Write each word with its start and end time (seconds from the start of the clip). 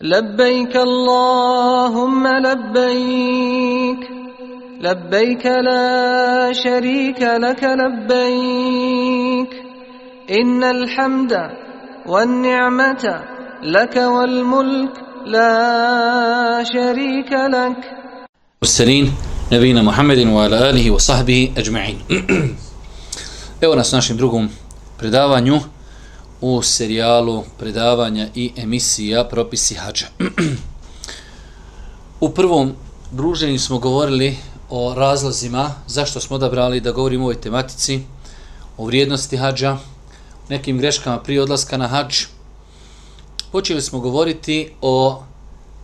لبيك 0.00 0.76
اللهم 0.76 2.26
لبيك 2.26 4.02
لبيك 4.80 5.46
لا 5.46 6.52
شريك 6.52 7.20
لك 7.22 7.62
لبيك. 7.64 9.52
إن 10.30 10.64
الحمد 10.64 11.32
والنعمة 12.06 13.22
لك 13.62 13.96
والملك 13.96 14.92
لا 15.26 16.64
شريك 16.64 17.32
لك. 17.32 17.80
والسلين 18.62 19.12
نبينا 19.52 19.82
محمد 19.82 20.18
وعلى 20.18 20.70
آله 20.70 20.90
وصحبه 20.90 21.52
أجمعين. 21.56 21.98
أيوه 23.62 23.76
ناس 23.76 23.94
ناشين 23.94 24.16
другом 24.20 24.50
предавanju 25.00 25.75
u 26.46 26.62
serijalu 26.62 27.44
predavanja 27.58 28.28
i 28.34 28.52
emisija 28.56 29.24
propisi 29.24 29.74
hađa. 29.74 30.06
u 32.20 32.30
prvom 32.30 32.72
druženju 33.10 33.58
smo 33.58 33.78
govorili 33.78 34.36
o 34.70 34.94
razlozima 34.94 35.74
zašto 35.86 36.20
smo 36.20 36.36
odabrali 36.36 36.80
da 36.80 36.92
govorimo 36.92 37.24
o 37.24 37.26
ovoj 37.26 37.40
tematici, 37.40 38.00
o 38.76 38.86
vrijednosti 38.86 39.36
hađa, 39.36 39.78
nekim 40.48 40.78
greškama 40.78 41.18
prije 41.18 41.42
odlaska 41.42 41.76
na 41.76 41.88
hađ. 41.88 42.24
Počeli 43.52 43.82
smo 43.82 44.00
govoriti 44.00 44.70
o 44.80 45.22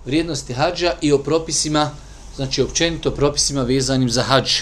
vrijednosti 0.04 0.54
hađa 0.54 0.94
i 1.00 1.12
o 1.12 1.18
propisima, 1.18 1.90
znači 2.36 2.62
općenito 2.62 3.10
propisima 3.10 3.62
vezanim 3.62 4.10
za 4.10 4.22
hađ. 4.22 4.52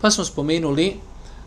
Pa 0.00 0.10
smo 0.10 0.24
spomenuli 0.24 0.96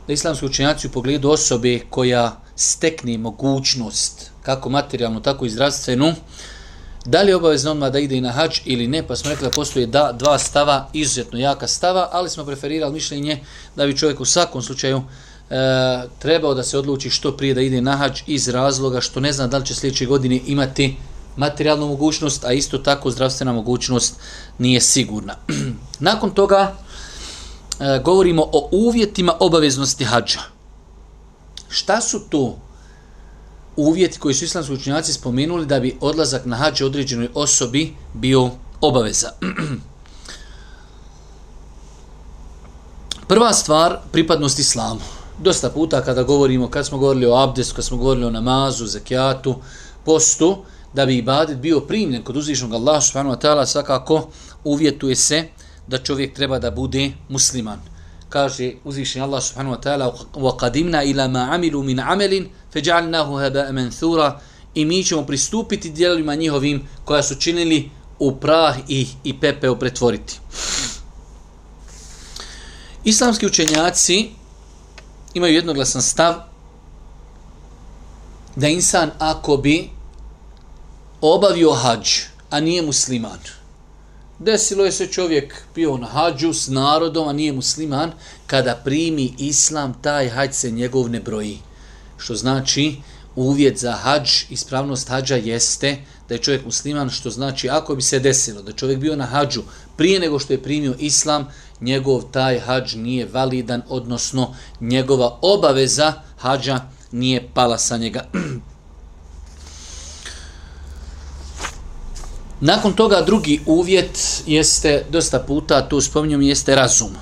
da 0.08 0.14
islamski 0.14 0.46
učenjaci 0.46 0.88
u 0.88 0.92
pogledu 0.92 1.30
osobe 1.30 1.80
koja 1.90 2.47
stekne 2.58 3.18
mogućnost, 3.18 4.32
kako 4.42 4.70
materijalnu, 4.70 5.22
tako 5.22 5.46
i 5.46 5.50
zdravstvenu, 5.50 6.14
da 7.06 7.22
li 7.22 7.32
je 7.32 7.36
obavezno 7.36 7.72
odmah 7.72 7.92
da 7.92 8.00
ide 8.00 8.18
i 8.18 8.22
na 8.22 8.32
hađ 8.32 8.60
ili 8.66 8.88
ne, 8.88 9.08
pa 9.08 9.16
smo 9.16 9.30
rekli 9.30 9.48
da 9.48 9.52
postoje 9.52 9.86
da, 9.88 10.12
dva 10.12 10.38
stava, 10.40 10.90
izuzetno 10.94 11.40
jaka 11.40 11.68
stava, 11.68 12.10
ali 12.12 12.30
smo 12.30 12.46
preferirali 12.46 12.94
mišljenje 12.94 13.40
da 13.76 13.86
bi 13.86 13.98
čovjek 13.98 14.20
u 14.20 14.26
svakom 14.26 14.62
slučaju 14.62 15.02
e, 15.50 15.56
trebao 16.20 16.54
da 16.54 16.64
se 16.64 16.78
odluči 16.78 17.10
što 17.10 17.38
prije 17.38 17.54
da 17.54 17.62
ide 17.62 17.82
na 17.82 17.96
hađ 17.98 18.22
iz 18.28 18.48
razloga 18.48 19.02
što 19.02 19.20
ne 19.20 19.34
zna 19.34 19.48
da 19.48 19.58
li 19.58 19.66
će 19.66 19.76
sljedeće 19.76 20.06
godine 20.06 20.40
imati 20.46 20.98
materijalnu 21.38 21.88
mogućnost, 21.88 22.46
a 22.46 22.54
isto 22.54 22.78
tako 22.78 23.12
zdravstvena 23.12 23.54
mogućnost 23.54 24.16
nije 24.58 24.82
sigurna. 24.82 25.36
Nakon 26.00 26.32
toga 26.32 26.76
e, 27.80 28.00
govorimo 28.04 28.44
o 28.52 28.70
uvjetima 28.72 29.34
obaveznosti 29.40 30.04
hađa. 30.04 30.57
Šta 31.70 32.02
su 32.02 32.20
to 32.30 32.58
uvjeti 33.76 34.20
koji 34.20 34.36
su 34.36 34.46
islamski 34.46 34.74
učinjaci 34.74 35.14
spomenuli 35.14 35.66
da 35.66 35.80
bi 35.80 35.98
odlazak 36.02 36.46
na 36.46 36.56
hađe 36.56 36.86
određenoj 36.86 37.30
osobi 37.34 37.94
bio 38.14 38.50
obaveza? 38.82 39.32
Prva 43.28 43.54
stvar, 43.54 43.98
pripadnost 44.12 44.60
islamu. 44.60 45.00
Dosta 45.44 45.70
puta 45.70 46.02
kada 46.02 46.24
govorimo, 46.24 46.70
kad 46.70 46.86
smo 46.86 46.98
govorili 46.98 47.26
o 47.26 47.36
abdestu, 47.36 47.76
kad 47.76 47.86
smo 47.86 47.98
govorili 47.98 48.26
o 48.26 48.32
namazu, 48.32 48.86
zekijatu, 48.86 49.56
postu, 50.06 50.58
da 50.94 51.06
bi 51.06 51.18
ibadet 51.18 51.58
bio 51.58 51.80
primljen 51.80 52.24
kod 52.24 52.38
uzvišnog 52.38 52.74
Allaha 52.74 53.02
subhanahu 53.02 53.36
wa 53.36 53.42
ta'ala, 53.42 53.66
svakako 53.66 54.28
uvjetuje 54.64 55.16
se 55.16 55.48
da 55.88 55.98
čovjek 55.98 56.36
treba 56.36 56.60
da 56.60 56.72
bude 56.72 57.12
musliman 57.30 57.97
kaže 58.30 58.74
uzvišeni 58.84 59.24
Allah 59.24 59.44
subhanahu 59.44 59.76
wa 59.76 59.82
ta'ala 59.82 60.14
وَقَدِمْنَا 60.34 61.04
إِلَا 61.04 61.28
مَا 61.28 61.44
عَمِلُوا 61.52 61.84
مِنْ 61.84 62.00
عَمَلٍ 62.00 62.48
فَجَعَلْنَاهُ 62.74 63.28
هَبَاءَ 63.44 63.68
haba'a 63.72 64.40
i 64.74 64.86
mi 64.86 65.04
ćemo 65.04 65.26
pristupiti 65.26 65.90
djelima 65.90 66.36
njihovim 66.36 66.88
koja 67.06 67.24
su 67.24 67.36
činili 67.36 67.90
u 68.20 68.36
prah 68.36 68.78
i, 68.88 69.08
i 69.24 69.40
pepeo 69.40 69.76
pretvoriti. 69.76 70.40
Islamski 73.04 73.46
učenjaci 73.46 74.30
imaju 75.34 75.54
jednoglasan 75.54 76.02
stav 76.02 76.36
da 78.56 78.68
insan 78.68 79.12
ako 79.20 79.58
bi 79.58 79.90
obavio 81.22 81.74
hađ, 81.74 82.10
a 82.50 82.60
nije 82.60 82.82
musliman, 82.82 83.40
Desilo 84.40 84.86
je 84.86 84.92
se 84.92 85.08
čovjek 85.08 85.62
bio 85.76 85.98
na 85.98 86.08
hađu 86.08 86.54
s 86.54 86.68
narodom, 86.68 87.28
a 87.28 87.34
nije 87.34 87.54
musliman, 87.54 88.12
kada 88.48 88.76
primi 88.76 89.34
islam, 89.38 89.94
taj 90.02 90.30
hađ 90.30 90.54
se 90.54 90.72
njegov 90.72 91.10
ne 91.10 91.20
broji. 91.20 91.58
Što 92.18 92.36
znači, 92.36 92.96
uvjet 93.36 93.78
za 93.78 93.92
hađ, 93.92 94.30
ispravnost 94.50 95.10
hađa 95.10 95.36
jeste 95.36 95.98
da 96.30 96.36
je 96.36 96.42
čovjek 96.42 96.66
musliman, 96.66 97.10
što 97.10 97.30
znači, 97.30 97.70
ako 97.70 97.96
bi 97.96 98.02
se 98.02 98.20
desilo 98.20 98.62
da 98.62 98.72
čovjek 98.72 99.00
bio 99.00 99.16
na 99.16 99.26
hađu 99.26 99.62
prije 99.96 100.20
nego 100.20 100.40
što 100.40 100.54
je 100.54 100.64
primio 100.64 100.96
islam, 101.00 101.48
njegov 101.82 102.24
taj 102.32 102.60
hađ 102.60 102.96
nije 102.96 103.28
validan, 103.34 103.82
odnosno 103.90 104.56
njegova 104.82 105.40
obaveza 105.42 106.14
hađa 106.38 106.80
nije 107.12 107.50
pala 107.54 107.78
sa 107.78 107.98
njega. 107.98 108.26
Nakon 112.62 112.94
toga 112.94 113.22
drugi 113.22 113.62
uvjet 113.66 114.44
jeste, 114.48 115.06
dosta 115.10 115.40
puta 115.40 115.88
tu 115.90 116.02
spominjom, 116.02 116.42
jeste 116.42 116.76
razum. 116.76 117.16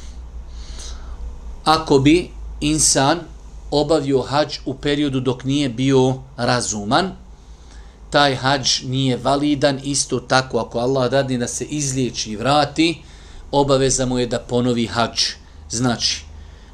Ako 1.64 2.00
bi 2.00 2.30
insan 2.62 3.20
obavio 3.72 4.22
hađ 4.22 4.58
u 4.66 4.74
periodu 4.74 5.20
dok 5.20 5.44
nije 5.44 5.70
bio 5.70 6.14
razuman, 6.38 7.12
taj 8.10 8.36
hađ 8.36 8.82
nije 8.84 9.18
validan, 9.18 9.80
isto 9.84 10.20
tako 10.20 10.60
ako 10.60 10.80
Allah 10.80 11.12
dadne 11.12 11.38
da 11.38 11.48
se 11.48 11.66
izliječi 11.66 12.32
i 12.32 12.36
vrati, 12.36 13.02
obaveza 13.52 14.06
mu 14.06 14.20
je 14.20 14.28
da 14.28 14.40
ponovi 14.40 14.86
hađ. 14.86 15.22
Znači, 15.70 16.24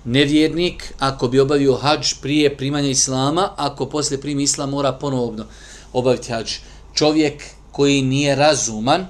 nevjernik, 0.05 0.93
ako 0.99 1.27
bi 1.27 1.39
obavio 1.39 1.75
hađ 1.77 2.13
prije 2.21 2.57
primanja 2.57 2.89
islama, 2.89 3.49
ako 3.57 3.85
poslije 3.85 4.21
primi 4.21 4.43
islam 4.43 4.69
mora 4.69 4.91
ponovno 4.91 5.45
obaviti 5.93 6.31
hađ. 6.31 6.51
Čovjek 6.93 7.43
koji 7.71 8.01
nije 8.01 8.35
razuman, 8.35 9.05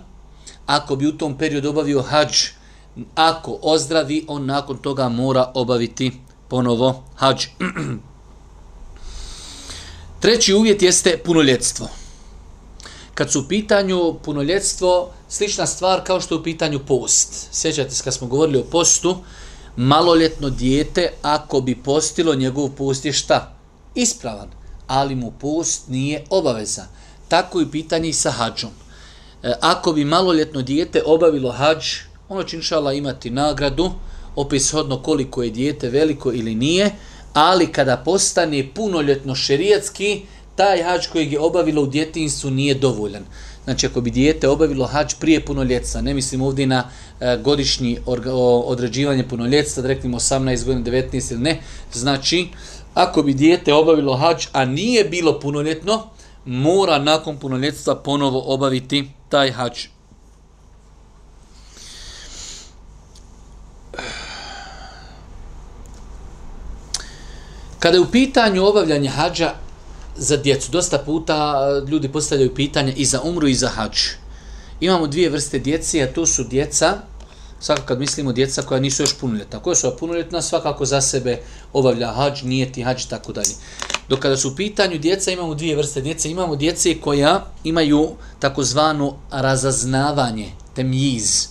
ako 0.66 0.96
bi 0.96 1.08
u 1.08 1.18
tom 1.18 1.38
periodu 1.38 1.70
obavio 1.70 2.02
hađ, 2.02 2.38
ako 3.16 3.60
ozdravi, 3.62 4.26
on 4.28 4.46
nakon 4.46 4.78
toga 4.78 5.10
mora 5.10 5.52
obaviti 5.54 6.12
ponovo 6.48 7.04
hađ. 7.16 7.46
Treći 10.22 10.54
uvjet 10.54 10.82
jeste 10.82 11.18
punoljetstvo. 11.26 11.88
Kad 13.14 13.32
su 13.32 13.40
u 13.40 13.48
pitanju 13.48 14.16
punoljetstvo, 14.24 15.10
slična 15.30 15.68
stvar 15.68 16.04
kao 16.04 16.22
što 16.22 16.36
je 16.36 16.40
u 16.40 16.44
pitanju 16.44 16.80
post. 16.88 17.48
Sjećate 17.52 17.92
se 17.92 18.04
kad 18.04 18.14
smo 18.14 18.28
govorili 18.28 18.60
o 18.60 18.64
postu, 18.64 19.18
maloljetno 19.76 20.50
dijete, 20.50 21.10
ako 21.22 21.62
bi 21.62 21.76
postilo, 21.76 22.36
njegov 22.36 22.70
post 22.70 23.06
je 23.06 23.14
šta? 23.14 23.56
Ispravan, 23.96 24.50
ali 24.88 25.16
mu 25.16 25.32
post 25.32 25.88
nije 25.88 26.26
obaveza 26.30 26.86
tako 27.32 27.62
i 27.62 27.72
pitanje 27.72 28.10
i 28.10 28.14
sa 28.14 28.32
hađom. 28.32 28.70
E, 29.44 29.54
ako 29.62 29.94
bi 29.94 30.06
maloljetno 30.06 30.62
dijete 30.62 31.02
obavilo 31.06 31.52
hađ, 31.52 31.86
ono 32.30 32.44
će 32.44 32.58
inšala 32.58 32.94
imati 32.94 33.30
nagradu, 33.30 33.92
opet 34.36 34.62
shodno 34.62 34.98
koliko 35.02 35.44
je 35.44 35.50
dijete 35.50 35.90
veliko 35.90 36.34
ili 36.34 36.56
nije, 36.56 36.92
ali 37.34 37.72
kada 37.72 37.98
postane 37.98 38.68
punoljetno 38.76 39.36
šerijatski, 39.36 40.22
taj 40.56 40.84
hađ 40.84 41.08
kojeg 41.08 41.32
je 41.32 41.40
obavilo 41.40 41.82
u 41.82 41.88
djetinstvu 41.88 42.52
nije 42.52 42.76
dovoljan. 42.76 43.24
Znači, 43.64 43.88
ako 43.88 44.02
bi 44.02 44.12
dijete 44.12 44.50
obavilo 44.50 44.86
hađ 44.86 45.14
prije 45.20 45.46
punoljetstva, 45.46 46.02
ne 46.02 46.14
mislim 46.14 46.42
ovdje 46.42 46.68
na 46.68 46.84
e, 47.20 47.38
godišnji 47.44 47.98
određivanje 48.66 49.28
punoljetstva, 49.28 49.82
da 49.82 49.88
reknemo 49.88 50.20
18 50.20 50.66
godina, 50.66 50.86
19 50.86 51.32
ili 51.32 51.42
ne, 51.42 51.62
znači, 51.94 52.48
ako 52.94 53.24
bi 53.24 53.34
dijete 53.34 53.74
obavilo 53.74 54.18
hađ, 54.18 54.48
a 54.52 54.66
nije 54.66 55.04
bilo 55.04 55.40
punoljetno, 55.40 56.12
mora 56.46 57.00
nakon 57.00 57.38
punoljetstva 57.38 57.96
ponovo 57.96 58.44
obaviti 58.46 59.12
taj 59.30 59.52
hač. 59.52 59.88
Kada 67.80 67.98
je 67.98 68.02
u 68.02 68.12
pitanju 68.12 68.66
obavljanje 68.66 69.10
hađa 69.10 69.54
za 70.16 70.38
djecu, 70.38 70.72
dosta 70.72 70.98
puta 70.98 71.60
ljudi 71.88 72.12
postavljaju 72.12 72.56
pitanje 72.56 72.94
i 72.94 73.06
za 73.06 73.22
umru 73.22 73.48
i 73.48 73.54
za 73.54 73.70
hađ. 73.70 73.98
Imamo 74.80 75.08
dvije 75.08 75.30
vrste 75.30 75.60
djece, 75.60 76.02
a 76.02 76.14
to 76.14 76.26
su 76.26 76.44
djeca, 76.44 76.98
svakako 77.62 77.88
kad 77.88 78.00
mislimo 78.00 78.32
djeca 78.32 78.62
koja 78.62 78.80
nisu 78.80 79.04
još 79.04 79.18
punoljetna. 79.20 79.60
Koja 79.60 79.76
su 79.76 79.96
punoljetna, 80.00 80.42
svakako 80.42 80.86
za 80.86 81.02
sebe 81.02 81.42
obavlja 81.74 82.08
hađ, 82.08 82.44
nijeti 82.44 82.84
hađ 82.84 83.04
i 83.04 83.10
tako 83.10 83.34
dalje. 83.34 83.54
Dok 84.10 84.20
kada 84.20 84.38
su 84.38 84.50
u 84.50 84.56
pitanju 84.56 84.98
djeca, 84.98 85.32
imamo 85.32 85.56
dvije 85.56 85.76
vrste 85.76 86.02
djece. 86.02 86.32
Imamo 86.32 86.56
djece 86.56 87.02
koja 87.02 87.46
imaju 87.64 88.10
takozvano 88.40 89.18
razaznavanje, 89.32 90.52
temjiz. 90.76 91.48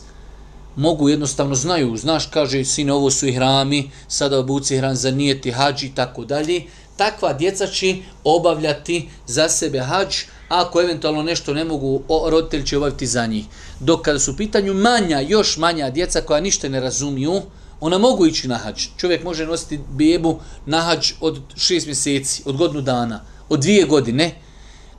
Mogu 0.77 1.09
jednostavno 1.09 1.55
znaju, 1.55 1.97
znaš, 1.97 2.27
kaže, 2.27 2.65
sine, 2.65 2.93
ovo 2.93 3.11
su 3.11 3.27
i 3.27 3.33
hrami, 3.33 3.91
sada 4.09 4.39
obuci 4.39 4.77
hram 4.77 4.97
za 4.97 5.11
nijeti 5.11 5.51
hađ 5.51 5.83
i 5.83 5.95
tako 5.95 6.25
dalje. 6.25 6.62
Takva 6.97 7.33
djeca 7.33 7.67
će 7.67 7.97
obavljati 8.25 9.09
za 9.27 9.49
sebe 9.49 9.79
hađ, 9.79 10.17
ako 10.50 10.81
eventualno 10.82 11.23
nešto 11.23 11.55
ne 11.55 11.64
mogu, 11.64 12.02
roditelj 12.31 12.64
će 12.64 12.76
obaviti 12.76 13.06
za 13.06 13.26
njih. 13.26 13.44
Dok 13.81 14.02
kada 14.02 14.19
su 14.19 14.32
u 14.32 14.37
pitanju 14.37 14.75
manja, 14.75 15.20
još 15.20 15.56
manja 15.56 15.91
djeca 15.91 16.20
koja 16.20 16.41
ništa 16.41 16.69
ne 16.69 16.81
razumiju, 16.81 17.43
ona 17.81 17.99
mogu 17.99 18.26
ići 18.26 18.49
na 18.49 18.56
hađ. 18.56 18.87
Čovjek 18.97 19.25
može 19.25 19.47
nositi 19.47 19.81
bebu 19.91 20.41
na 20.67 20.81
hađ 20.81 21.12
od 21.20 21.41
šest 21.56 21.87
mjeseci, 21.87 22.43
od 22.47 22.56
godinu 22.56 22.81
dana, 22.81 23.25
od 23.49 23.61
dvije 23.61 23.85
godine, 23.85 24.35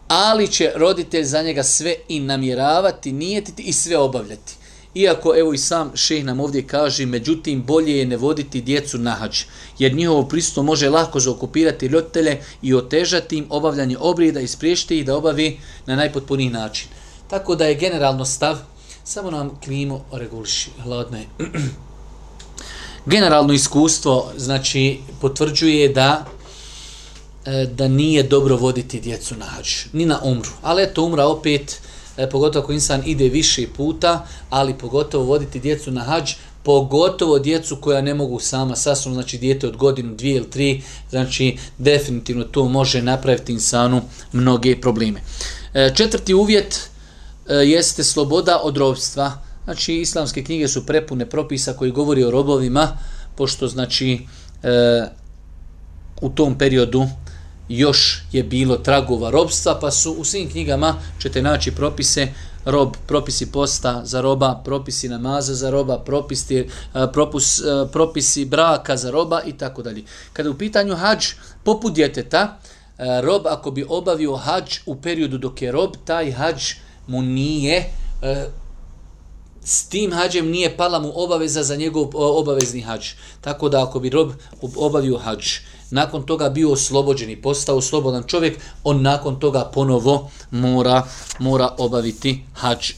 ali 0.08 0.48
će 0.48 0.72
roditelj 0.76 1.24
za 1.24 1.42
njega 1.42 1.64
sve 1.64 1.96
i 2.08 2.20
namjeravati, 2.20 3.12
nijetiti 3.12 3.64
i 3.64 3.74
sve 3.74 3.98
obavljati. 3.98 4.56
Iako, 4.96 5.34
evo 5.38 5.54
i 5.54 5.58
sam 5.58 5.92
šeh 5.96 6.26
nam 6.26 6.40
ovdje 6.40 6.68
kaže, 6.68 7.06
međutim, 7.06 7.64
bolje 7.64 7.98
je 7.98 8.06
ne 8.06 8.18
voditi 8.18 8.62
djecu 8.62 8.98
na 8.98 9.12
hađ, 9.12 9.44
jer 9.80 9.94
njihovo 9.94 10.24
prisustvo 10.24 10.64
može 10.64 10.90
lako 10.90 11.20
zaokupirati 11.20 11.86
ljotele 11.86 12.38
i 12.62 12.74
otežati 12.74 13.38
im 13.38 13.46
obavljanje 13.50 13.98
obrijeda 14.00 14.40
i 14.40 14.48
spriješiti 14.48 15.00
ih 15.00 15.06
da 15.06 15.18
obavi 15.18 15.60
na 15.86 15.96
najpotpuniji 15.96 16.50
način. 16.50 16.88
Tako 17.30 17.56
da 17.56 17.66
je 17.66 17.76
generalno 17.76 18.26
stav, 18.26 18.58
samo 19.04 19.32
nam 19.32 19.60
klimu 19.64 20.02
reguliši, 20.12 20.70
hladno 20.84 21.18
je. 21.18 21.26
generalno 23.14 23.54
iskustvo, 23.54 24.32
znači, 24.38 25.00
potvrđuje 25.22 25.90
da 25.90 26.26
e, 27.46 27.66
da 27.66 27.88
nije 27.88 28.24
dobro 28.24 28.56
voditi 28.56 29.00
djecu 29.00 29.36
na 29.36 29.46
hađ, 29.46 29.68
ni 29.94 30.06
na 30.06 30.20
umru. 30.24 30.50
Ali 30.62 30.84
eto, 30.84 31.04
umra 31.04 31.26
opet, 31.26 31.82
e, 32.18 32.30
pogotovo 32.30 32.64
ako 32.64 32.74
insan 32.74 33.02
ide 33.06 33.30
više 33.30 33.68
puta, 33.78 34.28
ali 34.50 34.78
pogotovo 34.78 35.26
voditi 35.26 35.60
djecu 35.60 35.92
na 35.92 36.02
hađ, 36.02 36.32
pogotovo 36.64 37.40
djecu 37.40 37.76
koja 37.76 38.02
ne 38.02 38.14
mogu 38.14 38.40
sama 38.40 38.76
sasvom, 38.76 39.14
znači 39.14 39.38
dijete 39.38 39.68
od 39.68 39.78
godinu, 39.78 40.16
dvije 40.16 40.36
ili 40.36 40.50
tri, 40.50 40.84
znači 41.10 41.58
definitivno 41.78 42.44
to 42.44 42.66
može 42.66 43.02
napraviti 43.02 43.54
insanu 43.54 44.02
mnoge 44.32 44.82
probleme. 44.82 45.22
E, 45.74 45.92
četvrti 45.96 46.34
uvjet 46.34 46.90
e, 47.48 47.54
jeste 47.54 48.04
sloboda 48.04 48.60
od 48.64 48.78
robstva. 48.78 49.32
Znači, 49.64 49.96
islamske 49.96 50.44
knjige 50.44 50.68
su 50.68 50.86
prepune 50.86 51.26
propisa 51.26 51.74
koji 51.74 51.92
govori 51.92 52.24
o 52.24 52.32
robovima, 52.32 52.98
pošto, 53.36 53.68
znači, 53.68 54.20
e, 54.64 55.08
u 56.22 56.30
tom 56.30 56.58
periodu 56.58 57.08
još 57.78 58.24
je 58.32 58.44
bilo 58.44 58.78
tragova 58.78 59.30
robstva, 59.30 59.78
pa 59.82 59.92
su 59.92 60.12
u 60.12 60.24
svim 60.24 60.50
knjigama 60.50 60.96
ćete 61.20 61.42
naći 61.42 61.72
propise 61.72 62.28
rob, 62.66 62.94
propisi 63.08 63.52
posta 63.52 64.02
za 64.06 64.22
roba, 64.22 64.62
propisi 64.66 65.10
namaza 65.10 65.54
za 65.54 65.70
roba, 65.70 66.00
propisi, 66.00 66.58
eh, 66.58 66.68
propus, 67.14 67.60
eh, 67.60 67.64
propisi 67.92 68.46
braka 68.46 68.98
za 68.98 69.12
roba 69.12 69.42
i 69.46 69.58
tako 69.58 69.82
dalje. 69.82 70.04
Kada 70.34 70.50
u 70.50 70.58
pitanju 70.58 70.96
hađ, 70.96 71.26
poput 71.64 71.94
djeteta, 71.94 72.58
eh, 72.98 73.22
rob 73.22 73.48
ako 73.48 73.72
bi 73.72 73.86
obavio 73.90 74.36
hađ 74.36 74.80
u 74.86 74.96
periodu 74.96 75.38
dok 75.38 75.62
je 75.62 75.72
rob, 75.72 75.92
taj 76.06 76.32
hađ 76.32 76.64
mu 77.08 77.22
nije 77.22 77.86
s 79.64 79.88
tim 79.90 80.14
hađem 80.14 80.50
nije 80.50 80.78
pala 80.78 81.00
mu 81.00 81.12
obaveza 81.16 81.64
za 81.64 81.76
njegov 81.76 82.10
obavezni 82.14 82.82
hađ. 82.82 83.08
Tako 83.42 83.70
da 83.70 83.84
ako 83.84 84.00
bi 84.00 84.10
rob 84.10 84.32
obavio 84.76 85.18
hađ, 85.18 85.46
nakon 85.92 86.24
toga 86.24 86.50
bio 86.50 86.72
oslobođen 86.72 87.30
i 87.30 87.42
postao 87.42 87.82
slobodan 87.82 88.24
čovjek, 88.28 88.60
on 88.84 89.02
nakon 89.02 89.40
toga 89.40 89.72
ponovo 89.74 90.32
mora, 90.52 91.04
mora 91.40 91.76
obaviti 91.78 92.44
hađ. 92.54 92.92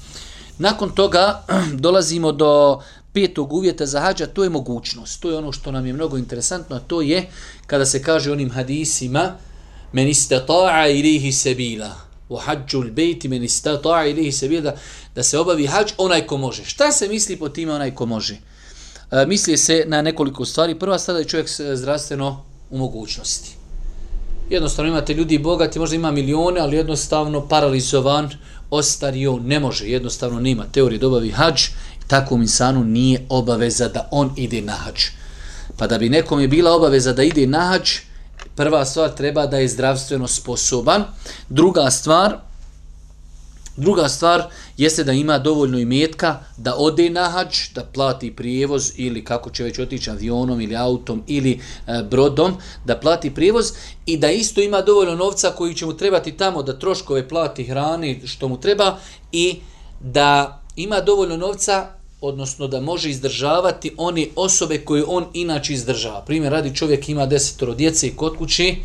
nakon 0.58 0.90
toga 0.90 1.44
dolazimo 1.84 2.32
do 2.32 2.80
petog 3.12 3.52
uvjeta 3.52 3.86
za 3.86 4.00
hađa, 4.00 4.26
to 4.26 4.44
je 4.44 4.50
mogućnost. 4.50 5.20
To 5.20 5.30
je 5.30 5.36
ono 5.36 5.52
što 5.52 5.72
nam 5.72 5.86
je 5.86 5.92
mnogo 5.92 6.18
interesantno, 6.18 6.76
a 6.76 6.80
to 6.80 7.00
je 7.00 7.28
kada 7.66 7.86
se 7.86 8.02
kaže 8.02 8.32
onim 8.32 8.50
hadisima 8.50 9.32
men 9.92 10.08
istata'a 10.08 10.90
ilihi 10.90 11.32
sebila 11.32 11.90
u 12.28 12.36
hađu 12.36 12.82
bejti 12.90 13.28
men 13.28 13.42
istata'a 13.42 14.10
ilihi 14.10 14.32
sebila 14.32 14.74
da 15.14 15.22
se 15.22 15.38
obavi 15.38 15.66
hađ 15.66 15.92
onaj 15.98 16.26
ko 16.26 16.36
može. 16.36 16.64
Šta 16.64 16.92
se 16.92 17.08
misli 17.08 17.36
po 17.36 17.48
time 17.48 17.72
onaj 17.72 17.94
ko 17.94 18.06
može? 18.06 18.36
E, 19.10 19.26
misli 19.26 19.56
se 19.56 19.84
na 19.86 20.02
nekoliko 20.02 20.44
stvari. 20.44 20.78
Prva 20.78 20.98
stvar 20.98 21.14
da 21.14 21.18
je 21.18 21.28
čovjek 21.28 21.48
zdravstveno 21.74 22.42
u 22.70 22.78
mogućnosti. 22.78 23.56
Jednostavno 24.50 24.90
imate 24.90 25.14
ljudi 25.14 25.38
bogati, 25.38 25.78
možda 25.78 25.96
ima 25.96 26.10
milione, 26.10 26.60
ali 26.60 26.76
jednostavno 26.76 27.48
paralizovan, 27.48 28.30
ostario, 28.70 29.38
ne 29.38 29.60
može, 29.60 29.88
jednostavno 29.88 30.40
nema 30.40 30.64
teorije 30.72 30.98
dobavi 30.98 31.30
hađ, 31.30 31.62
takvom 32.06 32.42
insanu 32.42 32.84
nije 32.84 33.26
obaveza 33.28 33.88
da 33.88 34.08
on 34.10 34.32
ide 34.36 34.62
na 34.62 34.72
hađ. 34.72 35.00
Pa 35.78 35.86
da 35.86 35.98
bi 35.98 36.08
nekom 36.08 36.40
je 36.40 36.48
bila 36.48 36.72
obaveza 36.72 37.12
da 37.12 37.22
ide 37.22 37.46
na 37.46 37.60
hađ, 37.60 37.90
prva 38.54 38.84
stvar 38.84 39.10
treba 39.10 39.46
da 39.46 39.58
je 39.58 39.68
zdravstveno 39.68 40.28
sposoban. 40.28 41.04
Druga 41.48 41.90
stvar, 41.90 42.36
Druga 43.76 44.08
stvar 44.08 44.42
jeste 44.76 45.04
da 45.04 45.12
ima 45.12 45.38
dovoljno 45.38 45.78
imetka 45.78 46.38
da 46.56 46.74
ode 46.76 47.10
na 47.10 47.28
hađ, 47.28 47.56
da 47.74 47.84
plati 47.84 48.36
prijevoz 48.36 48.92
ili 48.96 49.24
kako 49.24 49.50
će 49.50 49.64
već 49.64 49.78
otići 49.78 50.10
avionom 50.10 50.60
ili 50.60 50.76
autom 50.76 51.22
ili 51.26 51.60
e, 51.86 52.02
brodom, 52.10 52.54
da 52.84 52.96
plati 52.96 53.34
prijevoz 53.34 53.72
i 54.06 54.16
da 54.16 54.30
isto 54.30 54.60
ima 54.60 54.80
dovoljno 54.80 55.14
novca 55.14 55.50
koji 55.50 55.74
će 55.74 55.86
mu 55.86 55.96
trebati 55.96 56.32
tamo 56.32 56.62
da 56.62 56.78
troškove 56.78 57.28
plati 57.28 57.64
hrani 57.64 58.22
što 58.26 58.48
mu 58.48 58.60
treba 58.60 58.98
i 59.32 59.56
da 60.00 60.62
ima 60.76 61.00
dovoljno 61.00 61.36
novca 61.36 61.86
odnosno 62.20 62.66
da 62.66 62.80
može 62.80 63.10
izdržavati 63.10 63.94
one 63.96 64.26
osobe 64.36 64.78
koje 64.78 65.04
on 65.06 65.26
inače 65.32 65.72
izdržava. 65.72 66.20
Primjer, 66.20 66.52
radi 66.52 66.74
čovjek 66.74 67.08
ima 67.08 67.26
desetoro 67.26 67.74
djece 67.74 68.06
i 68.06 68.16
kod 68.16 68.36
kući, 68.36 68.76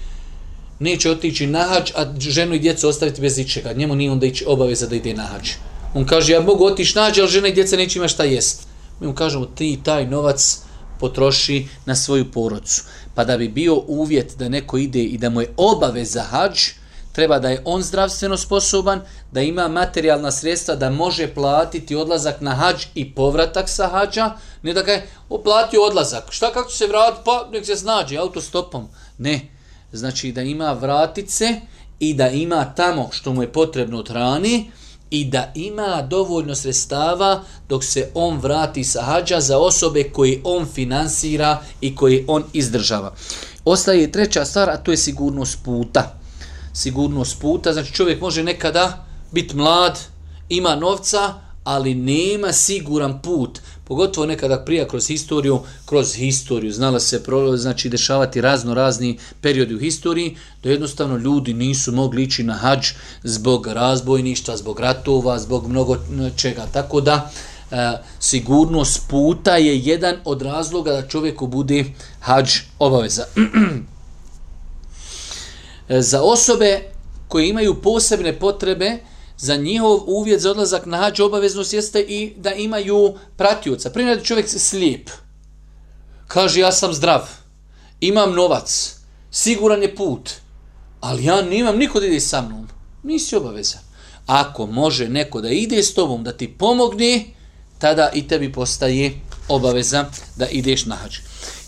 neće 0.81 1.11
otići 1.11 1.47
na 1.47 1.63
hač, 1.63 1.91
a 1.95 2.13
ženu 2.19 2.55
i 2.55 2.59
djecu 2.59 2.87
ostaviti 2.87 3.21
bez 3.21 3.37
ičega. 3.37 3.73
Njemu 3.73 3.95
nije 3.95 4.11
onda 4.11 4.25
ići 4.25 4.45
obaveza 4.47 4.87
da 4.87 4.95
ide 4.95 5.13
na 5.13 5.23
hač. 5.23 5.49
On 5.93 6.05
kaže, 6.05 6.33
ja 6.33 6.41
mogu 6.41 6.65
otići 6.65 6.95
na 6.95 7.03
hač, 7.03 7.17
ali 7.17 7.27
žena 7.27 7.47
i 7.47 7.53
djeca 7.53 7.75
neće 7.75 7.99
ima 7.99 8.07
šta 8.07 8.23
jest. 8.23 8.67
Mi 8.99 9.07
mu 9.07 9.15
kažemo, 9.15 9.45
ti 9.45 9.79
taj 9.83 10.07
novac 10.07 10.59
potroši 10.99 11.67
na 11.85 11.95
svoju 11.95 12.31
porodcu. 12.31 12.83
Pa 13.15 13.23
da 13.23 13.37
bi 13.37 13.47
bio 13.47 13.75
uvjet 13.87 14.37
da 14.37 14.49
neko 14.49 14.77
ide 14.77 15.03
i 15.03 15.17
da 15.17 15.29
mu 15.29 15.41
je 15.41 15.53
obaveza 15.57 16.21
hađ, 16.21 16.59
treba 17.11 17.39
da 17.39 17.49
je 17.49 17.61
on 17.65 17.81
zdravstveno 17.81 18.37
sposoban, 18.37 19.01
da 19.31 19.41
ima 19.41 19.67
materijalna 19.67 20.31
sredstva, 20.31 20.75
da 20.75 20.89
može 20.89 21.27
platiti 21.33 21.95
odlazak 21.95 22.41
na 22.41 22.55
hađ 22.55 22.85
i 22.95 23.13
povratak 23.15 23.69
sa 23.69 23.87
hađa, 23.87 24.31
ne 24.63 24.73
da 24.73 24.81
ga 24.81 24.91
je 24.91 25.07
oplatio 25.29 25.81
odlazak. 25.81 26.23
Šta 26.29 26.53
kako 26.53 26.69
će 26.69 26.77
se 26.77 26.87
vratiti? 26.87 27.21
Pa 27.25 27.49
nek 27.51 27.65
se 27.65 27.75
snađe 27.75 28.17
autostopom. 28.17 28.87
Ne 29.17 29.60
znači 29.93 30.31
da 30.31 30.41
ima 30.41 30.73
vratice 30.73 31.61
i 31.99 32.13
da 32.13 32.29
ima 32.29 32.73
tamo 32.75 33.09
što 33.11 33.33
mu 33.33 33.41
je 33.41 33.53
potrebno 33.53 33.99
od 33.99 34.09
hrane 34.09 34.63
i 35.09 35.25
da 35.25 35.51
ima 35.55 36.01
dovoljno 36.01 36.55
sredstava 36.55 37.43
dok 37.69 37.83
se 37.83 38.09
on 38.13 38.37
vrati 38.37 38.83
sa 38.83 39.01
hađa 39.01 39.39
za 39.39 39.57
osobe 39.57 40.03
koje 40.03 40.41
on 40.43 40.65
finansira 40.65 41.61
i 41.81 41.95
koje 41.95 42.25
on 42.27 42.43
izdržava. 42.53 43.13
Ostaje 43.65 44.11
treća 44.11 44.45
stvar, 44.45 44.69
a 44.69 44.77
to 44.77 44.91
je 44.91 44.97
sigurnost 44.97 45.59
puta. 45.63 46.19
Sigurnost 46.73 47.39
puta, 47.41 47.73
znači 47.73 47.93
čovjek 47.93 48.21
može 48.21 48.43
nekada 48.43 49.05
biti 49.31 49.55
mlad, 49.55 49.99
ima 50.49 50.75
novca, 50.75 51.33
ali 51.63 51.95
nema 51.95 52.51
siguran 52.53 53.21
put 53.21 53.59
pogotovo 53.91 54.25
nekada 54.27 54.59
prija 54.59 54.87
kroz 54.87 55.07
historiju, 55.07 55.59
kroz 55.85 56.13
historiju, 56.15 56.71
znala 56.71 56.99
se 56.99 57.21
znači 57.55 57.89
dešavati 57.89 58.41
razno 58.41 58.73
razni 58.73 59.17
periodi 59.41 59.75
u 59.75 59.79
historiji, 59.79 60.37
da 60.63 60.69
jednostavno 60.69 61.17
ljudi 61.17 61.53
nisu 61.53 61.91
mogli 61.91 62.23
ići 62.23 62.43
na 62.43 62.53
hađ 62.53 62.87
zbog 63.23 63.67
razbojništva, 63.67 64.57
zbog 64.57 64.79
ratova, 64.79 65.39
zbog 65.39 65.67
mnogo 65.67 65.97
čega. 66.35 66.65
Tako 66.73 67.01
da 67.01 67.31
e, 67.71 67.91
sigurnost 68.19 69.09
puta 69.09 69.57
je 69.57 69.79
jedan 69.79 70.15
od 70.25 70.41
razloga 70.41 70.91
da 70.91 71.07
čovjeku 71.07 71.47
bude 71.47 71.85
hađ 72.19 72.59
obaveza. 72.79 73.25
E, 75.89 76.01
za 76.01 76.21
osobe 76.21 76.79
koje 77.27 77.49
imaju 77.49 77.81
posebne 77.81 78.39
potrebe, 78.39 78.97
za 79.41 79.55
njihov 79.55 79.99
uvjet 80.05 80.41
za 80.41 80.51
odlazak 80.51 80.85
na 80.85 80.97
hađ 80.97 81.19
obaveznost 81.19 81.73
jeste 81.73 81.99
i 81.99 82.33
da 82.37 82.53
imaju 82.53 83.15
pratioca. 83.37 83.89
Primjer 83.89 84.17
da 84.17 84.23
čovjek 84.23 84.49
slijep. 84.49 85.09
Kaže 86.27 86.59
ja 86.59 86.71
sam 86.71 86.93
zdrav, 86.93 87.29
imam 88.01 88.33
novac, 88.33 88.95
siguran 89.31 89.81
je 89.81 89.95
put, 89.95 90.29
ali 90.99 91.25
ja 91.25 91.41
nemam 91.41 91.77
niko 91.77 91.99
da 91.99 92.05
ide 92.05 92.19
sa 92.19 92.41
mnom. 92.41 92.67
Nisi 93.03 93.35
obavezan. 93.35 93.81
Ako 94.25 94.65
može 94.65 95.09
neko 95.09 95.41
da 95.41 95.49
ide 95.49 95.83
s 95.83 95.93
tobom, 95.93 96.23
da 96.23 96.31
ti 96.31 96.47
pomogne, 96.57 97.25
tada 97.79 98.11
i 98.13 98.27
tebi 98.27 98.51
postaje 98.53 99.11
obaveza 99.47 100.05
da 100.35 100.47
ideš 100.47 100.85
na 100.85 100.95
hađ. 100.95 101.17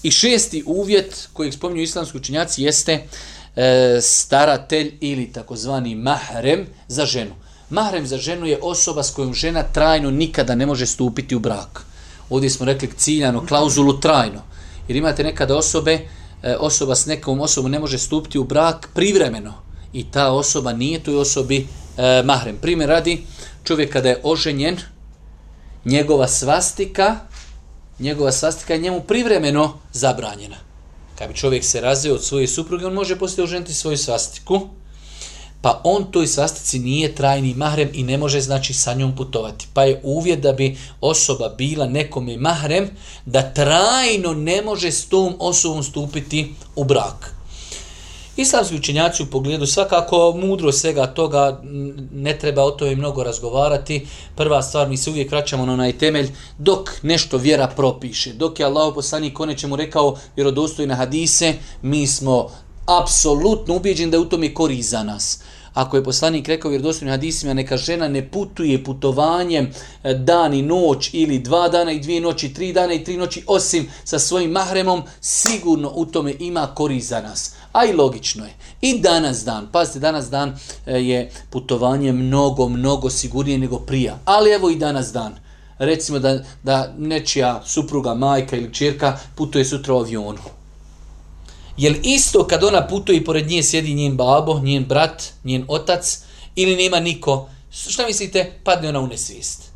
I 0.03 0.11
šesti 0.11 0.63
uvjet 0.65 1.29
kojeg 1.33 1.53
spominju 1.53 1.81
islamski 1.81 2.17
učenjaci 2.17 2.63
jeste 2.63 3.07
e, 3.55 3.99
staratelj 4.01 4.97
ili 5.01 5.31
takozvani 5.31 5.95
mahrem 5.95 6.67
za 6.87 7.05
ženu. 7.05 7.42
Mahrem 7.73 8.07
za 8.07 8.17
ženu 8.17 8.45
je 8.45 8.59
osoba 8.61 9.03
s 9.03 9.11
kojom 9.11 9.33
žena 9.33 9.63
trajno 9.63 10.11
nikada 10.11 10.55
ne 10.55 10.65
može 10.65 10.85
stupiti 10.85 11.35
u 11.35 11.39
brak. 11.39 11.85
Ovdje 12.29 12.49
smo 12.49 12.65
rekli 12.65 12.89
ciljano, 12.97 13.45
klauzulu 13.45 13.99
trajno. 13.99 14.41
Jer 14.87 14.95
imate 14.95 15.23
nekada 15.23 15.57
osobe, 15.57 15.99
e, 16.43 16.55
osoba 16.59 16.95
s 16.95 17.05
nekom 17.05 17.41
osobom 17.41 17.71
ne 17.71 17.79
može 17.79 17.97
stupiti 17.97 18.39
u 18.39 18.43
brak 18.43 18.89
privremeno. 18.93 19.53
i 19.93 20.11
ta 20.11 20.31
osoba 20.31 20.73
nije 20.73 21.03
toj 21.03 21.17
osobi 21.17 21.67
eh, 21.97 22.23
mahrem. 22.25 22.57
Primjer 22.61 22.89
radi, 22.89 23.23
čovjek 23.63 23.93
kada 23.93 24.09
je 24.09 24.21
oženjen, 24.23 24.77
njegova 25.85 26.27
svastika, 26.27 27.15
njegova 27.99 28.31
svastika 28.31 28.73
je 28.73 28.79
njemu 28.79 29.01
privremeno 29.01 29.73
zabranjena. 29.93 30.57
Kad 31.17 31.27
bi 31.27 31.35
čovjek 31.35 31.63
se 31.63 31.81
razveo 31.81 32.15
od 32.15 32.23
svoje 32.23 32.47
supruge, 32.47 32.85
on 32.85 32.93
može 32.93 33.15
poslije 33.15 33.43
oženiti 33.43 33.73
svoju 33.73 33.97
svastiku, 33.97 34.69
pa 35.63 35.81
on 35.83 36.11
toj 36.11 36.27
svastici 36.27 36.79
nije 36.79 37.15
trajni 37.15 37.53
mahrem 37.53 37.89
i 37.93 38.03
ne 38.03 38.17
može 38.17 38.41
znači 38.41 38.73
sa 38.73 38.93
njom 38.93 39.15
putovati. 39.15 39.67
Pa 39.73 39.83
je 39.83 40.01
uvjet 40.03 40.39
da 40.39 40.51
bi 40.53 40.77
osoba 41.01 41.49
bila 41.49 41.85
nekome 41.87 42.37
mahrem, 42.37 42.89
da 43.25 43.53
trajno 43.53 44.33
ne 44.33 44.61
može 44.61 44.91
s 44.91 45.05
tom 45.05 45.35
osobom 45.39 45.83
stupiti 45.83 46.53
u 46.75 46.83
brak. 46.83 47.35
Islamski 48.37 48.75
učenjaci 48.75 49.23
u 49.23 49.25
pogledu 49.25 49.65
svakako 49.65 50.33
mudro 50.37 50.71
svega 50.71 51.07
toga, 51.07 51.61
ne 52.13 52.37
treba 52.39 52.63
o 52.63 52.71
tome 52.71 52.95
mnogo 52.95 53.23
razgovarati. 53.23 54.07
Prva 54.35 54.61
stvar, 54.61 54.89
mi 54.89 54.97
se 54.97 55.09
uvijek 55.09 55.31
vraćamo 55.31 55.65
na 55.65 55.73
onaj 55.73 55.97
temelj, 55.97 56.31
dok 56.57 56.89
nešto 57.01 57.37
vjera 57.37 57.67
propiše. 57.67 58.33
Dok 58.33 58.59
je 58.59 58.65
Allah 58.65 58.93
poslanik 58.95 59.33
konečemu 59.33 59.75
rekao 59.75 60.17
vjerodostojne 60.35 60.95
hadise, 60.95 61.53
mi 61.81 62.07
smo 62.07 62.49
apsolutno 62.85 63.75
ubijeđen 63.75 64.11
da 64.11 64.17
je 64.17 64.21
u 64.21 64.29
tome 64.29 64.53
kori 64.53 64.81
za 64.81 65.03
nas. 65.03 65.39
Ako 65.73 65.97
je 65.97 66.03
poslanik 66.03 66.47
rekao 66.47 66.69
vjerodostojnim 66.69 67.13
hadisima, 67.13 67.53
neka 67.53 67.77
žena 67.77 68.07
ne 68.07 68.29
putuje 68.29 68.83
putovanjem 68.83 69.71
e, 70.03 70.13
dan 70.13 70.53
i 70.53 70.61
noć 70.61 71.09
ili 71.13 71.39
dva 71.39 71.69
dana 71.69 71.91
i 71.91 71.99
dvije 71.99 72.21
noći, 72.21 72.53
tri 72.53 72.73
dana 72.73 72.93
i 72.93 73.03
tri 73.03 73.17
noći, 73.17 73.43
osim 73.47 73.87
sa 74.03 74.19
svojim 74.19 74.51
mahremom, 74.51 75.01
sigurno 75.21 75.91
u 75.95 76.05
tome 76.05 76.33
ima 76.39 76.67
kori 76.75 77.01
za 77.01 77.21
nas. 77.21 77.55
A 77.71 77.85
i 77.85 77.93
logično 77.93 78.45
je. 78.45 78.53
I 78.81 78.99
danas 78.99 79.43
dan, 79.43 79.67
pazite, 79.71 79.99
danas 79.99 80.29
dan 80.29 80.55
e, 80.85 80.99
je 80.99 81.31
putovanje 81.49 82.11
mnogo, 82.11 82.69
mnogo 82.69 83.09
sigurnije 83.09 83.57
nego 83.57 83.79
prija. 83.79 84.19
Ali 84.25 84.51
evo 84.51 84.69
i 84.69 84.75
danas 84.75 85.13
dan. 85.13 85.35
Recimo 85.77 86.19
da, 86.19 86.39
da 86.63 86.93
nečija 86.97 87.61
supruga, 87.65 88.13
majka 88.13 88.57
ili 88.57 88.73
čirka 88.73 89.17
putuje 89.35 89.65
sutra 89.65 89.93
u 89.93 89.97
avionu. 89.97 90.62
Jel 91.77 91.93
isto 92.03 92.47
kad 92.47 92.63
ona 92.63 92.87
putuje 92.87 93.17
i 93.17 93.23
pored 93.23 93.47
nje 93.47 93.63
sjedi 93.63 93.93
njen 93.93 94.17
babo, 94.17 94.59
njen 94.59 94.85
brat, 94.85 95.23
njen 95.43 95.65
otac 95.67 96.19
ili 96.55 96.75
nema 96.75 96.99
niko? 96.99 97.49
Šta 97.71 98.05
mislite? 98.07 98.51
Padne 98.63 98.89
ona 98.89 98.99
u 98.99 99.07
nesvijest. 99.07 99.73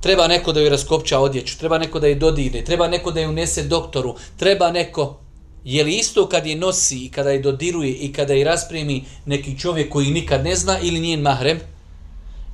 Treba 0.00 0.26
neko 0.26 0.52
da 0.52 0.60
joj 0.60 0.68
raskopča 0.68 1.18
odjeću, 1.18 1.58
treba 1.58 1.78
neko 1.78 2.00
da 2.00 2.06
je 2.06 2.14
dodirne, 2.14 2.64
treba 2.64 2.88
neko 2.88 3.10
da 3.10 3.20
je 3.20 3.28
unese 3.28 3.62
doktoru, 3.62 4.14
treba 4.36 4.70
neko... 4.72 5.18
Je 5.64 5.84
li 5.84 5.96
isto 5.96 6.28
kad 6.28 6.46
je 6.46 6.56
nosi 6.56 7.04
i 7.04 7.08
kada 7.10 7.30
je 7.30 7.42
dodiruje 7.42 7.92
i 7.92 8.12
kada 8.12 8.34
je 8.34 8.44
raspremi 8.44 9.04
neki 9.26 9.58
čovjek 9.58 9.92
koji 9.92 10.10
nikad 10.10 10.44
ne 10.44 10.56
zna 10.56 10.78
ili 10.78 11.00
njen 11.00 11.20
mahrem? 11.20 11.60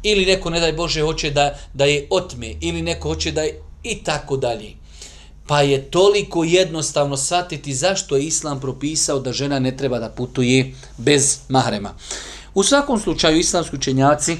Ili 0.03 0.27
neko, 0.27 0.51
ne 0.51 0.61
daj 0.61 0.73
Bože, 0.73 1.03
hoće 1.03 1.31
da, 1.31 1.59
da 1.75 1.85
je 1.85 2.07
otme 2.11 2.55
ili 2.61 2.83
neko 2.83 3.09
hoće 3.09 3.33
da 3.33 3.43
je 3.43 3.63
i 3.83 4.05
tako 4.05 4.37
dalje. 4.37 4.73
Pa 5.47 5.61
je 5.63 5.91
toliko 5.91 6.45
jednostavno 6.45 7.17
shvatiti 7.17 7.75
zašto 7.75 8.17
je 8.17 8.25
Islam 8.25 8.61
propisao 8.61 9.21
da 9.21 9.33
žena 9.33 9.59
ne 9.59 9.77
treba 9.77 9.99
da 9.99 10.09
putuje 10.09 10.75
bez 10.97 11.39
mahrema. 11.49 11.95
U 12.55 12.63
svakom 12.63 13.01
slučaju 13.01 13.39
islamski 13.39 13.77
učenjaci, 13.77 14.37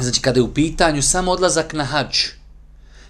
znači 0.00 0.20
kada 0.20 0.40
je 0.40 0.44
u 0.44 0.54
pitanju 0.54 1.02
samo 1.02 1.32
odlazak 1.32 1.72
na 1.72 1.84
hađ, 1.84 2.16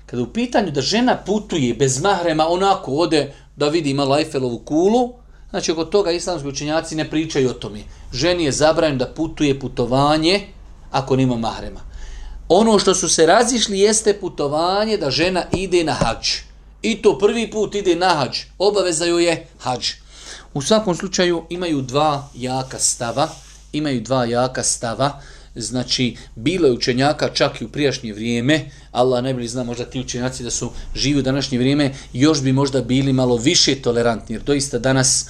kada 0.06 0.22
je 0.22 0.26
u 0.26 0.32
pitanju 0.32 0.70
da 0.70 0.80
žena 0.80 1.16
putuje 1.16 1.74
bez 1.74 2.02
mahrema, 2.02 2.48
onako 2.48 2.92
ode 2.92 3.32
da 3.56 3.68
vidi 3.68 3.90
ima 3.90 4.18
Eiffelovu 4.18 4.58
kulu, 4.58 5.14
znači 5.50 5.72
oko 5.72 5.84
toga 5.84 6.10
islamski 6.10 6.48
učenjaci 6.48 6.96
ne 6.96 7.10
pričaju 7.10 7.50
o 7.50 7.52
tome. 7.52 7.80
Ženi 8.12 8.44
je 8.44 8.52
zabranjeno 8.52 8.98
da 8.98 9.14
putuje 9.14 9.60
putovanje 9.60 10.46
ako 10.90 11.16
nema 11.16 11.36
mahrema. 11.36 11.80
Ono 12.48 12.78
što 12.78 12.94
su 12.94 13.08
se 13.08 13.26
razišli 13.26 13.78
jeste 13.78 14.14
putovanje 14.20 14.96
da 14.96 15.10
žena 15.10 15.44
ide 15.52 15.84
na 15.84 15.92
hađ. 15.92 16.28
I 16.82 17.02
to 17.02 17.18
prvi 17.18 17.50
put 17.50 17.74
ide 17.74 17.96
na 17.96 18.08
hađ. 18.08 18.38
Obaveza 18.58 19.04
joj 19.04 19.24
je 19.24 19.46
hađ. 19.58 19.88
U 20.54 20.62
svakom 20.62 20.94
slučaju 20.94 21.44
imaju 21.50 21.82
dva 21.82 22.28
jaka 22.34 22.78
stava. 22.78 23.28
Imaju 23.72 24.00
dva 24.00 24.24
jaka 24.24 24.62
stava. 24.62 25.20
Znači, 25.54 26.16
bilo 26.34 26.66
je 26.66 26.72
učenjaka 26.72 27.28
čak 27.28 27.60
i 27.60 27.64
u 27.64 27.68
prijašnje 27.68 28.12
vrijeme. 28.12 28.70
Allah 28.92 29.22
najbolji 29.22 29.48
zna 29.48 29.64
možda 29.64 29.84
ti 29.84 30.00
učenjaci 30.00 30.42
da 30.42 30.50
su 30.50 30.70
živi 30.94 31.18
u 31.18 31.22
današnje 31.22 31.58
vrijeme. 31.58 31.94
Još 32.12 32.42
bi 32.42 32.52
možda 32.52 32.82
bili 32.82 33.12
malo 33.12 33.36
više 33.36 33.74
tolerantni. 33.74 34.34
Jer 34.34 34.42
doista 34.42 34.78
danas 34.78 35.26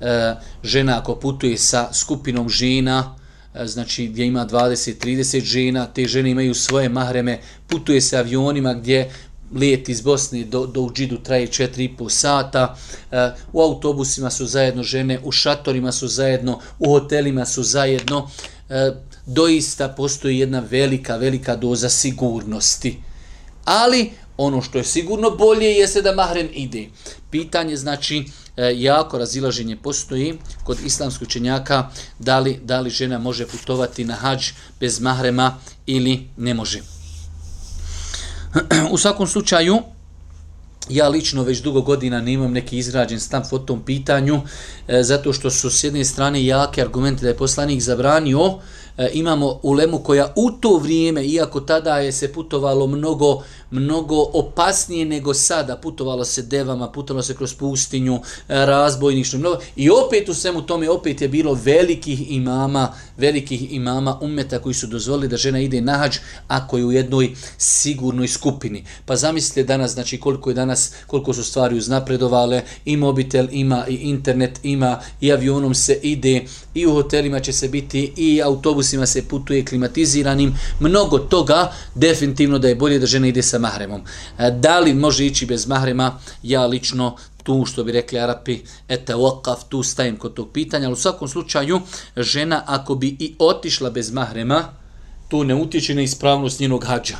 e, 0.00 0.34
žena 0.62 0.98
ako 0.98 1.14
putuje 1.14 1.58
sa 1.58 1.88
skupinom 1.92 2.48
žena, 2.48 3.16
E, 3.56 3.66
znači 3.66 4.06
gdje 4.06 4.26
ima 4.26 4.46
20-30 4.46 5.44
žena, 5.44 5.86
te 5.86 6.04
žene 6.04 6.30
imaju 6.30 6.54
svoje 6.54 6.88
mahreme, 6.88 7.38
putuje 7.66 8.00
se 8.00 8.18
avionima 8.18 8.74
gdje 8.74 9.10
lijet 9.54 9.88
iz 9.88 10.00
Bosne 10.00 10.44
do, 10.44 10.66
do 10.66 10.80
Uđidu 10.80 11.18
traje 11.18 11.46
4,5 11.46 12.10
sata, 12.10 12.76
e, 13.10 13.30
u 13.52 13.62
autobusima 13.62 14.30
su 14.30 14.46
zajedno 14.46 14.82
žene, 14.82 15.20
u 15.24 15.32
šatorima 15.32 15.92
su 15.92 16.08
zajedno, 16.08 16.60
u 16.78 16.90
hotelima 16.90 17.44
su 17.44 17.62
zajedno, 17.62 18.30
e, 18.68 18.92
doista 19.26 19.88
postoji 19.88 20.38
jedna 20.38 20.62
velika, 20.70 21.16
velika 21.16 21.56
doza 21.56 21.88
sigurnosti. 21.88 22.98
Ali 23.64 24.10
ono 24.36 24.62
što 24.62 24.78
je 24.78 24.84
sigurno 24.84 25.30
bolje 25.30 25.66
jeste 25.66 26.02
da 26.02 26.14
mahrem 26.14 26.48
ide. 26.52 26.88
Pitanje 27.30 27.76
znači, 27.76 28.24
e, 28.56 28.72
jako 28.76 29.18
razilaženje 29.18 29.76
postoji 29.76 30.38
kod 30.64 30.78
islamskog 30.84 31.28
učenjaka 31.28 31.90
da 32.18 32.38
li, 32.38 32.60
da 32.64 32.80
li 32.80 32.90
žena 32.90 33.18
može 33.18 33.46
putovati 33.46 34.04
na 34.04 34.14
hađ 34.14 34.50
bez 34.80 35.00
mahrema 35.00 35.58
ili 35.86 36.28
ne 36.36 36.54
može. 36.54 36.80
U 38.92 38.98
svakom 38.98 39.26
slučaju, 39.26 39.78
ja 40.88 41.08
lično 41.08 41.42
već 41.42 41.62
dugo 41.62 41.80
godina 41.80 42.20
nemam 42.20 42.52
neki 42.52 42.78
izrađen 42.78 43.20
stav 43.20 43.50
po 43.50 43.58
tom 43.58 43.82
pitanju, 43.84 44.40
e, 44.88 45.02
zato 45.02 45.32
što 45.32 45.50
su 45.50 45.70
s 45.70 45.84
jedne 45.84 46.04
strane 46.04 46.44
jake 46.44 46.82
argumente 46.82 47.22
da 47.22 47.28
je 47.28 47.36
poslanik 47.36 47.80
zabranio, 47.80 48.58
e, 48.96 49.10
imamo 49.12 49.60
ulemu 49.62 49.98
koja 49.98 50.32
u 50.36 50.50
to 50.50 50.78
vrijeme, 50.78 51.24
iako 51.24 51.60
tada 51.60 51.98
je 51.98 52.12
se 52.12 52.32
putovalo 52.32 52.86
mnogo, 52.86 53.42
mnogo 53.70 54.16
opasnije 54.32 55.04
nego 55.04 55.34
sada. 55.34 55.76
Putovalo 55.76 56.24
se 56.24 56.42
devama, 56.42 56.92
putovalo 56.92 57.22
se 57.22 57.34
kroz 57.34 57.54
pustinju, 57.54 58.14
e, 58.14 58.20
razbojništvo. 58.48 59.38
Mnogo. 59.38 59.58
I 59.76 59.90
opet 59.90 60.28
u 60.28 60.34
svemu 60.34 60.62
tome 60.62 60.90
opet 60.90 61.20
je 61.20 61.28
bilo 61.28 61.58
velikih 61.64 62.32
imama, 62.32 62.92
velikih 63.16 63.72
imama 63.72 64.18
umeta 64.20 64.58
koji 64.58 64.74
su 64.74 64.86
dozvolili 64.86 65.28
da 65.28 65.36
žena 65.36 65.60
ide 65.60 65.80
na 65.80 65.98
hađ 65.98 66.16
ako 66.48 66.78
je 66.78 66.84
u 66.84 66.92
jednoj 66.92 67.34
sigurnoj 67.58 68.28
skupini. 68.28 68.84
Pa 69.04 69.16
zamislite 69.16 69.62
danas, 69.62 69.92
znači 69.92 70.20
koliko 70.20 70.50
je 70.50 70.54
danas, 70.54 70.92
koliko 71.06 71.34
su 71.34 71.44
stvari 71.44 71.76
uznapredovale, 71.76 72.62
i 72.84 72.96
mobitel 72.96 73.46
ima, 73.50 73.86
i 73.88 73.94
internet 73.94 74.60
ima, 74.62 75.00
i 75.20 75.32
avionom 75.32 75.74
se 75.74 75.98
ide, 76.02 76.44
i 76.74 76.86
u 76.86 76.92
hotelima 76.92 77.40
će 77.40 77.52
se 77.52 77.68
biti, 77.68 78.12
i 78.16 78.42
autobus 78.42 78.85
autobusima 78.86 79.06
se 79.06 79.28
putuje 79.28 79.64
klimatiziranim. 79.64 80.54
Mnogo 80.80 81.18
toga, 81.18 81.72
definitivno 81.94 82.58
da 82.58 82.68
je 82.68 82.74
bolje 82.74 82.98
da 82.98 83.06
žena 83.06 83.26
ide 83.26 83.42
sa 83.42 83.58
mahremom. 83.58 84.02
E, 84.38 84.50
da 84.50 84.80
li 84.80 84.94
može 84.94 85.26
ići 85.26 85.46
bez 85.46 85.66
mahrema? 85.66 86.18
Ja 86.42 86.66
lično 86.66 87.16
tu 87.42 87.64
što 87.64 87.84
bi 87.84 87.92
rekli 87.92 88.18
Arapi, 88.18 88.60
ete 88.88 89.14
wakaf, 89.14 89.68
tu 89.68 89.82
stajem 89.82 90.16
kod 90.16 90.34
tog 90.34 90.50
pitanja, 90.52 90.86
ali 90.86 90.92
u 90.92 90.96
svakom 90.96 91.28
slučaju 91.28 91.80
žena 92.16 92.62
ako 92.66 92.94
bi 92.94 93.16
i 93.18 93.34
otišla 93.38 93.90
bez 93.90 94.12
mahrema, 94.12 94.64
tu 95.28 95.44
ne 95.44 95.54
utječe 95.54 95.94
na 95.94 96.02
ispravnost 96.02 96.60
njenog 96.60 96.84
hađa. 96.84 97.16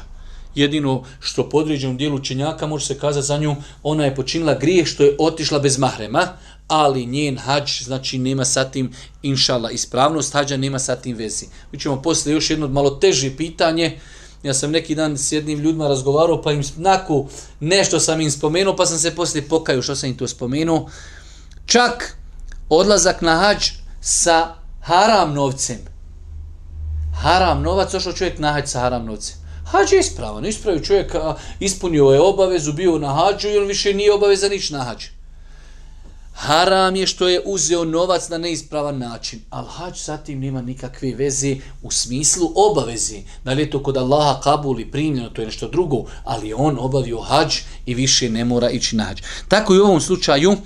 Jedino 0.54 1.04
što 1.20 1.48
podređenom 1.48 1.96
dijelu 1.96 2.18
činjaka 2.18 2.66
može 2.66 2.86
se 2.86 2.98
kazati 2.98 3.26
za 3.26 3.38
nju, 3.38 3.56
ona 3.82 4.04
je 4.04 4.14
počinila 4.14 4.54
grijeh 4.54 4.86
što 4.86 5.02
je 5.02 5.16
otišla 5.18 5.58
bez 5.58 5.78
mahrema, 5.78 6.28
ali 6.68 7.06
njen 7.06 7.38
hađ, 7.38 7.82
znači 7.82 8.18
nema 8.18 8.44
sa 8.44 8.64
tim, 8.64 8.92
inšala, 9.22 9.70
ispravnost 9.70 10.32
hađa 10.32 10.56
nema 10.56 10.78
sa 10.78 10.96
tim 10.96 11.16
vezi. 11.16 11.46
Mi 11.72 11.80
ćemo 11.80 12.02
poslije 12.02 12.34
još 12.34 12.50
jedno 12.50 12.68
malo 12.68 12.90
teže 12.90 13.36
pitanje, 13.36 13.98
Ja 14.46 14.54
sam 14.54 14.70
neki 14.70 14.94
dan 14.94 15.18
s 15.18 15.32
jednim 15.32 15.58
ljudima 15.58 15.88
razgovarao, 15.88 16.42
pa 16.42 16.52
im 16.52 16.62
naku 16.76 17.28
nešto 17.60 18.00
sam 18.00 18.20
im 18.20 18.30
spomenuo, 18.30 18.76
pa 18.76 18.86
sam 18.86 18.98
se 18.98 19.14
poslije 19.14 19.48
pokaju 19.48 19.82
što 19.82 19.96
sam 19.96 20.10
im 20.10 20.16
to 20.16 20.28
spomenuo. 20.28 20.90
Čak 21.66 22.16
odlazak 22.68 23.22
na 23.22 23.34
hađ 23.36 23.70
sa 24.00 24.54
haram 24.80 25.34
novcem. 25.34 25.78
Haram 27.22 27.62
novac, 27.62 27.94
ošao 27.94 28.12
čovjek 28.12 28.38
na 28.38 28.52
hađ 28.52 28.68
sa 28.68 28.80
haram 28.80 29.06
novcem. 29.06 29.36
Hađ 29.64 29.92
je 29.92 30.00
ispravan, 30.00 30.46
ispravio 30.46 30.84
čovjek, 30.84 31.14
ispunio 31.60 32.04
je 32.04 32.20
obavezu, 32.20 32.72
bio 32.72 32.98
na 32.98 33.14
hađu 33.14 33.48
i 33.48 33.58
on 33.58 33.66
više 33.66 33.94
nije 33.94 34.12
obavezan 34.12 34.52
ići 34.52 34.72
na 34.72 34.84
hađu. 34.84 35.15
Haram 36.36 36.96
je 36.96 37.06
što 37.06 37.28
je 37.28 37.42
uzeo 37.44 37.84
novac 37.84 38.28
na 38.28 38.38
neispravan 38.38 38.98
način. 38.98 39.40
Al 39.50 39.64
hađ 39.64 39.96
sa 39.96 40.16
tim 40.16 40.40
nema 40.40 40.62
nikakve 40.62 41.14
veze 41.14 41.56
u 41.82 41.90
smislu 41.90 42.52
obaveze. 42.54 43.16
Da 43.44 43.52
li 43.52 43.62
je 43.62 43.70
to 43.70 43.82
kod 43.82 43.96
Allaha 43.96 44.40
kabuli 44.40 44.90
primljeno, 44.90 45.30
to 45.30 45.42
je 45.42 45.46
nešto 45.46 45.68
drugo, 45.68 46.04
ali 46.24 46.52
on 46.52 46.76
obavio 46.80 47.20
hađ 47.20 47.56
i 47.86 47.94
više 47.94 48.30
ne 48.30 48.44
mora 48.44 48.70
ići 48.70 48.96
na 48.96 49.04
hađ. 49.04 49.22
Tako 49.48 49.74
i 49.74 49.78
u 49.78 49.84
ovom 49.84 50.00
slučaju 50.00 50.52
e, 50.52 50.56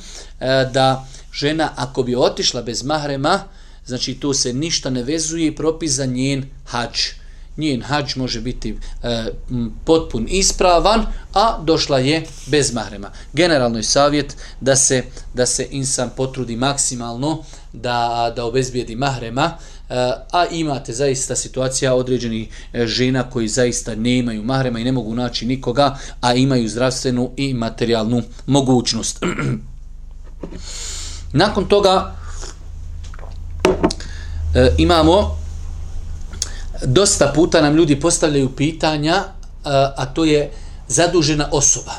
da 0.72 1.06
žena 1.32 1.72
ako 1.76 2.02
bi 2.02 2.16
otišla 2.16 2.62
bez 2.62 2.82
mahrema, 2.82 3.40
znači 3.86 4.14
to 4.14 4.34
se 4.34 4.52
ništa 4.52 4.90
ne 4.90 5.02
vezuje 5.02 5.46
i 5.46 5.56
propis 5.56 5.92
za 5.92 6.06
njen 6.06 6.44
hađ. 6.64 7.19
Njen 7.60 7.82
hađ 7.82 8.16
može 8.16 8.40
biti 8.40 8.78
e, 9.02 9.24
potpun 9.84 10.26
ispravan, 10.28 11.06
a 11.34 11.58
došla 11.62 11.98
je 11.98 12.26
bez 12.46 12.72
mahrema. 12.72 13.10
Generalno 13.32 13.78
je 13.78 13.82
savjet 13.82 14.36
da 14.60 14.76
se, 14.76 15.04
da 15.34 15.46
se 15.46 15.66
insan 15.70 16.10
potrudi 16.16 16.56
maksimalno 16.56 17.44
da, 17.72 18.32
da 18.36 18.44
obezbijedi 18.44 18.96
mahrema, 18.96 19.44
e, 19.44 19.54
a 20.32 20.46
imate 20.50 20.92
zaista 20.92 21.36
situacija 21.36 21.94
određenih 21.94 22.48
e, 22.72 22.86
žena 22.86 23.30
koji 23.30 23.48
zaista 23.48 23.94
nemaju 23.94 24.42
mahrema 24.42 24.78
i 24.78 24.84
ne 24.84 24.92
mogu 24.92 25.14
naći 25.14 25.46
nikoga, 25.46 25.98
a 26.20 26.34
imaju 26.34 26.68
zdravstvenu 26.68 27.30
i 27.36 27.54
materijalnu 27.54 28.22
mogućnost. 28.46 29.18
Nakon 31.32 31.68
toga 31.68 32.16
e, 34.54 34.70
imamo 34.78 35.40
dosta 36.86 37.32
puta 37.34 37.60
nam 37.60 37.76
ljudi 37.76 38.00
postavljaju 38.00 38.56
pitanja, 38.56 39.24
a, 39.64 40.06
to 40.14 40.24
je 40.24 40.52
zadužena 40.88 41.48
osoba. 41.52 41.92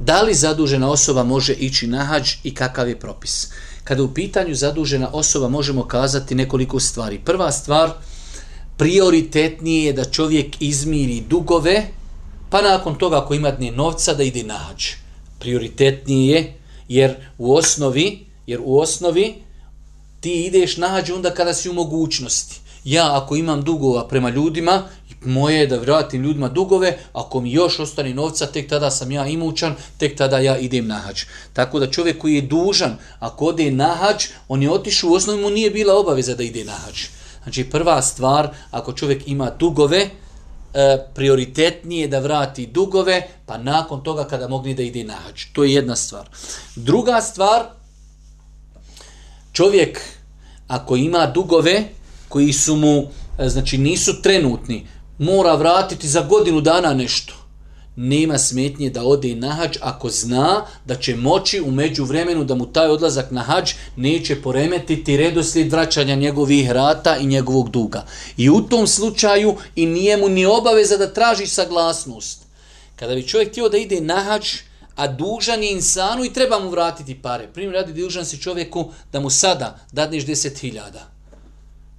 Da 0.00 0.22
li 0.22 0.34
zadužena 0.34 0.90
osoba 0.90 1.24
može 1.24 1.52
ići 1.52 1.86
na 1.86 2.04
hađ 2.04 2.32
i 2.44 2.54
kakav 2.54 2.88
je 2.88 3.00
propis? 3.00 3.48
Kada 3.84 4.02
u 4.02 4.14
pitanju 4.14 4.54
zadužena 4.54 5.08
osoba 5.12 5.48
možemo 5.48 5.86
kazati 5.88 6.34
nekoliko 6.34 6.80
stvari. 6.80 7.18
Prva 7.24 7.52
stvar, 7.52 7.90
prioritetnije 8.76 9.84
je 9.84 9.92
da 9.92 10.04
čovjek 10.04 10.56
izmiri 10.60 11.20
dugove, 11.20 11.86
pa 12.50 12.62
nakon 12.62 12.98
toga 12.98 13.18
ako 13.18 13.34
ima 13.34 13.50
dne 13.50 13.70
novca 13.70 14.14
da 14.14 14.22
ide 14.22 14.42
na 14.42 14.54
hađ. 14.54 14.86
Prioritetnije 15.38 16.36
je 16.36 16.58
jer 16.88 17.16
u 17.38 17.54
osnovi, 17.54 18.26
jer 18.46 18.60
u 18.64 18.78
osnovi 18.78 19.34
ti 20.20 20.44
ideš 20.44 20.76
na 20.76 20.88
hađ 20.88 21.10
onda 21.10 21.34
kada 21.34 21.54
si 21.54 21.70
u 21.70 21.72
mogućnosti. 21.72 22.60
Ja 22.84 23.22
ako 23.22 23.36
imam 23.36 23.62
dugova 23.62 24.08
prema 24.08 24.30
ljudima, 24.30 24.82
moje 25.24 25.58
je 25.58 25.66
da 25.66 25.78
vratim 25.78 26.22
ljudima 26.22 26.48
dugove, 26.48 26.98
ako 27.12 27.40
mi 27.40 27.52
još 27.52 27.78
ostane 27.78 28.14
novca, 28.14 28.46
tek 28.46 28.68
tada 28.68 28.90
sam 28.90 29.10
ja 29.10 29.26
imućan, 29.26 29.74
tek 29.98 30.16
tada 30.16 30.38
ja 30.38 30.58
idem 30.58 30.86
na 30.86 30.94
hađ. 30.94 31.22
Tako 31.52 31.78
da 31.78 31.90
čovjek 31.90 32.18
koji 32.18 32.34
je 32.34 32.42
dužan, 32.42 32.96
ako 33.18 33.46
ode 33.46 33.70
na 33.70 33.94
hađ, 33.94 34.24
on 34.48 34.62
je 34.62 34.70
otišao, 34.70 35.10
u 35.10 35.14
osnovi 35.14 35.42
mu 35.42 35.50
nije 35.50 35.70
bila 35.70 35.94
obaveza 35.98 36.34
da 36.34 36.42
ide 36.42 36.64
na 36.64 36.72
hađ. 36.72 37.06
Znači 37.42 37.64
prva 37.64 38.02
stvar, 38.02 38.48
ako 38.70 38.92
čovjek 38.92 39.22
ima 39.28 39.50
dugove, 39.50 39.98
e, 40.74 41.06
prioritetnije 41.14 42.08
da 42.08 42.18
vrati 42.18 42.66
dugove, 42.66 43.28
pa 43.46 43.58
nakon 43.58 44.02
toga 44.02 44.24
kada 44.24 44.48
mogli 44.48 44.74
da 44.74 44.82
ide 44.82 45.04
na 45.04 45.14
hađ. 45.14 45.44
To 45.52 45.64
je 45.64 45.72
jedna 45.72 45.96
stvar. 45.96 46.28
Druga 46.76 47.20
stvar, 47.20 47.62
čovjek 49.52 50.00
ako 50.68 50.96
ima 50.96 51.26
dugove 51.26 51.84
koji 52.34 52.52
su 52.52 52.76
mu, 52.76 53.02
e, 53.38 53.48
znači 53.48 53.78
nisu 53.78 54.22
trenutni, 54.22 54.86
mora 55.18 55.54
vratiti 55.54 56.08
za 56.08 56.20
godinu 56.20 56.60
dana 56.60 56.94
nešto. 56.94 57.34
Nema 57.96 58.38
smetnje 58.38 58.90
da 58.90 59.04
ode 59.04 59.34
na 59.34 59.52
hađ 59.52 59.76
ako 59.80 60.10
zna 60.10 60.66
da 60.84 60.96
će 60.96 61.16
moći 61.16 61.60
u 62.00 62.04
vremenu 62.04 62.44
da 62.44 62.54
mu 62.54 62.66
taj 62.66 62.88
odlazak 62.88 63.30
na 63.30 63.42
hađ 63.42 63.72
neće 63.96 64.42
poremetiti 64.42 65.16
redoslijed 65.16 65.72
vraćanja 65.72 66.14
njegovih 66.14 66.70
rata 66.70 67.16
i 67.16 67.26
njegovog 67.26 67.70
duga. 67.70 68.04
I 68.36 68.50
u 68.50 68.60
tom 68.60 68.86
slučaju 68.86 69.56
i 69.76 69.86
nije 69.86 70.16
mu 70.16 70.28
ni 70.28 70.46
obaveza 70.46 70.96
da 70.96 71.12
traži 71.12 71.46
saglasnost. 71.46 72.42
Kada 72.96 73.14
bi 73.14 73.28
čovjek 73.28 73.50
htio 73.50 73.68
da 73.68 73.78
ide 73.78 74.00
na 74.00 74.20
hađ, 74.20 74.48
a 74.96 75.06
dužan 75.06 75.62
je 75.62 75.72
insanu 75.72 76.24
i 76.24 76.32
treba 76.32 76.58
mu 76.58 76.70
vratiti 76.70 77.14
pare. 77.22 77.48
Primjer 77.54 77.74
radi 77.74 78.02
dužan 78.02 78.26
si 78.26 78.42
čovjeku 78.42 78.90
da 79.12 79.20
mu 79.20 79.30
sada 79.30 79.78
dadneš 79.92 80.26
deset 80.26 80.58
hiljada 80.58 81.13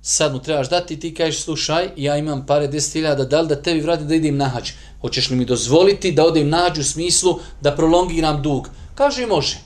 sad 0.07 0.33
mu 0.33 0.39
trebaš 0.39 0.69
dati 0.69 0.99
ti 0.99 1.13
kažeš 1.13 1.41
slušaj, 1.41 1.89
ja 1.97 2.17
imam 2.17 2.45
pare 2.45 2.67
10.000, 2.67 3.27
da 3.27 3.41
li 3.41 3.47
da 3.47 3.61
tebi 3.61 3.81
vratim 3.81 4.07
da 4.07 4.15
idem 4.15 4.37
na 4.37 4.45
hađ? 4.45 4.71
Hoćeš 5.01 5.29
li 5.29 5.35
mi 5.35 5.45
dozvoliti 5.45 6.11
da 6.11 6.25
odem 6.25 6.49
na 6.49 6.57
hađ 6.57 6.79
u 6.79 6.83
smislu 6.83 7.39
da 7.61 7.75
prolongiram 7.75 8.41
dug? 8.41 8.69
Kaže 8.95 9.25
može. 9.25 9.64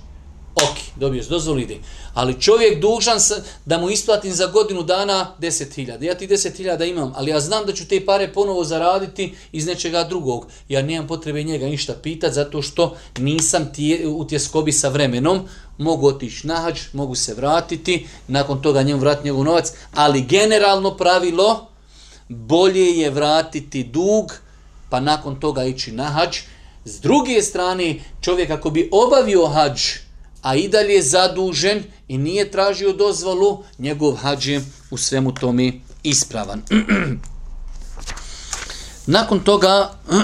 Ok, 0.63 0.77
dobiješ 0.95 1.27
dozvolu, 1.27 1.59
ide. 1.59 1.77
Ali 2.13 2.41
čovjek 2.41 2.81
dužan 2.81 3.19
se 3.19 3.43
da 3.65 3.77
mu 3.77 3.89
isplatim 3.89 4.33
za 4.33 4.47
godinu 4.47 4.83
dana 4.83 5.35
10.000. 5.39 6.03
Ja 6.03 6.15
ti 6.15 6.27
10.000 6.27 6.89
imam, 6.89 7.13
ali 7.15 7.31
ja 7.31 7.39
znam 7.39 7.65
da 7.65 7.73
ću 7.73 7.87
te 7.87 8.05
pare 8.05 8.33
ponovo 8.33 8.63
zaraditi 8.63 9.35
iz 9.51 9.65
nečega 9.65 10.03
drugog. 10.03 10.47
Ja 10.69 10.81
nemam 10.81 11.07
potrebe 11.07 11.43
njega 11.43 11.65
ništa 11.65 11.93
pitati 11.93 12.33
zato 12.33 12.61
što 12.61 12.95
nisam 13.17 13.73
tije, 13.73 14.07
u 14.07 14.27
tjeskobi 14.27 14.71
sa 14.71 14.89
vremenom. 14.89 15.47
Mogu 15.77 16.07
otići 16.07 16.47
na 16.47 16.55
hađ, 16.55 16.79
mogu 16.93 17.15
se 17.15 17.33
vratiti, 17.33 18.07
nakon 18.27 18.61
toga 18.61 18.81
njemu 18.83 18.99
vrati 18.99 19.25
njegov 19.25 19.43
novac, 19.43 19.71
ali 19.93 20.21
generalno 20.21 20.97
pravilo 20.97 21.67
bolje 22.29 22.99
je 22.99 23.09
vratiti 23.09 23.83
dug 23.83 24.33
pa 24.89 24.99
nakon 24.99 25.39
toga 25.39 25.63
ići 25.63 25.91
na 25.91 26.03
hađ. 26.03 26.37
S 26.85 26.99
druge 27.01 27.41
strane, 27.41 27.99
čovjek 28.21 28.49
ako 28.49 28.69
bi 28.69 28.89
obavio 28.91 29.47
hađ, 29.47 29.81
a 30.41 30.55
i 30.55 30.67
dalje 30.67 31.01
zadužen 31.01 31.83
i 32.07 32.17
nije 32.17 32.51
tražio 32.51 32.93
dozvolu, 32.93 33.63
njegov 33.77 34.15
hađ 34.15 34.47
je 34.47 34.61
u 34.91 34.97
svemu 34.97 35.33
tome 35.33 35.73
ispravan. 36.03 36.61
Nakon 39.05 39.39
toga, 39.39 39.91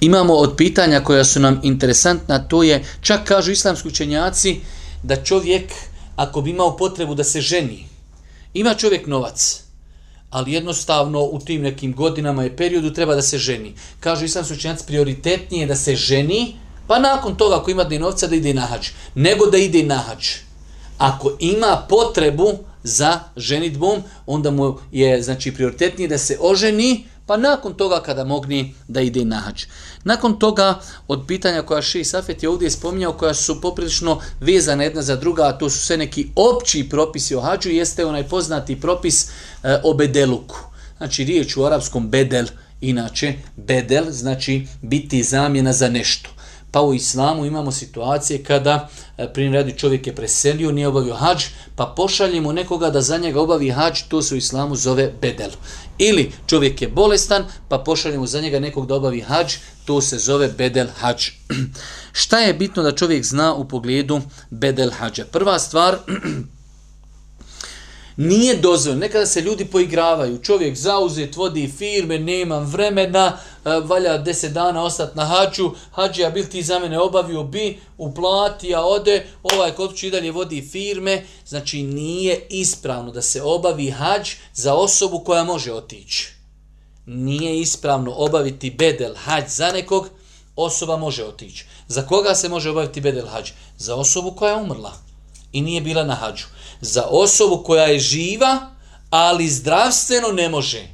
imamo 0.00 0.34
od 0.34 0.54
pitanja 0.56 1.00
koja 1.00 1.24
su 1.24 1.40
nam 1.40 1.60
interesantna, 1.62 2.38
to 2.38 2.62
je, 2.62 2.84
čak 3.00 3.24
kažu 3.24 3.52
islamski 3.52 3.88
učenjaci, 3.88 4.60
da 5.02 5.24
čovjek, 5.24 5.72
ako 6.16 6.40
bi 6.40 6.50
imao 6.50 6.76
potrebu 6.76 7.14
da 7.14 7.24
se 7.24 7.40
ženi, 7.40 7.88
ima 8.54 8.74
čovjek 8.74 9.06
novac, 9.06 9.67
ali 10.30 10.52
jednostavno 10.52 11.22
u 11.22 11.38
tim 11.38 11.62
nekim 11.62 11.94
godinama 11.94 12.44
i 12.44 12.56
periodu 12.56 12.92
treba 12.92 13.14
da 13.14 13.22
se 13.22 13.38
ženi. 13.38 13.74
Kažu 14.00 14.24
islamski 14.24 14.54
učenjaci 14.54 14.86
prioritetnije 14.86 15.66
da 15.66 15.76
se 15.76 15.96
ženi, 15.96 16.54
pa 16.86 16.98
nakon 16.98 17.36
toga 17.36 17.56
ako 17.56 17.70
ima 17.70 17.84
novca 17.84 18.26
da 18.26 18.36
ide 18.36 18.54
na 18.54 18.66
hač, 18.66 18.90
nego 19.14 19.46
da 19.46 19.58
ide 19.58 19.82
na 19.82 19.96
hač. 19.96 20.30
Ako 20.98 21.32
ima 21.40 21.86
potrebu 21.88 22.52
za 22.82 23.20
ženitbom, 23.36 24.02
onda 24.26 24.50
mu 24.50 24.78
je 24.92 25.22
znači 25.22 25.54
prioritetnije 25.54 26.08
da 26.08 26.18
se 26.18 26.38
oženi, 26.40 27.04
pa 27.28 27.36
nakon 27.36 27.74
toga 27.74 28.00
kada 28.00 28.24
mogni 28.24 28.74
da 28.88 29.00
ide 29.00 29.24
na 29.24 29.36
hađ. 29.36 29.64
Nakon 30.04 30.38
toga, 30.38 30.80
od 31.08 31.24
pitanja 31.26 31.62
koja 31.62 31.82
Ši 31.82 32.04
Safet 32.04 32.42
je 32.42 32.48
ovdje 32.48 32.70
spominjao, 32.70 33.12
koja 33.12 33.34
su 33.34 33.60
poprilično 33.60 34.20
vezane 34.40 34.84
jedna 34.84 35.02
za 35.02 35.16
druga, 35.16 35.42
a 35.42 35.58
to 35.58 35.70
su 35.70 35.78
sve 35.78 35.96
neki 35.96 36.30
opći 36.36 36.88
propisi 36.88 37.34
o 37.34 37.40
hađu, 37.40 37.70
jeste 37.70 38.06
onaj 38.06 38.28
poznati 38.28 38.80
propis 38.80 39.28
e, 39.28 39.80
o 39.84 39.94
bedeluku. 39.94 40.56
Znači, 40.96 41.24
riječ 41.24 41.56
u 41.56 41.64
arapskom 41.64 42.08
bedel, 42.08 42.46
inače, 42.80 43.34
bedel 43.56 44.10
znači 44.10 44.66
biti 44.82 45.22
zamjena 45.22 45.72
za 45.72 45.88
nešto. 45.88 46.30
Pa 46.70 46.82
u 46.82 46.94
islamu 46.94 47.46
imamo 47.46 47.72
situacije 47.72 48.44
kada, 48.44 48.88
primredi 49.16 49.32
primjer 49.32 49.54
radi, 49.54 49.78
čovjek 49.78 50.06
je 50.06 50.14
preselio, 50.14 50.72
nije 50.72 50.88
obavio 50.88 51.14
hađ, 51.14 51.44
pa 51.76 51.86
pošaljemo 51.96 52.52
nekoga 52.52 52.90
da 52.90 53.00
za 53.00 53.18
njega 53.18 53.40
obavi 53.40 53.70
hađ, 53.70 54.00
to 54.08 54.22
se 54.22 54.34
u 54.34 54.38
islamu 54.38 54.76
zove 54.76 55.12
bedel. 55.20 55.50
Ili 55.98 56.32
čovjek 56.46 56.82
je 56.82 56.88
bolestan, 56.88 57.44
pa 57.68 57.78
pošaljemo 57.78 58.26
za 58.26 58.40
njega 58.40 58.60
nekog 58.60 58.86
da 58.86 58.94
obavi 58.94 59.20
hađ, 59.20 59.54
to 59.84 60.00
se 60.00 60.18
zove 60.18 60.48
bedel 60.48 60.86
hađ. 61.00 61.28
Šta 62.12 62.38
je 62.38 62.54
bitno 62.54 62.82
da 62.82 62.94
čovjek 62.94 63.24
zna 63.24 63.54
u 63.54 63.68
pogledu 63.68 64.20
bedel 64.50 64.90
hađa? 64.90 65.24
Prva 65.24 65.58
stvar, 65.58 65.98
nije 68.18 68.56
dozvoljeno. 68.56 69.00
Nekada 69.00 69.26
se 69.26 69.40
ljudi 69.40 69.64
poigravaju. 69.64 70.42
Čovjek 70.42 70.76
zauzet, 70.76 71.36
vodi 71.36 71.72
firme, 71.78 72.18
nemam 72.18 72.64
vremena, 72.64 73.38
e, 73.64 73.70
valja 73.84 74.18
deset 74.18 74.52
dana 74.52 74.84
ostati 74.84 75.16
na 75.16 75.24
hađu. 75.24 75.70
Hađi, 75.92 76.24
a 76.24 76.30
bil 76.30 76.44
ti 76.46 76.62
za 76.62 76.78
mene 76.78 76.98
obavio 76.98 77.42
bi, 77.42 77.78
uplati, 77.98 78.74
a 78.74 78.82
ode, 78.82 79.26
ovaj 79.42 79.70
kod 79.70 80.02
i 80.02 80.10
dalje 80.10 80.32
vodi 80.32 80.68
firme. 80.72 81.24
Znači, 81.46 81.82
nije 81.82 82.46
ispravno 82.50 83.12
da 83.12 83.22
se 83.22 83.42
obavi 83.42 83.90
hađ 83.90 84.30
za 84.54 84.74
osobu 84.74 85.20
koja 85.20 85.44
može 85.44 85.72
otići. 85.72 86.32
Nije 87.06 87.60
ispravno 87.60 88.12
obaviti 88.12 88.70
bedel 88.70 89.14
hađ 89.16 89.44
za 89.48 89.72
nekog, 89.72 90.08
osoba 90.56 90.96
može 90.96 91.24
otići. 91.24 91.66
Za 91.88 92.02
koga 92.02 92.34
se 92.34 92.48
može 92.48 92.70
obaviti 92.70 93.00
bedel 93.00 93.26
hađ? 93.26 93.50
Za 93.76 93.94
osobu 93.94 94.32
koja 94.32 94.52
je 94.52 94.62
umrla 94.62 94.92
i 95.52 95.60
nije 95.60 95.80
bila 95.80 96.04
na 96.04 96.14
hađu 96.14 96.44
za 96.80 97.04
osobu 97.10 97.62
koja 97.66 97.84
je 97.84 97.98
živa, 97.98 98.70
ali 99.10 99.48
zdravstveno 99.48 100.28
ne 100.28 100.48
može. 100.48 100.88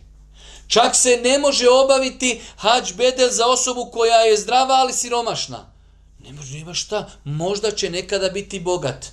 Čak 0.66 0.96
se 0.96 1.20
ne 1.24 1.38
može 1.38 1.68
obaviti 1.68 2.40
hađ 2.56 2.92
bedel 2.92 3.30
za 3.30 3.46
osobu 3.46 3.90
koja 3.92 4.16
je 4.16 4.36
zdrava, 4.36 4.74
ali 4.74 4.92
siromašna. 4.92 5.70
Ne 6.24 6.32
može, 6.32 6.58
nema 6.58 6.74
šta. 6.74 7.10
Možda 7.24 7.70
će 7.70 7.90
nekada 7.90 8.28
biti 8.28 8.60
bogat. 8.60 9.06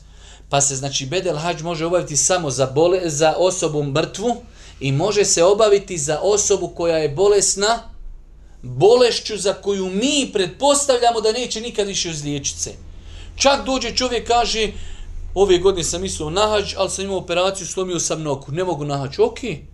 Pa 0.50 0.62
se, 0.62 0.76
znači, 0.76 1.06
bedel 1.06 1.38
hađ 1.38 1.62
može 1.62 1.86
obaviti 1.86 2.18
samo 2.18 2.50
za, 2.50 2.66
bole, 2.66 3.10
za 3.10 3.36
osobu 3.38 3.84
mrtvu 3.84 4.36
i 4.80 4.92
može 4.92 5.26
se 5.26 5.44
obaviti 5.44 5.98
za 5.98 6.20
osobu 6.22 6.68
koja 6.68 6.98
je 6.98 7.10
bolesna, 7.10 7.80
bolešću 8.62 9.38
za 9.38 9.54
koju 9.54 9.90
mi 9.90 10.30
pretpostavljamo 10.34 11.22
da 11.22 11.32
neće 11.32 11.62
nikad 11.62 11.88
više 11.88 12.10
izliječiti 12.10 12.60
se. 12.60 12.72
Čak 13.36 13.66
dođe 13.66 13.96
čovjek 13.96 14.28
kaže, 14.28 14.72
ove 15.36 15.58
godine 15.58 15.84
sam 15.84 16.02
mislio 16.02 16.30
nahađ, 16.30 16.74
ali 16.78 16.90
sam 16.90 17.06
imao 17.06 17.18
operaciju, 17.18 17.68
slomio 17.68 18.00
sam 18.00 18.22
nogu, 18.22 18.52
ne 18.52 18.64
mogu 18.64 18.86
na 18.86 18.98
hađ, 18.98 19.20
okej. 19.20 19.50
Okay. 19.50 19.72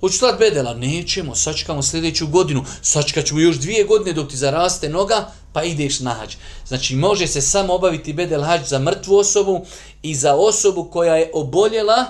Hoću 0.00 0.18
slat 0.18 0.38
bedela? 0.38 0.74
Nećemo, 0.74 1.34
sačekamo 1.34 1.82
sljedeću 1.82 2.26
godinu, 2.26 2.64
sačekaćemo 2.82 3.40
još 3.40 3.56
dvije 3.56 3.84
godine 3.84 4.12
dok 4.12 4.28
ti 4.28 4.36
zaraste 4.36 4.88
noga, 4.88 5.32
pa 5.52 5.62
ideš 5.62 6.00
na 6.00 6.10
hađ. 6.10 6.34
Znači, 6.66 6.96
može 6.96 7.26
se 7.26 7.40
samo 7.40 7.74
obaviti 7.74 8.12
bedel 8.12 8.42
hađ 8.42 8.66
za 8.66 8.78
mrtvu 8.78 9.16
osobu 9.16 9.66
i 10.02 10.14
za 10.14 10.34
osobu 10.34 10.88
koja 10.92 11.16
je 11.16 11.30
oboljela 11.34 12.04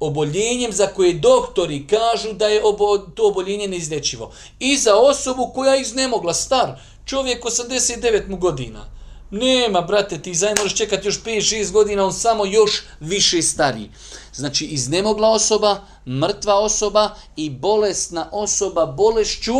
oboljenjem 0.00 0.72
za 0.72 0.86
koje 0.86 1.12
doktori 1.12 1.86
kažu 1.86 2.32
da 2.32 2.46
je 2.46 2.64
obo, 2.64 2.98
to 2.98 3.28
oboljenje 3.28 3.68
neizlečivo. 3.68 4.32
I 4.58 4.76
za 4.76 4.96
osobu 4.96 5.50
koja 5.54 5.74
je 5.74 5.80
iznemogla, 5.80 6.34
star, 6.34 6.80
čovjek 7.04 7.44
89 7.44 8.28
mu 8.28 8.36
godina. 8.36 8.84
Nema, 9.32 9.80
brate, 9.80 10.18
ti 10.18 10.34
zajedno 10.34 10.62
možeš 10.62 10.78
čekati 10.78 11.08
još 11.08 11.22
5-6 11.22 11.72
godina, 11.72 12.04
on 12.04 12.12
samo 12.12 12.44
još 12.44 12.82
više 13.00 13.42
stari. 13.42 13.90
Znači, 14.34 14.64
iznemogla 14.64 15.28
osoba, 15.28 15.80
mrtva 16.06 16.54
osoba 16.54 17.14
i 17.36 17.50
bolesna 17.50 18.28
osoba 18.32 18.86
bolešću 18.86 19.54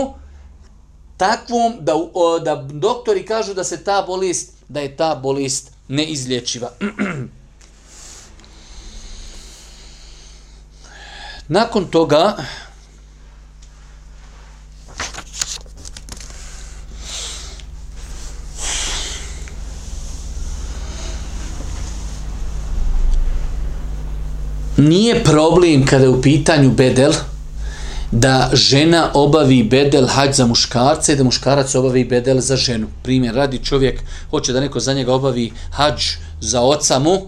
takvom 1.16 1.76
da, 1.80 1.94
da 2.44 2.56
doktori 2.72 3.26
kažu 3.26 3.54
da 3.54 3.64
se 3.64 3.84
ta 3.84 4.04
bolest, 4.06 4.52
da 4.68 4.80
je 4.80 4.96
ta 4.96 5.14
bolest 5.14 5.70
neizlječiva. 5.88 6.70
Nakon 11.48 11.84
toga, 11.90 12.36
nije 24.76 25.24
problem 25.24 25.86
kada 25.86 26.04
je 26.04 26.10
u 26.10 26.22
pitanju 26.22 26.70
bedel 26.70 27.12
da 28.12 28.50
žena 28.52 29.10
obavi 29.14 29.62
bedel 29.62 30.06
hađ 30.06 30.34
za 30.36 30.46
muškarce 30.46 31.12
i 31.12 31.16
da 31.16 31.24
muškarac 31.24 31.74
obavi 31.74 32.04
bedel 32.04 32.40
za 32.40 32.56
ženu. 32.56 32.86
Primjer, 33.02 33.34
radi 33.34 33.58
čovjek, 33.64 34.02
hoće 34.30 34.52
da 34.52 34.60
neko 34.60 34.80
za 34.80 34.92
njega 34.92 35.14
obavi 35.14 35.52
hađ 35.70 36.02
za 36.40 36.60
oca 36.60 36.98
mu, 36.98 37.20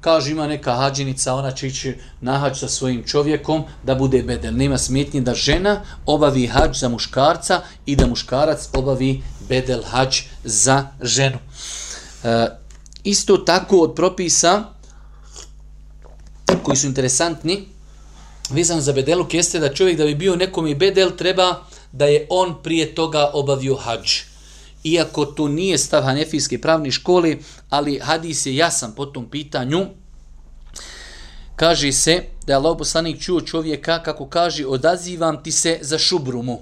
kaže 0.00 0.30
ima 0.30 0.46
neka 0.46 0.74
hađinica, 0.74 1.34
ona 1.34 1.50
će 1.52 1.66
ići 1.66 1.94
na 2.20 2.38
hađ 2.38 2.58
sa 2.58 2.68
svojim 2.68 3.04
čovjekom 3.06 3.64
da 3.84 3.94
bude 3.94 4.22
bedel. 4.22 4.56
Nema 4.56 4.78
smetnje 4.78 5.20
da 5.20 5.34
žena 5.34 5.82
obavi 6.06 6.46
hađ 6.46 6.78
za 6.78 6.88
muškarca 6.88 7.60
i 7.86 7.96
da 7.96 8.06
muškarac 8.06 8.68
obavi 8.72 9.22
bedel 9.48 9.82
hađ 9.84 10.22
za 10.44 10.86
ženu. 11.02 11.38
E, 12.24 12.46
isto 13.04 13.36
tako 13.36 13.78
od 13.78 13.94
propisa, 13.94 14.64
koji 16.62 16.76
su 16.76 16.86
interesantni, 16.86 17.64
vezano 18.50 18.80
za 18.80 18.92
bedeluk, 18.92 19.34
jeste 19.34 19.58
da 19.58 19.74
čovjek 19.74 19.98
da 19.98 20.04
bi 20.04 20.14
bio 20.14 20.36
nekom 20.36 20.66
i 20.66 20.74
bedel, 20.74 21.10
treba 21.10 21.64
da 21.92 22.06
je 22.06 22.26
on 22.30 22.62
prije 22.62 22.94
toga 22.94 23.30
obavio 23.32 23.76
hađ. 23.76 24.10
Iako 24.84 25.24
to 25.24 25.48
nije 25.48 25.78
stav 25.78 26.02
Hanefijske 26.02 26.60
pravne 26.60 26.90
škole, 26.90 27.36
ali 27.68 27.98
hadis 27.98 28.46
je 28.46 28.56
jasan 28.56 28.94
po 28.94 29.06
tom 29.06 29.30
pitanju, 29.30 29.86
kaže 31.56 31.92
se 31.92 32.22
da 32.46 32.52
je 32.52 32.56
Allah 32.56 32.76
poslanik 32.78 33.20
čuo 33.20 33.40
čovjeka 33.40 34.02
kako 34.02 34.26
kaže 34.26 34.66
odazivam 34.66 35.42
ti 35.42 35.52
se 35.52 35.78
za 35.80 35.98
šubrumu. 35.98 36.58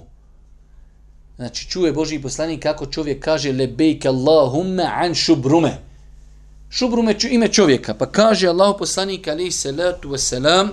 Znači 1.35 1.69
čuje 1.69 1.91
Boži 1.91 2.19
poslanik 2.19 2.63
kako 2.63 2.85
čovjek 2.85 3.23
kaže 3.23 3.51
lebejke 3.51 4.07
Allahumme 4.07 4.83
an 4.83 5.15
šubrume. 5.15 5.88
Šubrum 6.69 7.09
je 7.09 7.17
ime 7.29 7.47
čovjeka. 7.47 7.93
Pa 7.93 8.05
kaže 8.05 8.47
Allah 8.47 8.75
poslanik 8.79 9.27
alaihi 9.27 9.51
salatu 9.51 10.09
wasalam, 10.09 10.69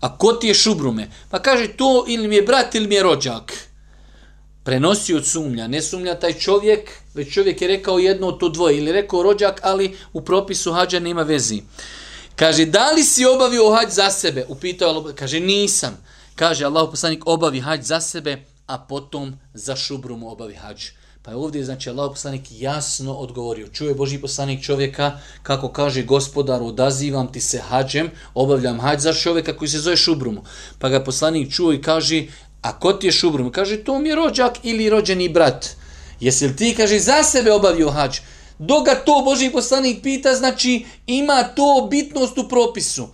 a 0.00 0.18
ko 0.18 0.32
ti 0.32 0.46
je 0.46 0.54
šubrume? 0.54 1.10
Pa 1.30 1.38
kaže 1.42 1.68
to 1.76 2.04
ili 2.08 2.28
mi 2.28 2.36
je 2.36 2.42
brat 2.42 2.74
ili 2.74 2.88
mi 2.88 2.94
je 2.94 3.02
rođak. 3.02 3.52
Prenosi 4.64 5.14
od 5.14 5.26
sumlja. 5.26 5.66
Ne 5.68 5.82
sumlja 5.82 6.14
taj 6.14 6.32
čovjek, 6.32 6.90
već 7.14 7.34
čovjek 7.34 7.62
je 7.62 7.68
rekao 7.68 7.98
jedno 7.98 8.26
od 8.26 8.40
to 8.40 8.48
dvoje. 8.48 8.78
Ili 8.78 8.92
rekao 8.92 9.22
rođak, 9.22 9.60
ali 9.62 9.96
u 10.12 10.20
propisu 10.20 10.72
hađa 10.72 11.00
nema 11.00 11.22
vezi. 11.22 11.62
Kaže, 12.36 12.64
da 12.66 12.90
li 12.90 13.02
si 13.02 13.24
obavio 13.24 13.70
hađ 13.70 13.90
za 13.90 14.10
sebe? 14.10 14.44
Upitao 14.48 14.88
Allah, 14.88 15.14
kaže, 15.14 15.40
nisam. 15.40 16.04
Kaže, 16.34 16.64
Allah 16.64 16.88
poslanik 16.90 17.22
obavi 17.26 17.60
hađ 17.60 17.82
za 17.82 18.00
sebe, 18.00 18.44
a 18.66 18.78
potom 18.78 19.38
za 19.54 19.76
šubrumu 19.76 20.30
obavi 20.30 20.54
hađ. 20.54 20.84
Pa 21.24 21.30
je 21.30 21.36
ovdje, 21.36 21.64
znači, 21.64 21.90
Allah 21.90 22.10
poslanik 22.10 22.42
jasno 22.50 23.12
odgovorio. 23.12 23.68
Čuje 23.68 23.94
Boži 23.94 24.18
poslanik 24.18 24.64
čovjeka 24.64 25.18
kako 25.42 25.68
kaže 25.68 26.02
gospodar, 26.02 26.62
odazivam 26.62 27.32
ti 27.32 27.40
se 27.40 27.58
hađem, 27.58 28.10
obavljam 28.34 28.80
hađ 28.80 29.00
za 29.00 29.12
čovjeka 29.12 29.56
koji 29.56 29.68
se 29.68 29.78
zove 29.78 29.96
Šubrumu. 29.96 30.42
Pa 30.78 30.88
ga 30.88 31.04
poslanik 31.04 31.52
čuo 31.52 31.72
i 31.72 31.82
kaže, 31.82 32.26
a 32.62 32.78
ko 32.78 32.92
ti 32.92 33.06
je 33.06 33.12
Šubrum? 33.12 33.52
Kaže, 33.52 33.84
to 33.84 33.98
mi 33.98 34.08
je 34.08 34.14
rođak 34.14 34.58
ili 34.62 34.90
rođeni 34.90 35.28
brat. 35.28 35.68
Jesi 36.20 36.46
li 36.46 36.56
ti, 36.56 36.74
kaže, 36.76 36.98
za 36.98 37.22
sebe 37.22 37.52
obavio 37.52 37.90
hađ? 37.90 38.18
Dok 38.58 38.84
ga 38.84 38.94
to 38.94 39.22
Boži 39.24 39.50
poslanik 39.50 40.02
pita, 40.02 40.34
znači, 40.34 40.84
ima 41.06 41.42
to 41.42 41.88
bitnost 41.90 42.38
u 42.38 42.48
propisu. 42.48 43.08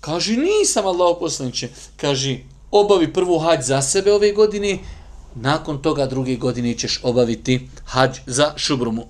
Kaže, 0.00 0.36
nisam 0.36 0.86
Allah 0.86 1.16
poslaniće. 1.20 1.68
Kaže, 1.96 2.38
obavi 2.70 3.12
prvu 3.12 3.38
hađ 3.38 3.62
za 3.62 3.82
sebe 3.82 4.12
ove 4.12 4.32
godine, 4.32 4.78
nakon 5.34 5.82
toga 5.82 6.06
druge 6.06 6.36
godine 6.36 6.74
ćeš 6.74 7.00
obaviti 7.02 7.68
hađ 7.84 8.18
za 8.26 8.52
šubrumu. 8.56 9.06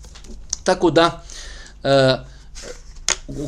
Tako 0.64 0.90
da, 0.90 1.22
e, 1.84 2.16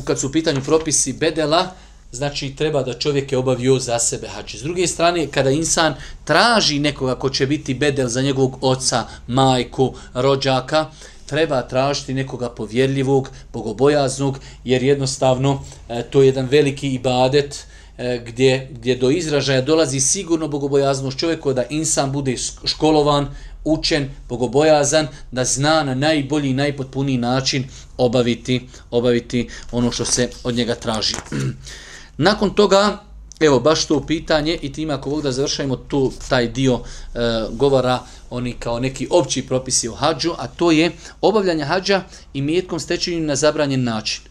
kad 0.03 0.19
su 0.19 0.27
u 0.27 0.31
pitanju 0.31 0.61
propisi 0.61 1.13
bedela, 1.13 1.71
znači 2.11 2.55
treba 2.55 2.83
da 2.83 2.93
čovjek 2.93 3.31
je 3.31 3.37
obavio 3.37 3.79
za 3.79 3.99
sebe 3.99 4.27
hađ. 4.27 4.55
S 4.55 4.61
druge 4.61 4.87
strane, 4.87 5.27
kada 5.27 5.49
insan 5.49 5.95
traži 6.23 6.79
nekoga 6.79 7.15
ko 7.15 7.29
će 7.29 7.47
biti 7.47 7.73
bedel 7.73 8.07
za 8.07 8.21
njegovog 8.21 8.57
oca, 8.61 9.05
majku, 9.27 9.93
rođaka, 10.13 10.85
treba 11.25 11.61
tražiti 11.61 12.13
nekoga 12.13 12.49
povjerljivog, 12.49 13.29
bogobojaznog, 13.53 14.39
jer 14.63 14.83
jednostavno 14.83 15.63
e, 15.89 16.03
to 16.03 16.21
je 16.21 16.27
jedan 16.27 16.45
veliki 16.45 16.93
ibadet, 16.93 17.65
E, 17.80 17.80
E, 18.01 18.21
gdje, 18.25 18.67
gdje 18.71 18.95
do 18.95 19.09
izražaja 19.09 19.61
dolazi 19.61 19.99
sigurno 19.99 20.47
bogobojaznost 20.47 21.17
čovjeku 21.19 21.53
da 21.53 21.65
insan 21.69 22.11
bude 22.11 22.35
školovan, 22.65 23.27
učen, 23.63 24.09
bogobojazan, 24.29 25.07
da 25.31 25.45
zna 25.45 25.83
na 25.83 25.95
najbolji 25.95 26.49
i 26.49 26.53
najpotpuniji 26.53 27.17
način 27.17 27.67
obaviti, 27.97 28.67
obaviti 28.91 29.49
ono 29.71 29.91
što 29.91 30.05
se 30.05 30.29
od 30.43 30.55
njega 30.55 30.75
traži. 30.75 31.15
Nakon 32.17 32.55
toga, 32.55 33.03
evo, 33.39 33.59
baš 33.59 33.85
to 33.85 34.05
pitanje 34.05 34.57
i 34.61 34.73
tim 34.73 34.89
ako 34.89 35.09
Bog 35.09 35.21
da 35.21 35.31
završajmo 35.31 35.75
tu, 35.75 36.11
taj 36.29 36.47
dio 36.47 36.79
e, 36.79 37.19
govora 37.51 37.99
oni 38.29 38.53
kao 38.53 38.79
neki 38.79 39.07
opći 39.11 39.47
propisi 39.47 39.87
o 39.87 39.93
hađu, 39.93 40.31
a 40.37 40.47
to 40.47 40.71
je 40.71 40.91
obavljanje 41.21 41.63
hađa 41.63 42.03
i 42.33 42.41
mjetkom 42.41 42.79
stečenim 42.79 43.25
na 43.25 43.35
zabranjen 43.35 43.83
način. 43.83 44.21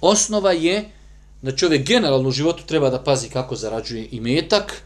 Osnova 0.00 0.52
je 0.52 0.90
da 1.42 1.56
čovjek 1.56 1.86
generalno 1.86 2.28
u 2.28 2.32
životu 2.32 2.62
treba 2.66 2.90
da 2.90 3.02
pazi 3.02 3.28
kako 3.28 3.56
zarađuje 3.56 4.08
i 4.10 4.20
metak 4.20 4.82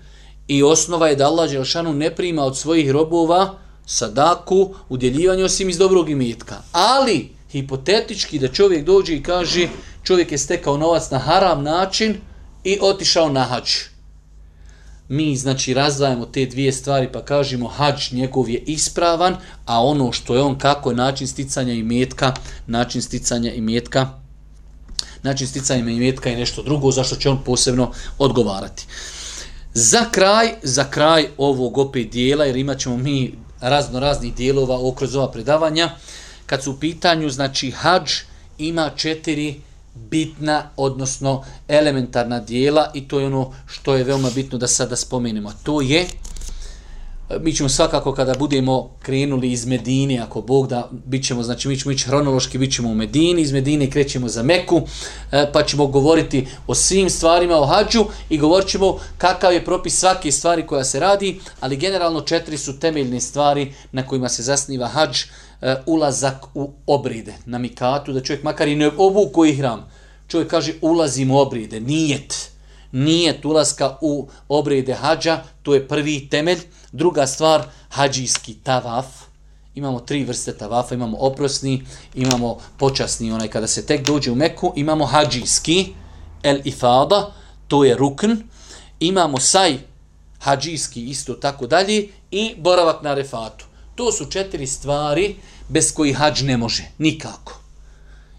i 0.49 0.63
osnova 0.63 1.09
je 1.09 1.17
da 1.17 1.27
Allah 1.27 1.51
Đelšanu 1.51 1.93
ne 1.93 2.15
prima 2.15 2.43
od 2.43 2.59
svojih 2.59 2.91
robova 2.91 3.59
sadaku, 3.87 4.75
udjeljivanje 4.89 5.45
osim 5.45 5.69
iz 5.69 5.79
dobrog 5.79 6.11
imetka. 6.11 6.57
Ali, 6.73 7.29
hipotetički 7.51 8.39
da 8.39 8.49
čovjek 8.49 8.85
dođe 8.85 9.15
i 9.15 9.23
kaže 9.23 9.69
čovjek 10.03 10.33
je 10.33 10.39
stekao 10.39 10.77
novac 10.77 11.11
na 11.11 11.19
haram 11.19 11.63
način 11.63 12.17
i 12.65 12.79
otišao 12.81 13.29
na 13.29 13.45
hađ. 13.45 13.71
Mi, 15.09 15.37
znači, 15.37 15.75
razdvajamo 15.75 16.27
te 16.27 16.47
dvije 16.47 16.73
stvari 16.73 17.09
pa 17.13 17.25
kažemo 17.25 17.69
hađ 17.69 18.13
njegov 18.13 18.51
je 18.51 18.59
ispravan, 18.59 19.37
a 19.67 19.83
ono 19.85 20.13
što 20.13 20.35
je 20.35 20.43
on 20.43 20.59
kako 20.59 20.91
je 20.91 20.97
način 20.97 21.27
sticanja 21.27 21.73
imetka, 21.73 22.35
način 22.67 23.03
sticanja 23.03 23.53
imetka, 23.53 24.20
način 25.23 25.49
sticanja 25.49 25.91
imetka 25.91 26.31
i 26.31 26.37
nešto 26.37 26.63
drugo, 26.63 26.91
zašto 26.91 27.17
će 27.17 27.31
on 27.31 27.45
posebno 27.45 27.93
odgovarati. 28.19 28.87
Za 29.75 30.05
kraj, 30.13 30.55
za 30.63 30.85
kraj 30.85 31.29
ovog 31.39 31.79
opet 31.79 32.11
dijela, 32.11 32.45
jer 32.45 32.57
imat 32.57 32.79
ćemo 32.79 32.97
mi 32.97 33.35
razno 33.61 34.01
raznih 34.01 34.35
dijelova 34.35 34.89
okroz 34.89 35.17
ova 35.17 35.31
predavanja, 35.31 35.91
kad 36.47 36.63
su 36.63 36.71
u 36.71 36.77
pitanju, 36.77 37.31
znači, 37.31 37.71
hađ 37.71 38.11
ima 38.59 38.91
četiri 38.97 39.61
bitna, 39.95 40.71
odnosno 40.77 41.45
elementarna 41.69 42.41
dijela 42.41 42.91
i 42.95 43.09
to 43.09 43.21
je 43.21 43.27
ono 43.27 43.53
što 43.67 43.95
je 43.95 44.05
veoma 44.05 44.31
bitno 44.35 44.59
da 44.59 44.67
sada 44.67 44.97
spomenemo. 44.97 45.53
To 45.63 45.81
je 45.81 46.07
mi 47.41 47.53
ćemo 47.53 47.69
svakako 47.69 48.13
kada 48.13 48.35
budemo 48.39 48.91
krenuli 49.03 49.53
iz 49.53 49.67
Medine, 49.67 50.19
ako 50.19 50.41
Bog 50.41 50.69
da, 50.69 50.89
bit 51.07 51.27
ćemo, 51.27 51.43
znači 51.43 51.69
mi 51.69 51.79
ćemo 51.79 51.93
ići 51.93 52.05
hronološki, 52.05 52.59
bit 52.59 52.75
ćemo 52.75 52.89
u 52.89 52.95
Medini, 52.95 53.43
iz 53.43 53.53
Medine 53.53 53.91
krećemo 53.91 54.29
za 54.29 54.43
Meku, 54.43 54.81
e, 55.33 55.53
pa 55.53 55.63
ćemo 55.63 55.87
govoriti 55.87 56.47
o 56.67 56.75
svim 56.75 57.11
stvarima 57.11 57.57
o 57.57 57.67
hađu 57.67 58.05
i 58.29 58.39
govorit 58.39 58.69
ćemo 58.69 58.99
kakav 59.19 59.53
je 59.53 59.65
propis 59.65 59.99
svake 59.99 60.33
stvari 60.33 60.67
koja 60.67 60.85
se 60.85 61.01
radi, 61.01 61.41
ali 61.61 61.77
generalno 61.77 62.21
četiri 62.21 62.59
su 62.59 62.79
temeljne 62.79 63.21
stvari 63.21 63.75
na 63.93 64.07
kojima 64.07 64.29
se 64.29 64.43
zasniva 64.43 64.89
hađ, 64.89 65.19
e, 65.63 65.77
ulazak 65.87 66.47
u 66.55 66.71
obride, 66.87 67.35
na 67.47 67.59
mikatu, 67.59 68.13
da 68.13 68.23
čovjek 68.23 68.43
makar 68.43 68.69
i 68.69 68.77
ne 68.77 68.91
obuku 68.97 69.47
i 69.47 69.57
hram, 69.57 69.91
čovjek 70.29 70.51
kaže 70.51 70.73
ulazim 70.81 71.31
u 71.31 71.39
obride, 71.39 71.81
nijet, 71.81 72.50
nije 72.93 73.41
tulaska 73.41 73.97
u 74.01 74.29
obrede 74.49 74.95
hađa, 74.95 75.43
to 75.63 75.75
je 75.75 75.89
prvi 75.89 76.29
temelj, 76.29 76.59
Druga 76.93 77.27
stvar, 77.27 77.63
hađijski 77.89 78.55
tavaf. 78.55 79.07
Imamo 79.75 80.01
tri 80.01 80.25
vrste 80.25 80.57
tavafa, 80.59 80.95
imamo 80.95 81.17
oprosni, 81.21 81.87
imamo 82.15 82.59
počasni, 82.77 83.33
onaj 83.33 83.49
kada 83.49 83.67
se 83.67 83.87
tek 83.87 84.07
dođe 84.07 84.31
u 84.31 84.35
Meku, 84.35 84.73
imamo 84.77 85.07
hađijski, 85.07 85.95
el 86.43 86.61
ifada, 86.65 87.33
to 87.69 87.85
je 87.85 87.95
rukn, 87.95 88.33
imamo 89.01 89.41
saj, 89.41 89.79
hađijski, 90.39 91.05
isto 91.05 91.35
tako 91.35 91.67
dalje, 91.67 92.09
i 92.31 92.55
boravak 92.59 93.03
na 93.03 93.15
refatu. 93.15 93.67
To 93.95 94.13
su 94.13 94.27
četiri 94.27 94.67
stvari 94.67 95.37
bez 95.69 95.95
koji 95.95 96.13
hađ 96.13 96.43
ne 96.43 96.57
može, 96.57 96.85
nikako 96.99 97.60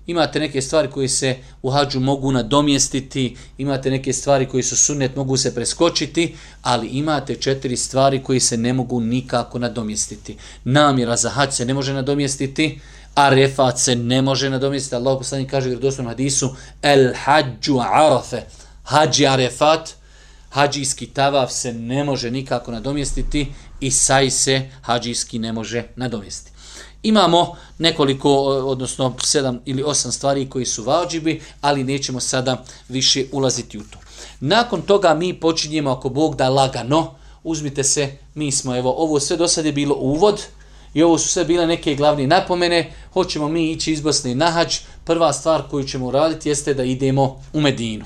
imate 0.07 0.39
neke 0.39 0.61
stvari 0.61 0.87
koje 0.91 1.07
se 1.07 1.37
u 1.61 1.69
hađu 1.69 1.99
mogu 1.99 2.31
nadomjestiti, 2.31 3.35
imate 3.57 3.91
neke 3.91 4.13
stvari 4.13 4.45
koji 4.45 4.63
su 4.63 4.77
sunnet, 4.77 5.15
mogu 5.15 5.37
se 5.37 5.55
preskočiti, 5.55 6.35
ali 6.61 6.87
imate 6.87 7.35
četiri 7.35 7.77
stvari 7.77 8.23
koje 8.23 8.39
se 8.39 8.57
ne 8.57 8.73
mogu 8.73 8.99
nikako 8.99 9.59
nadomjestiti. 9.59 10.37
Namjera 10.63 11.15
za 11.15 11.29
hađ 11.29 11.53
se 11.53 11.65
ne 11.65 11.73
može 11.73 11.93
nadomjestiti, 11.93 12.79
a 13.15 13.29
refat 13.29 13.79
se 13.79 13.95
ne 13.95 14.21
može 14.21 14.49
nadomjestiti. 14.49 14.95
Allah 14.95 15.17
poslani 15.17 15.47
kaže 15.47 15.69
u 15.69 15.79
doslovnom 15.79 16.11
hadisu, 16.11 16.55
el 16.81 17.13
hađu 17.15 17.79
arafe, 17.79 18.41
hađi 18.83 19.27
arefat, 19.27 19.89
hađijski 20.49 21.05
tavav 21.05 21.47
se 21.47 21.73
ne 21.73 22.03
može 22.03 22.31
nikako 22.31 22.71
nadomjestiti 22.71 23.47
i 23.79 23.91
saj 23.91 24.29
se 24.29 24.69
hađijski 24.81 25.39
ne 25.39 25.53
može 25.53 25.83
nadomjestiti. 25.95 26.50
Imamo 27.03 27.55
nekoliko, 27.77 28.29
e, 28.29 28.63
odnosno 28.63 29.15
sedam 29.23 29.59
ili 29.65 29.83
osam 29.83 30.11
stvari 30.11 30.49
koji 30.49 30.65
su 30.65 30.83
vađibi, 30.83 31.41
ali 31.61 31.83
nećemo 31.83 32.19
sada 32.19 32.63
više 32.89 33.25
ulaziti 33.31 33.77
u 33.77 33.83
to. 33.83 33.97
Nakon 34.39 34.81
toga 34.81 35.13
mi 35.13 35.39
počinjemo, 35.39 35.91
ako 35.91 36.09
Bog 36.09 36.35
da 36.35 36.49
lagano, 36.49 37.15
uzmite 37.43 37.83
se, 37.83 38.17
mi 38.35 38.51
smo, 38.51 38.77
evo, 38.77 38.93
ovo 38.97 39.19
sve 39.19 39.37
do 39.37 39.47
sada 39.47 39.67
je 39.67 39.73
bilo 39.73 39.95
uvod, 39.95 40.41
i 40.93 41.03
ovo 41.03 41.17
su 41.17 41.27
sve 41.27 41.45
bile 41.45 41.67
neke 41.67 41.95
glavne 41.95 42.27
napomene, 42.27 42.93
hoćemo 43.13 43.47
mi 43.47 43.71
ići 43.71 43.91
iz 43.91 44.01
Bosne 44.01 44.35
na 44.35 44.51
hađ, 44.51 44.75
prva 45.05 45.33
stvar 45.33 45.61
koju 45.69 45.83
ćemo 45.83 46.11
raditi 46.11 46.49
jeste 46.49 46.73
da 46.73 46.83
idemo 46.83 47.43
u 47.53 47.61
Medinu. 47.61 48.05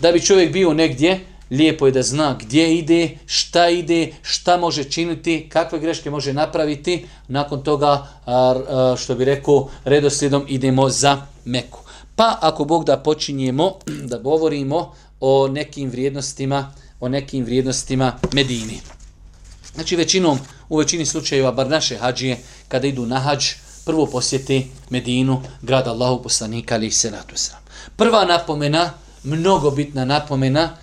Da 0.00 0.12
bi 0.12 0.20
čovjek 0.20 0.52
bio 0.52 0.74
negdje, 0.74 1.26
lijepo 1.50 1.86
je 1.86 1.92
da 1.92 2.02
zna 2.02 2.36
gdje 2.40 2.78
ide, 2.78 3.18
šta 3.26 3.68
ide, 3.68 4.12
šta 4.22 4.56
može 4.56 4.84
činiti, 4.84 5.48
kakve 5.48 5.78
greške 5.78 6.10
može 6.10 6.32
napraviti. 6.32 7.06
Nakon 7.28 7.62
toga, 7.62 8.06
što 8.98 9.14
bi 9.14 9.24
rekao, 9.24 9.68
redoslijedom 9.84 10.44
idemo 10.48 10.88
za 10.88 11.26
Meku. 11.44 11.80
Pa 12.16 12.38
ako 12.40 12.64
Bog 12.64 12.84
da 12.84 12.98
počinjemo 12.98 13.72
da 13.86 14.18
govorimo 14.18 14.94
o 15.20 15.48
nekim 15.48 15.90
vrijednostima, 15.90 16.72
o 17.00 17.08
nekim 17.08 17.44
vrijednostima 17.44 18.18
Medini. 18.32 18.80
Znači 19.74 19.96
većinom, 19.96 20.38
u 20.68 20.76
većini 20.76 21.06
slučajeva, 21.06 21.52
bar 21.52 21.68
naše 21.68 21.96
hađije, 21.96 22.38
kada 22.68 22.86
idu 22.86 23.06
na 23.06 23.18
hađ, 23.18 23.44
prvo 23.84 24.06
posjeti 24.06 24.66
Medinu, 24.90 25.42
grad 25.62 25.88
Allahu 25.88 26.22
poslanika, 26.22 26.74
ali 26.74 26.90
se 26.90 27.12
Prva 27.96 28.24
napomena, 28.24 28.90
mnogo 29.22 29.70
bitna 29.70 30.04
napomena, 30.04 30.76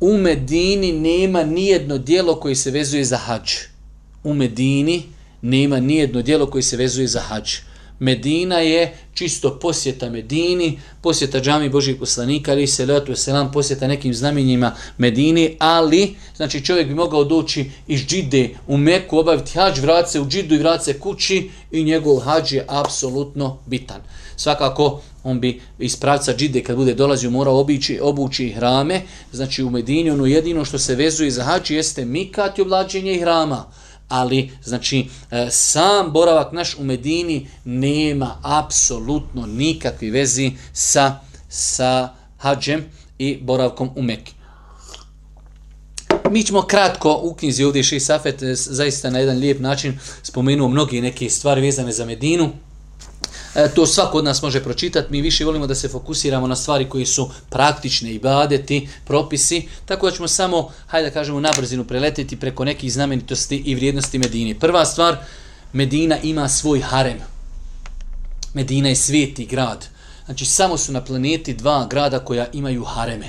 u 0.00 0.18
Medini 0.18 0.92
nema 0.92 1.44
nijedno 1.44 1.98
dijelo 1.98 2.40
koji 2.40 2.54
se 2.54 2.70
vezuje 2.70 3.04
za 3.04 3.16
hađ. 3.16 3.50
U 4.24 4.34
Medini 4.34 5.02
nema 5.42 5.80
nijedno 5.80 6.22
dijelo 6.22 6.46
koji 6.46 6.62
se 6.62 6.76
vezuje 6.76 7.06
za 7.06 7.20
hađ. 7.20 7.54
Medina 7.98 8.58
je 8.58 8.96
čisto 9.14 9.58
posjeta 9.58 10.10
Medini, 10.10 10.80
posjeta 11.02 11.40
džami 11.40 11.68
Božih 11.68 11.96
poslanika, 11.96 12.52
ali 12.52 12.66
se 12.66 12.86
letu 12.86 13.14
selam 13.14 13.52
posjeta 13.52 13.86
nekim 13.86 14.14
znamenjima 14.14 14.74
Medini, 14.98 15.56
ali 15.58 16.14
znači 16.36 16.64
čovjek 16.64 16.88
bi 16.88 16.94
mogao 16.94 17.24
doći 17.24 17.70
iz 17.86 18.00
džide 18.06 18.50
u 18.66 18.76
Meku, 18.76 19.18
obaviti 19.18 19.58
hađ, 19.58 19.78
vrati 19.78 20.10
se 20.10 20.20
u 20.20 20.26
džidu 20.26 20.54
i 20.54 20.58
vrati 20.58 20.84
se 20.84 20.98
kući 20.98 21.50
i 21.72 21.84
njegov 21.84 22.18
hađ 22.18 22.52
je 22.52 22.64
apsolutno 22.68 23.58
bitan. 23.66 24.00
Svakako 24.36 25.02
on 25.24 25.40
bi 25.40 25.60
iz 25.78 25.96
pravca 25.96 26.34
džide 26.36 26.62
kad 26.62 26.76
bude 26.76 26.94
dolazio 26.94 27.30
morao 27.30 27.60
obići, 27.60 27.98
obući 28.02 28.50
hrame, 28.50 29.02
znači 29.32 29.62
u 29.62 29.70
Medini 29.70 30.10
ono 30.10 30.26
jedino 30.26 30.64
što 30.64 30.78
se 30.78 30.94
vezuje 30.94 31.30
za 31.30 31.44
hađi 31.44 31.74
jeste 31.74 32.04
mikat 32.04 32.58
i 32.58 32.62
oblačenje 32.62 33.18
hrama 33.20 33.64
ali 34.08 34.50
znači 34.64 35.06
e, 35.30 35.46
sam 35.50 36.12
boravak 36.12 36.52
naš 36.52 36.78
u 36.78 36.84
Medini 36.84 37.48
nema 37.64 38.36
apsolutno 38.42 39.46
nikakve 39.46 40.10
vezi 40.10 40.52
sa, 40.72 41.20
sa 41.48 42.08
hađem 42.38 42.84
i 43.18 43.38
boravkom 43.42 43.90
u 43.96 44.02
Mekki. 44.02 44.32
Mi 46.30 46.42
ćemo 46.42 46.62
kratko 46.62 47.20
u 47.22 47.34
knjizi 47.34 47.64
ovdje 47.64 47.82
Šeji 47.82 48.00
Safet 48.00 48.42
e, 48.42 48.54
zaista 48.54 49.10
na 49.10 49.18
jedan 49.18 49.38
lijep 49.38 49.60
način 49.60 49.98
spomenuo 50.22 50.68
mnogi 50.68 51.00
neke 51.00 51.30
stvari 51.30 51.60
vezane 51.60 51.92
za 51.92 52.04
Medinu. 52.04 52.50
E, 53.54 53.68
to 53.74 53.86
svako 53.86 54.18
od 54.18 54.24
nas 54.24 54.42
može 54.42 54.62
pročitati. 54.62 55.12
Mi 55.12 55.20
više 55.20 55.44
volimo 55.44 55.66
da 55.66 55.74
se 55.74 55.88
fokusiramo 55.88 56.46
na 56.46 56.56
stvari 56.56 56.88
koji 56.88 57.06
su 57.06 57.30
praktične 57.50 58.12
i 58.12 58.18
badeti, 58.18 58.88
propisi, 59.04 59.68
tako 59.86 60.10
da 60.10 60.16
ćemo 60.16 60.28
samo, 60.28 60.70
hajde 60.86 61.08
da 61.08 61.14
kažemo, 61.14 61.40
na 61.40 61.52
brzinu 61.56 61.84
preletiti 61.84 62.36
preko 62.36 62.64
nekih 62.64 62.92
znamenitosti 62.92 63.56
i 63.56 63.74
vrijednosti 63.74 64.18
Medine. 64.18 64.58
Prva 64.58 64.84
stvar, 64.84 65.16
Medina 65.72 66.18
ima 66.22 66.48
svoj 66.48 66.80
harem. 66.80 67.18
Medina 68.54 68.88
je 68.88 68.96
sveti 68.96 69.46
grad. 69.46 69.86
Znači, 70.24 70.44
samo 70.44 70.78
su 70.78 70.92
na 70.92 71.04
planeti 71.04 71.54
dva 71.54 71.86
grada 71.90 72.18
koja 72.18 72.46
imaju 72.52 72.84
hareme. 72.84 73.28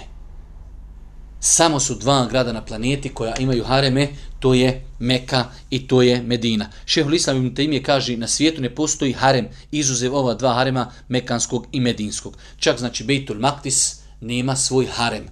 Samo 1.39 1.79
su 1.79 1.95
dva 1.95 2.27
grada 2.32 2.53
na 2.53 2.65
planeti 2.65 3.10
koja 3.10 3.36
imaju 3.36 3.63
hareme, 3.63 4.08
to 4.39 4.54
je 4.54 4.86
Meka 4.99 5.45
i 5.69 5.88
to 5.88 6.02
je 6.02 6.21
Medina. 6.23 6.69
Šehol 6.86 7.13
Islam 7.13 7.38
ibn 7.38 7.56
Taymije 7.56 7.84
kaže 7.84 8.17
na 8.17 8.28
svijetu 8.28 8.62
ne 8.62 8.75
postoji 8.75 9.13
harem 9.13 9.47
izuzev 9.71 10.15
ova 10.15 10.34
dva 10.34 10.54
harema 10.54 10.91
Mekanskog 11.08 11.67
i 11.71 11.80
Medinskog. 11.80 12.38
Čak 12.58 12.80
znači 12.80 13.04
Bejtul 13.04 13.39
Maktis 13.39 13.95
nema 14.21 14.56
svoj 14.56 14.86
harem. 14.86 15.23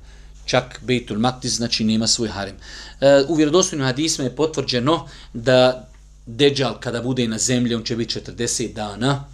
Čak 0.45 0.79
Bejtul 0.81 1.19
Maktis 1.19 1.55
znači 1.55 1.83
nema 1.83 2.07
svoj 2.07 2.29
harem. 2.29 2.55
E, 3.01 3.23
u 3.27 3.35
vjerodostojnim 3.35 3.85
hadisma 3.85 4.23
je 4.23 4.35
potvrđeno 4.35 5.07
da 5.33 5.87
Deđal 6.25 6.79
kada 6.79 7.01
bude 7.01 7.27
na 7.27 7.37
zemlji, 7.37 7.75
on 7.75 7.83
će 7.83 7.95
biti 7.95 8.19
40 8.19 8.73
dana, 8.73 9.25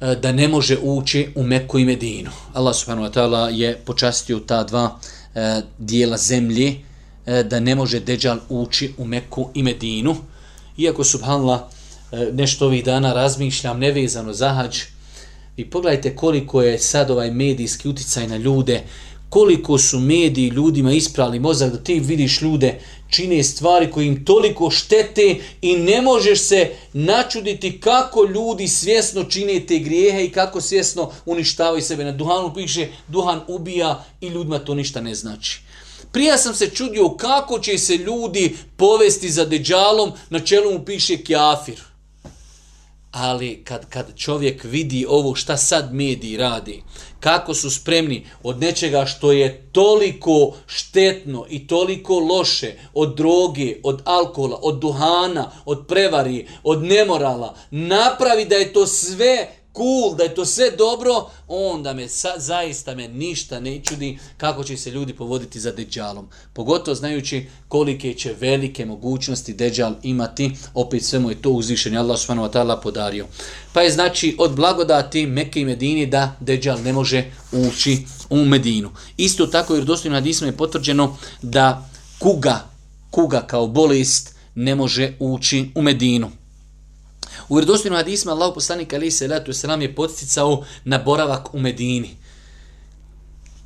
e, 0.00 0.14
da 0.14 0.32
ne 0.32 0.48
može 0.48 0.78
ući 0.82 1.28
u 1.34 1.42
Meku 1.42 1.78
i 1.78 1.84
Medinu. 1.84 2.30
Allah 2.52 2.76
subhanahu 2.76 3.08
wa 3.08 3.12
ta'ala 3.12 3.48
je 3.48 3.76
počastio 3.76 4.38
ta 4.38 4.64
dva 4.64 4.98
e, 5.34 5.60
dijela 5.78 6.16
zemlje 6.16 6.87
E, 7.28 7.42
da 7.42 7.60
ne 7.60 7.74
može 7.74 8.00
Deđal 8.00 8.38
ući 8.48 8.92
u 8.98 9.04
Meku 9.04 9.50
i 9.54 9.62
Medinu. 9.62 10.16
Iako, 10.78 11.04
subhanallah, 11.04 11.60
e, 12.12 12.28
nešto 12.32 12.66
ovih 12.66 12.84
dana 12.84 13.12
razmišljam 13.12 13.78
nevezano 13.78 14.32
za 14.32 14.48
hađ, 14.48 14.78
i 15.56 15.70
pogledajte 15.70 16.16
koliko 16.16 16.62
je 16.62 16.78
sad 16.78 17.10
ovaj 17.10 17.30
medijski 17.30 17.88
uticaj 17.88 18.28
na 18.28 18.36
ljude, 18.36 18.82
koliko 19.28 19.78
su 19.78 20.00
mediji 20.00 20.48
ljudima 20.48 20.92
isprali 20.92 21.40
mozak 21.40 21.72
da 21.72 21.78
ti 21.78 22.00
vidiš 22.00 22.40
ljude 22.42 22.80
čine 23.10 23.42
stvari 23.42 23.90
koje 23.90 24.06
im 24.06 24.24
toliko 24.24 24.70
štete 24.70 25.36
i 25.62 25.76
ne 25.76 26.02
možeš 26.02 26.40
se 26.40 26.70
načuditi 26.92 27.80
kako 27.80 28.24
ljudi 28.24 28.68
svjesno 28.68 29.24
čine 29.24 29.60
te 29.66 29.78
grijehe 29.78 30.24
i 30.24 30.30
kako 30.30 30.60
svjesno 30.60 31.10
uništavaju 31.26 31.82
sebe. 31.82 32.04
Na 32.04 32.12
duhanu 32.12 32.54
piše 32.54 32.88
duhan 33.08 33.40
ubija 33.48 34.04
i 34.20 34.26
ljudima 34.28 34.58
to 34.58 34.74
ništa 34.74 35.00
ne 35.00 35.14
znači. 35.14 35.67
Prije 36.12 36.38
sam 36.38 36.54
se 36.54 36.70
čudio 36.70 37.08
kako 37.08 37.58
će 37.58 37.78
se 37.78 37.96
ljudi 37.96 38.56
povesti 38.76 39.30
za 39.30 39.44
deđalom, 39.44 40.12
na 40.30 40.40
čelu 40.40 40.72
mu 40.72 40.84
piše 40.84 41.16
kjafir. 41.16 41.80
Ali 43.12 43.64
kad, 43.64 43.88
kad 43.88 44.16
čovjek 44.16 44.64
vidi 44.64 45.06
ovo 45.08 45.34
šta 45.34 45.56
sad 45.56 45.94
mediji 45.94 46.36
radi, 46.36 46.82
kako 47.20 47.54
su 47.54 47.70
spremni 47.70 48.26
od 48.42 48.60
nečega 48.60 49.06
što 49.06 49.32
je 49.32 49.68
toliko 49.72 50.52
štetno 50.66 51.46
i 51.48 51.66
toliko 51.66 52.18
loše, 52.18 52.72
od 52.94 53.16
droge, 53.16 53.76
od 53.82 54.02
alkohola, 54.04 54.58
od 54.62 54.78
duhana, 54.78 55.50
od 55.64 55.84
prevari, 55.88 56.48
od 56.62 56.82
nemorala, 56.82 57.54
napravi 57.70 58.44
da 58.44 58.56
je 58.56 58.72
to 58.72 58.86
sve 58.86 59.48
cool, 59.78 60.16
da 60.16 60.22
je 60.22 60.34
to 60.34 60.44
sve 60.44 60.70
dobro, 60.70 61.30
onda 61.48 61.92
me 61.92 62.08
sa, 62.08 62.28
zaista 62.36 62.94
me 62.94 63.08
ništa 63.08 63.60
ne 63.60 63.80
čudi 63.84 64.18
kako 64.36 64.64
će 64.64 64.76
se 64.76 64.90
ljudi 64.90 65.12
povoditi 65.12 65.60
za 65.60 65.72
deđalom. 65.72 66.28
Pogotovo 66.52 66.94
znajući 66.94 67.46
kolike 67.68 68.14
će 68.14 68.34
velike 68.40 68.86
mogućnosti 68.86 69.54
deđal 69.54 69.94
imati, 70.02 70.50
opet 70.74 71.04
sve 71.04 71.18
mu 71.18 71.30
je 71.30 71.42
to 71.42 71.50
uzvišenje 71.50 71.98
Allah 71.98 72.18
subhanahu 72.18 72.48
wa 72.48 72.52
ta'ala 72.52 72.82
podario. 72.82 73.26
Pa 73.72 73.82
je 73.82 73.90
znači 73.90 74.36
od 74.38 74.56
blagodati 74.56 75.26
Mekke 75.26 75.60
i 75.60 75.64
Medini 75.64 76.06
da 76.06 76.36
deđal 76.40 76.82
ne 76.82 76.92
može 76.92 77.24
ući 77.52 77.98
u 78.30 78.44
Medinu. 78.44 78.90
Isto 79.16 79.46
tako 79.46 79.74
jer 79.74 79.84
dostojno 79.84 80.16
hadismo 80.16 80.46
je 80.46 80.56
potvrđeno 80.56 81.16
da 81.42 81.88
kuga, 82.18 82.68
kuga 83.10 83.40
kao 83.46 83.66
bolest 83.66 84.34
ne 84.54 84.74
može 84.74 85.12
ući 85.18 85.70
u 85.74 85.82
Medinu. 85.82 86.30
U 87.48 87.54
vjerodostojnom 87.54 87.96
hadisima 87.96 88.32
Allah 88.32 88.52
poslanik 88.54 88.92
ali 88.92 89.10
se 89.10 89.28
letu 89.28 89.52
selam 89.52 89.82
je 89.82 89.94
podsticao 89.94 90.64
na 90.84 90.98
boravak 90.98 91.54
u 91.54 91.60
Medini. 91.60 92.16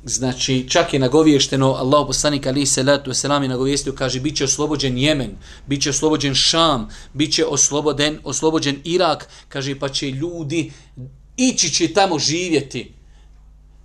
Znači, 0.05 0.69
čak 0.69 0.93
je 0.93 0.99
nagoviješteno, 0.99 1.73
Allah 1.73 2.03
poslanik 2.07 2.47
ali 2.47 2.65
se 2.65 2.83
letu 2.83 3.13
selam 3.13 3.43
je 3.43 3.49
nagovijestio, 3.49 3.93
kaže, 3.93 4.19
bit 4.19 4.37
će 4.37 4.43
oslobođen 4.43 4.97
Jemen, 4.97 5.31
bit 5.67 5.81
će 5.81 5.89
oslobođen 5.89 6.35
Šam, 6.35 6.89
bit 7.13 7.33
će 7.33 7.45
oslobođen, 7.45 8.19
oslobođen 8.23 8.81
Irak, 8.83 9.29
kaže, 9.49 9.79
pa 9.79 9.89
će 9.89 10.11
ljudi 10.11 10.71
ići 11.37 11.69
će 11.69 11.93
tamo 11.93 12.19
živjeti. 12.19 12.93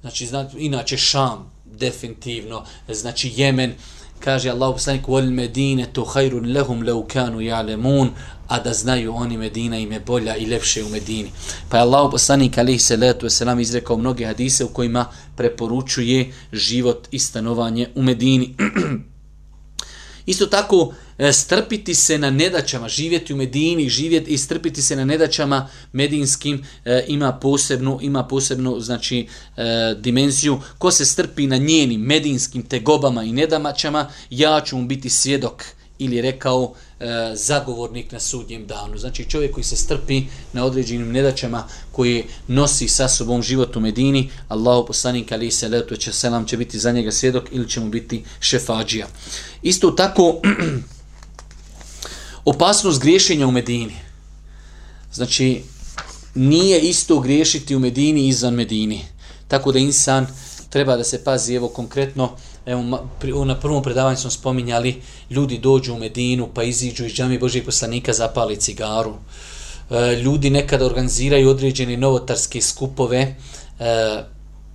Znači, 0.00 0.26
znači 0.26 0.56
inače 0.58 0.96
Šam, 0.96 1.52
definitivno, 1.64 2.64
znači 2.88 3.32
Jemen, 3.36 3.74
kaže 4.20 4.50
Allah 4.50 4.72
poslanik 4.72 5.08
wal 5.08 5.30
medine 5.30 5.86
tu 5.92 6.04
khairun 6.04 6.52
lahum 6.52 6.82
law 6.82 7.06
kanu 7.06 7.40
ya'lamun 7.40 8.10
a 8.48 8.58
da 8.60 8.72
znaju 8.72 9.14
oni 9.14 9.36
Medina 9.36 9.78
im 9.78 9.92
je 9.92 10.00
bolja 10.00 10.36
i 10.36 10.46
lepše 10.46 10.84
u 10.84 10.88
Medini. 10.88 11.30
Pa 11.68 11.76
je 11.76 11.82
Allah 11.82 12.08
poslanik 12.10 12.58
alihi 12.58 12.78
salatu 12.78 13.26
wasalam 13.26 13.60
izrekao 13.60 13.96
mnoge 13.96 14.24
hadise 14.24 14.64
u 14.64 14.68
kojima 14.68 15.06
preporučuje 15.36 16.32
život 16.52 17.08
i 17.10 17.18
stanovanje 17.18 17.88
u 17.94 18.02
Medini. 18.02 18.54
Isto 20.28 20.46
tako, 20.46 20.94
e, 21.18 21.32
strpiti 21.32 21.94
se 21.94 22.18
na 22.18 22.30
nedaćama, 22.30 22.88
živjeti 22.88 23.32
u 23.32 23.36
Medini, 23.36 23.88
živjeti 23.88 24.30
i 24.30 24.38
strpiti 24.38 24.82
se 24.82 24.96
na 24.96 25.04
nedaćama 25.04 25.68
medinskim 25.92 26.64
e, 26.84 27.04
ima 27.08 27.32
posebnu, 27.32 27.98
ima 28.02 28.24
posebnu 28.24 28.80
znači, 28.80 29.26
e, 29.56 29.94
dimenziju. 29.98 30.60
Ko 30.78 30.90
se 30.90 31.04
strpi 31.04 31.46
na 31.46 31.56
njenim 31.56 32.00
medinskim 32.00 32.62
tegobama 32.62 33.24
i 33.24 33.32
nedamaćama, 33.32 34.10
ja 34.30 34.60
ću 34.60 34.76
mu 34.76 34.86
biti 34.86 35.10
svjedok 35.10 35.64
ili 35.98 36.20
rekao 36.20 36.74
e, 37.00 37.32
zagovornik 37.34 38.12
na 38.12 38.20
sudnjem 38.20 38.66
danu. 38.66 38.98
Znači 38.98 39.24
čovjek 39.24 39.52
koji 39.54 39.64
se 39.64 39.76
strpi 39.76 40.22
na 40.52 40.64
određenim 40.64 41.12
nedaćama 41.12 41.64
koji 41.92 42.24
nosi 42.48 42.88
sa 42.88 43.08
sobom 43.08 43.42
život 43.42 43.76
u 43.76 43.80
Medini, 43.80 44.30
Allahu 44.48 44.86
poslanik 44.86 45.32
ali 45.32 45.50
se 45.50 45.68
letu 45.68 45.96
će 45.96 46.12
selam 46.12 46.46
će 46.46 46.56
biti 46.56 46.78
za 46.78 46.92
njega 46.92 47.12
svjedok 47.12 47.44
ili 47.52 47.68
će 47.68 47.80
mu 47.80 47.88
biti 47.88 48.24
šefađija. 48.40 49.06
Isto 49.62 49.90
tako 49.90 50.40
opasnost 52.44 53.00
griješenja 53.00 53.46
u 53.46 53.50
Medini. 53.50 53.96
Znači 55.12 55.62
nije 56.34 56.80
isto 56.80 57.20
griješiti 57.20 57.76
u 57.76 57.78
Medini 57.78 58.28
izvan 58.28 58.54
Medini. 58.54 59.04
Tako 59.48 59.72
da 59.72 59.78
insan 59.78 60.26
treba 60.70 60.96
da 60.96 61.04
se 61.04 61.24
pazi 61.24 61.54
evo 61.54 61.68
konkretno 61.68 62.36
evo, 62.68 63.44
na 63.44 63.54
prvom 63.54 63.82
predavanju 63.82 64.16
smo 64.16 64.30
spominjali, 64.30 65.02
ljudi 65.30 65.58
dođu 65.58 65.94
u 65.94 65.98
Medinu, 65.98 66.48
pa 66.54 66.62
iziđu 66.62 67.04
iz 67.04 67.12
džami 67.12 67.38
Božih 67.38 67.64
poslanika, 67.64 68.12
zapali 68.12 68.56
cigaru. 68.56 69.14
E, 69.90 70.16
ljudi 70.16 70.50
nekada 70.50 70.86
organiziraju 70.86 71.50
određene 71.50 71.96
novotarske 71.96 72.60
skupove, 72.60 73.36
e, 73.80 74.22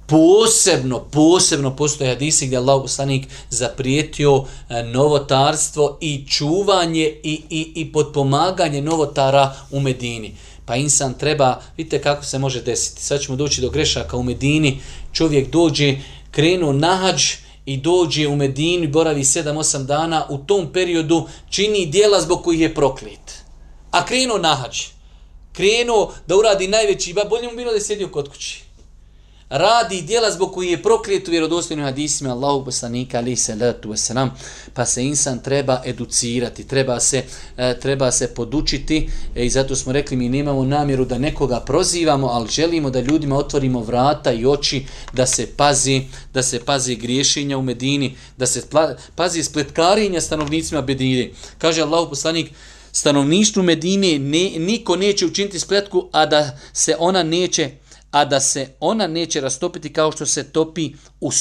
posebno, 0.08 1.00
posebno 1.00 1.76
postoje 1.76 2.10
hadisi 2.10 2.46
gdje 2.46 2.58
Allah 2.58 2.82
poslanik 2.82 3.28
zaprijetio 3.50 4.46
e, 4.70 4.84
novotarstvo 4.84 5.98
i 6.02 6.26
čuvanje 6.28 7.20
i, 7.24 7.42
i, 7.50 7.72
i 7.76 7.92
potpomaganje 7.92 8.82
novotara 8.82 9.56
u 9.72 9.80
Medini. 9.80 10.36
Pa 10.66 10.76
insan 10.76 11.14
treba, 11.14 11.62
vidite 11.78 12.02
kako 12.02 12.26
se 12.26 12.40
može 12.40 12.62
desiti. 12.62 13.02
Sad 13.02 13.22
ćemo 13.22 13.38
doći 13.38 13.62
do 13.62 13.70
grešaka 13.70 14.18
u 14.18 14.24
Medini, 14.24 14.80
čovjek 15.12 15.52
dođe, 15.52 15.96
krenu 16.32 16.74
na 16.74 16.96
hađ, 16.96 17.43
i 17.66 17.78
dođe 17.78 18.28
u 18.28 18.36
Medinu 18.36 18.84
i 18.84 18.88
boravi 18.88 19.24
7-8 19.24 19.86
dana, 19.86 20.26
u 20.30 20.38
tom 20.38 20.74
periodu 20.74 21.28
čini 21.50 21.86
dijela 21.86 22.22
zbog 22.22 22.44
kojih 22.44 22.62
je 22.62 22.76
proklet. 22.76 23.44
A 23.92 24.06
krenuo 24.06 24.38
na 24.38 24.56
hađ. 24.56 24.82
Krenuo 25.54 26.14
da 26.28 26.36
uradi 26.36 26.68
najveći, 26.68 27.14
ba 27.14 27.24
bolje 27.30 27.48
mu 27.48 27.56
bilo 27.56 27.72
da 27.72 27.78
je 27.78 27.84
sjedio 27.84 28.08
kod 28.08 28.30
kući 28.30 28.63
radi 29.54 30.02
djela 30.02 30.32
zbog 30.32 30.54
koji 30.54 30.70
je 30.70 30.82
proklijet 30.82 31.28
u 31.28 31.32
vjerodostojnim 31.32 31.86
hadisima 31.86 32.32
Allahu 32.32 32.66
poslanika 32.66 33.18
ali 33.18 33.36
se 33.36 33.56
letu 33.56 33.90
wasalam, 33.90 34.30
pa 34.74 34.86
se 34.86 35.06
insan 35.06 35.40
treba 35.40 35.82
educirati, 35.86 36.68
treba 36.68 37.00
se, 37.00 37.24
e, 37.58 37.80
treba 37.80 38.12
se 38.12 38.28
podučiti 38.28 39.10
e, 39.36 39.46
i 39.46 39.50
zato 39.50 39.76
smo 39.76 39.92
rekli 39.92 40.18
mi 40.18 40.30
nemamo 40.30 40.66
namjeru 40.66 41.06
da 41.06 41.18
nekoga 41.18 41.60
prozivamo, 41.60 42.28
ali 42.28 42.50
želimo 42.50 42.90
da 42.90 43.00
ljudima 43.00 43.38
otvorimo 43.38 43.80
vrata 43.80 44.32
i 44.32 44.46
oči 44.46 44.86
da 45.14 45.26
se 45.26 45.48
pazi, 45.58 46.02
da 46.34 46.44
se 46.44 46.60
pazi 46.66 46.96
griješenja 46.96 47.58
u 47.58 47.62
Medini, 47.62 48.16
da 48.38 48.46
se 48.46 48.64
pazi 49.16 49.44
spletkarenja 49.44 50.22
stanovnicima 50.22 50.82
Medine. 50.82 51.30
Kaže 51.58 51.82
Allahu 51.82 52.10
poslanik, 52.10 52.52
stanovništvu 52.92 53.64
Medine 53.64 54.20
ne, 54.20 54.60
niko 54.60 54.96
neće 54.96 55.26
učiniti 55.26 55.60
spletku, 55.60 56.10
a 56.12 56.26
da 56.26 56.58
se 56.74 56.96
ona 57.00 57.24
neće 57.24 57.83
a 58.14 58.26
da 58.26 58.40
se 58.40 58.68
ona 58.80 59.08
neće 59.08 59.42
rastopiti 59.42 59.94
kao 59.94 60.12
što 60.12 60.26
se 60.26 60.44
topi 60.44 60.94
u, 61.22 61.32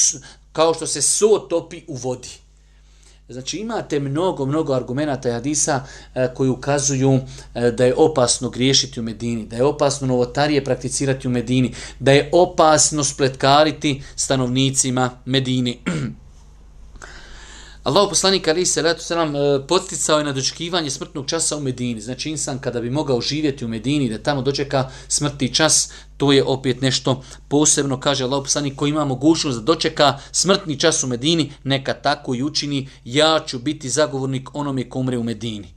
kao 0.51 0.73
što 0.73 0.87
se 0.87 1.01
so 1.01 1.39
topi 1.49 1.81
u 1.87 1.95
vodi. 1.95 2.29
Znači 3.29 3.57
imate 3.57 3.99
mnogo, 3.99 4.45
mnogo 4.45 4.73
argumenta 4.73 5.29
i 5.29 5.31
hadisa 5.31 5.83
e, 6.15 6.27
koji 6.33 6.49
ukazuju 6.49 7.19
e, 7.55 7.71
da 7.71 7.85
je 7.85 7.95
opasno 7.95 8.49
griješiti 8.49 8.99
u 8.99 9.03
Medini, 9.03 9.45
da 9.45 9.55
je 9.55 9.63
opasno 9.63 10.07
novotarije 10.07 10.63
prakticirati 10.63 11.27
u 11.27 11.31
Medini, 11.31 11.73
da 11.99 12.11
je 12.11 12.29
opasno 12.31 13.03
spletkariti 13.03 14.03
stanovnicima 14.15 15.09
Medini. 15.25 15.79
Allahu 17.83 18.09
poslanik 18.09 18.47
Ali 18.47 18.65
se 18.65 18.81
letu 18.81 19.03
selam 19.03 19.35
e, 19.35 19.67
poticao 19.67 20.17
je 20.17 20.23
na 20.23 20.31
dočekivanje 20.31 20.89
smrtnog 20.89 21.25
časa 21.25 21.57
u 21.57 21.59
Medini. 21.59 22.01
Znači 22.01 22.29
insan 22.29 22.59
kada 22.59 22.81
bi 22.81 22.89
mogao 22.89 23.21
živjeti 23.21 23.65
u 23.65 23.67
Medini 23.67 24.09
da 24.09 24.23
tamo 24.23 24.41
dočeka 24.41 24.89
smrtni 25.07 25.53
čas, 25.53 25.91
to 26.17 26.31
je 26.31 26.43
opet 26.43 26.81
nešto 26.81 27.23
posebno, 27.47 27.99
kaže 27.99 28.23
Allah 28.23 28.43
poslanik 28.43 28.75
koji 28.75 28.89
ima 28.89 29.05
mogućnost 29.05 29.59
da 29.59 29.63
dočeka 29.63 30.19
smrtni 30.31 30.79
čas 30.79 31.03
u 31.03 31.07
Medini, 31.07 31.51
neka 31.63 31.93
tako 31.93 32.35
i 32.35 32.43
učini, 32.43 32.89
ja 33.05 33.39
ću 33.47 33.59
biti 33.59 33.89
zagovornik 33.89 34.55
onome 34.55 34.89
ko 34.89 34.99
umre 34.99 35.17
u 35.17 35.23
Medini. 35.23 35.73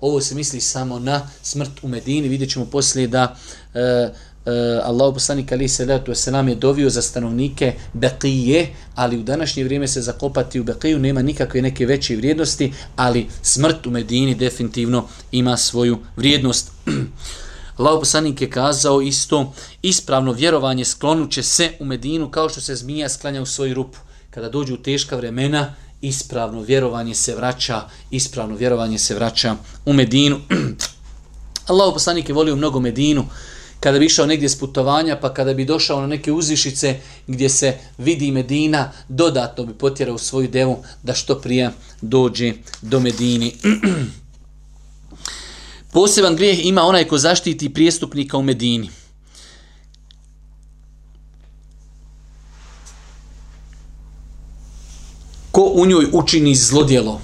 Ovo 0.00 0.20
se 0.20 0.34
misli 0.34 0.60
samo 0.60 0.98
na 0.98 1.28
smrt 1.42 1.72
u 1.82 1.88
Medini, 1.88 2.28
vidjet 2.28 2.50
ćemo 2.50 2.64
poslije 2.64 3.08
da 3.08 3.36
e, 3.74 4.12
uh, 4.44 4.52
Allahu 4.84 5.14
poslanik 5.14 5.52
ali 5.52 5.68
se 5.68 5.84
letu 5.84 6.14
selam 6.14 6.48
je 6.48 6.54
dovio 6.54 6.90
za 6.90 7.02
stanovnike 7.02 7.74
Bekije, 7.92 8.74
ali 8.94 9.18
u 9.18 9.22
današnje 9.22 9.64
vrijeme 9.64 9.88
se 9.88 10.02
zakopati 10.02 10.60
u 10.60 10.64
Bekiju 10.64 10.98
nema 10.98 11.22
nikakve 11.22 11.62
neke 11.62 11.86
veće 11.86 12.16
vrijednosti, 12.16 12.72
ali 12.96 13.26
smrt 13.42 13.86
u 13.86 13.90
Medini 13.90 14.34
definitivno 14.34 15.08
ima 15.32 15.56
svoju 15.56 15.98
vrijednost. 16.16 16.70
Allahu 17.76 18.00
poslanik 18.00 18.40
je 18.40 18.50
kazao 18.50 19.00
isto, 19.02 19.52
ispravno 19.82 20.32
vjerovanje 20.32 20.84
sklonuće 20.84 21.42
se 21.42 21.70
u 21.78 21.84
Medinu 21.84 22.30
kao 22.30 22.48
što 22.48 22.60
se 22.60 22.74
zmija 22.74 23.08
sklanja 23.08 23.42
u 23.42 23.46
svoju 23.46 23.74
rupu. 23.74 23.98
Kada 24.30 24.48
dođu 24.48 24.76
teška 24.76 25.16
vremena, 25.16 25.74
ispravno 26.00 26.60
vjerovanje 26.60 27.14
se 27.14 27.34
vraća, 27.34 27.82
ispravno 28.10 28.56
vjerovanje 28.56 28.98
se 28.98 29.14
vraća 29.14 29.56
u 29.86 29.92
Medinu. 29.92 30.40
Allahu 31.70 31.92
poslanik 31.92 32.28
je 32.28 32.34
volio 32.34 32.56
mnogo 32.56 32.80
Medinu, 32.80 33.26
kada 33.80 33.98
bi 33.98 34.06
išao 34.06 34.26
negdje 34.26 34.48
s 34.48 34.58
putovanja, 34.58 35.16
pa 35.20 35.34
kada 35.34 35.54
bi 35.54 35.64
došao 35.64 36.00
na 36.00 36.06
neke 36.06 36.32
uzvišice 36.32 36.96
gdje 37.26 37.48
se 37.48 37.78
vidi 37.98 38.30
Medina, 38.30 38.92
dodatno 39.08 39.64
bi 39.64 39.74
potjerao 39.74 40.18
svoju 40.18 40.48
devu 40.48 40.78
da 41.02 41.14
što 41.14 41.40
prije 41.40 41.70
dođe 42.02 42.52
do 42.82 43.00
Medini. 43.00 43.54
Poseban 45.92 46.36
grijeh 46.36 46.66
ima 46.66 46.82
onaj 46.82 47.04
ko 47.04 47.18
zaštiti 47.18 47.74
prijestupnika 47.74 48.36
u 48.36 48.42
Medini. 48.42 48.90
Ko 55.50 55.72
u 55.74 55.86
njoj 55.86 56.06
učini 56.12 56.54
zlodjelo, 56.54 57.20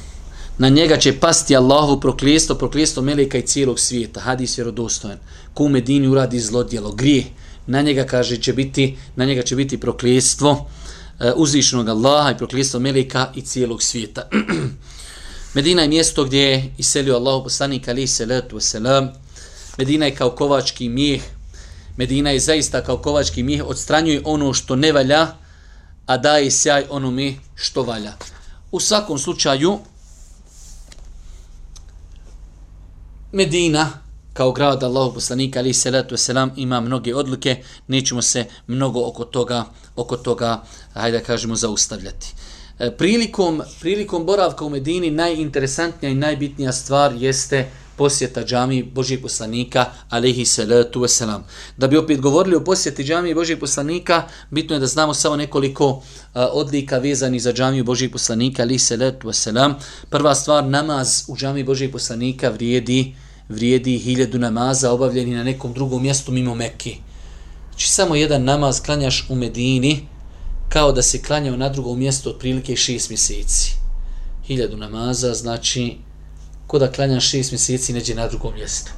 na 0.59 0.69
njega 0.69 0.97
će 0.97 1.21
pasti 1.21 1.57
Allahu 1.57 2.01
proklijesto, 2.01 2.55
proklijesto 2.55 3.03
meleka 3.03 3.39
i 3.39 3.47
cijelog 3.47 3.81
svijeta. 3.81 4.21
Hadis 4.21 4.59
je 4.59 4.65
rodostojen. 4.65 5.19
Ko 5.55 5.65
u 5.65 5.69
Medini 5.69 6.09
uradi 6.09 6.41
zlodjelo, 6.41 6.93
grije, 6.93 7.25
na 7.67 7.83
njega 7.83 8.05
kaže 8.05 8.37
će 8.37 8.53
biti, 8.53 8.97
na 9.17 9.25
njega 9.25 9.43
će 9.43 9.57
biti 9.57 9.81
proklijestvo 9.81 10.51
uh, 10.51 11.27
uzvišenog 11.37 11.89
Allaha 11.89 12.31
i 12.31 12.39
proklijestvo 12.39 12.81
meleka 12.81 13.33
i 13.35 13.43
cijelog 13.43 13.83
svijeta. 13.83 14.29
Medina 15.55 15.83
je 15.83 15.89
mjesto 15.89 16.25
gdje 16.25 16.41
je 16.41 16.75
iselio 16.79 17.15
Allahu 17.15 17.45
poslanik 17.45 17.89
ali 17.89 18.07
salatu 18.07 18.57
wasalam. 18.57 18.61
selam. 18.61 19.09
Medina 19.79 20.07
je 20.07 20.15
kao 20.15 20.31
kovački 20.31 20.89
mijeh. 20.89 21.23
Medina 21.97 22.31
je 22.31 22.41
zaista 22.41 22.83
kao 22.83 22.99
kovački 22.99 23.43
mijeh. 23.43 23.65
odstranjuje 23.67 24.21
ono 24.25 24.53
što 24.53 24.77
ne 24.77 24.93
valja, 24.93 25.27
a 26.07 26.17
daje 26.17 26.51
sjaj 26.51 26.85
onome 26.91 27.35
što 27.55 27.83
valja. 27.83 28.13
U 28.73 28.81
svakom 28.81 29.19
slučaju, 29.19 29.79
Medina, 33.37 33.91
kao 34.33 34.53
grad 34.53 34.83
Allahu 34.83 35.15
poslanika 35.15 35.59
ali 35.59 35.75
salatu 35.75 36.17
selam 36.17 36.51
ima 36.57 36.81
mnoge 36.81 37.15
odluke 37.15 37.57
nećemo 37.89 38.23
se 38.23 38.45
mnogo 38.67 39.07
oko 39.07 39.25
toga 39.25 39.65
oko 39.97 40.17
toga 40.17 40.63
hajde 40.95 41.19
da 41.19 41.25
kažemo 41.25 41.57
zaustavljati 41.57 42.35
e, 42.79 42.91
prilikom 42.91 43.63
prilikom 43.81 44.27
boravka 44.27 44.65
u 44.65 44.71
Medini 44.71 45.11
najinteresantnija 45.11 46.11
i 46.11 46.15
najbitnija 46.15 46.73
stvar 46.73 47.13
jeste 47.19 47.71
posjeta 47.97 48.45
džami 48.45 48.83
Božijeg 48.83 49.23
poslanika, 49.23 49.85
alihi 50.11 50.45
salatu 50.45 51.01
wasalam. 51.01 51.41
Da 51.77 51.89
bi 51.89 51.97
opet 51.97 52.21
govorili 52.21 52.57
o 52.57 52.65
posjeti 52.65 53.05
džami 53.05 53.35
Božijeg 53.35 53.61
poslanika, 53.61 54.23
bitno 54.51 54.77
je 54.77 54.81
da 54.81 54.87
znamo 54.87 55.15
samo 55.15 55.37
nekoliko 55.37 55.89
uh, 55.89 56.03
odlika 56.35 56.99
vezani 56.99 57.41
za 57.41 57.53
džamiju 57.53 57.85
Božijeg 57.85 58.13
poslanika, 58.13 58.63
alihi 58.63 58.79
salatu 58.79 59.29
wasalam. 59.29 59.75
Prva 60.11 60.35
stvar, 60.35 60.65
namaz 60.65 61.25
u 61.29 61.37
džami 61.37 61.65
Božijeg 61.65 61.93
poslanika 61.93 62.49
vrijedi 62.49 63.15
vrijedi 63.49 63.99
hiljadu 63.99 64.39
namaza 64.39 64.93
obavljeni 64.93 65.35
na 65.35 65.45
nekom 65.45 65.73
drugom 65.73 66.03
mjestu 66.03 66.33
mimo 66.33 66.55
Mekke. 66.55 66.95
Znači 67.71 67.89
samo 67.89 68.15
jedan 68.15 68.45
namaz 68.45 68.81
klanjaš 68.81 69.27
u 69.31 69.35
Medini 69.35 70.07
kao 70.69 70.93
da 70.93 71.03
se 71.03 71.23
klanjao 71.23 71.57
na 71.57 71.69
drugom 71.69 71.99
mjestu 71.99 72.31
otprilike 72.31 72.77
šest 72.77 73.11
mjeseci. 73.11 73.77
Hiljadu 74.47 74.77
namaza 74.77 75.35
znači 75.35 75.97
ko 76.67 76.79
da 76.79 76.93
klanjaš 76.93 77.31
šest 77.31 77.53
mjeseci 77.53 77.93
neđe 77.93 78.15
na 78.15 78.29
drugom 78.29 78.55
mjestu. 78.55 78.93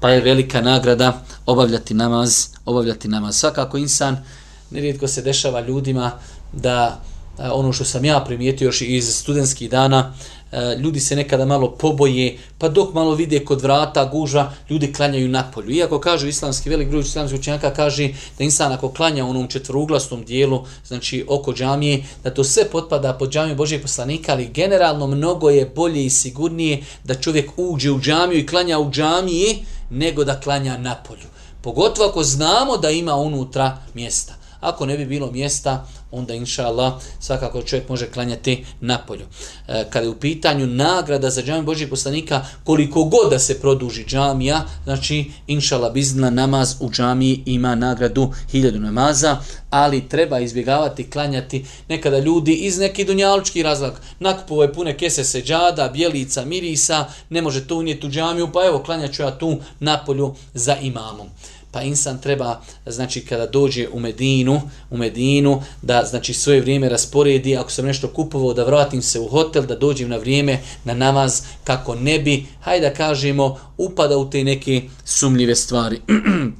Pa 0.00 0.10
je 0.10 0.20
velika 0.20 0.60
nagrada 0.60 1.24
obavljati 1.46 1.94
namaz, 1.94 2.46
obavljati 2.64 3.08
namaz. 3.08 3.36
Svakako 3.36 3.78
insan, 3.78 4.24
nerijetko 4.70 5.08
se 5.08 5.22
dešava 5.22 5.60
ljudima 5.60 6.12
da 6.52 7.02
E, 7.38 7.50
ono 7.50 7.72
što 7.72 7.84
sam 7.84 8.04
ja 8.04 8.20
primijetio 8.20 8.66
još 8.66 8.82
iz 8.82 9.14
studentskih 9.14 9.70
dana, 9.70 10.14
e, 10.52 10.76
ljudi 10.76 11.00
se 11.00 11.16
nekada 11.16 11.44
malo 11.44 11.70
poboje, 11.70 12.38
pa 12.58 12.68
dok 12.68 12.94
malo 12.94 13.14
vide 13.14 13.44
kod 13.44 13.62
vrata 13.62 14.04
guža, 14.04 14.50
ljudi 14.70 14.92
klanjaju 14.92 15.28
na 15.28 15.50
polju. 15.54 15.70
Iako 15.70 16.00
kažu 16.00 16.28
islamski, 16.28 16.70
velik 16.70 16.88
broj 16.88 17.00
islamskih 17.00 17.40
učenjaka 17.40 17.74
kaže 17.74 18.08
da 18.38 18.44
insan 18.44 18.72
ako 18.72 18.88
klanja 18.88 19.24
u 19.24 19.30
onom 19.30 19.48
četvruglasnom 19.48 20.24
dijelu, 20.24 20.64
znači 20.86 21.24
oko 21.28 21.52
džamije, 21.52 22.04
da 22.24 22.34
to 22.34 22.44
sve 22.44 22.64
potpada 22.64 23.12
pod 23.12 23.32
džamiju 23.32 23.56
Božijeg 23.56 23.82
poslanika, 23.82 24.32
ali 24.32 24.50
generalno 24.54 25.06
mnogo 25.06 25.50
je 25.50 25.66
bolje 25.66 26.04
i 26.04 26.10
sigurnije 26.10 26.84
da 27.04 27.14
čovjek 27.14 27.50
uđe 27.56 27.90
u 27.90 28.00
džamiju 28.00 28.38
i 28.38 28.46
klanja 28.46 28.78
u 28.78 28.90
džamiji, 28.90 29.64
nego 29.90 30.24
da 30.24 30.40
klanja 30.40 30.78
na 30.78 30.94
polju. 30.94 31.26
Pogotovo 31.62 32.08
ako 32.08 32.22
znamo 32.22 32.76
da 32.76 32.90
ima 32.90 33.14
unutra 33.14 33.78
mjesta. 33.94 34.41
Ako 34.62 34.86
ne 34.86 34.96
bi 34.96 35.06
bilo 35.06 35.30
mjesta, 35.30 35.86
onda 36.10 36.34
inša 36.34 36.66
Allah 36.66 36.92
svakako 37.20 37.62
čovjek 37.62 37.88
može 37.88 38.06
klanjati 38.06 38.64
na 38.80 38.98
polju. 38.98 39.26
E, 39.68 39.84
kada 39.90 40.06
je 40.06 40.10
u 40.10 40.14
pitanju 40.14 40.66
nagrada 40.66 41.30
za 41.30 41.42
džamiju 41.42 41.64
Božih 41.64 41.88
poslanika, 41.88 42.44
koliko 42.64 43.04
god 43.04 43.30
da 43.30 43.38
se 43.38 43.60
produži 43.60 44.04
džamija, 44.04 44.64
znači 44.84 45.30
inša 45.46 45.76
Allah 45.76 45.92
bizna 45.92 46.30
namaz 46.30 46.74
u 46.80 46.90
džamiji 46.90 47.42
ima 47.46 47.74
nagradu 47.74 48.32
hiljadu 48.50 48.80
namaza, 48.80 49.36
ali 49.70 50.08
treba 50.08 50.40
izbjegavati 50.40 51.10
klanjati 51.10 51.64
nekada 51.88 52.18
ljudi 52.18 52.52
iz 52.52 52.78
neki 52.78 53.04
dunjalučki 53.04 53.62
razlog. 53.62 53.92
Nakupovo 54.18 54.62
je 54.62 54.72
pune 54.72 54.96
kese 54.96 55.24
seđada, 55.24 55.88
bijelica, 55.88 56.44
mirisa, 56.44 57.06
ne 57.30 57.42
može 57.42 57.66
to 57.66 57.76
unijeti 57.76 58.06
u 58.06 58.10
džamiju, 58.10 58.52
pa 58.52 58.66
evo 58.66 58.78
klanjaću 58.78 59.22
ja 59.22 59.38
tu 59.38 59.56
na 59.80 60.04
polju 60.04 60.34
za 60.54 60.76
imamom 60.76 61.28
pa 61.72 61.82
insan 61.82 62.20
treba 62.20 62.60
znači 62.86 63.20
kada 63.20 63.46
dođe 63.46 63.88
u 63.92 64.00
Medinu, 64.00 64.60
u 64.90 64.96
Medinu 64.96 65.62
da 65.82 66.04
znači 66.04 66.34
svoje 66.34 66.60
vrijeme 66.60 66.88
rasporedi, 66.88 67.56
ako 67.56 67.70
sam 67.70 67.86
nešto 67.86 68.08
kupovao 68.08 68.54
da 68.54 68.64
vratim 68.64 69.02
se 69.02 69.20
u 69.20 69.28
hotel, 69.28 69.66
da 69.66 69.76
dođem 69.76 70.08
na 70.08 70.16
vrijeme 70.16 70.58
na 70.84 70.94
namaz 70.94 71.42
kako 71.64 71.94
ne 71.94 72.18
bi, 72.18 72.46
hajde 72.60 72.88
da 72.88 72.94
kažemo, 72.94 73.58
upada 73.78 74.16
u 74.16 74.30
te 74.30 74.44
neke 74.44 74.82
sumljive 75.04 75.56
stvari. 75.56 76.00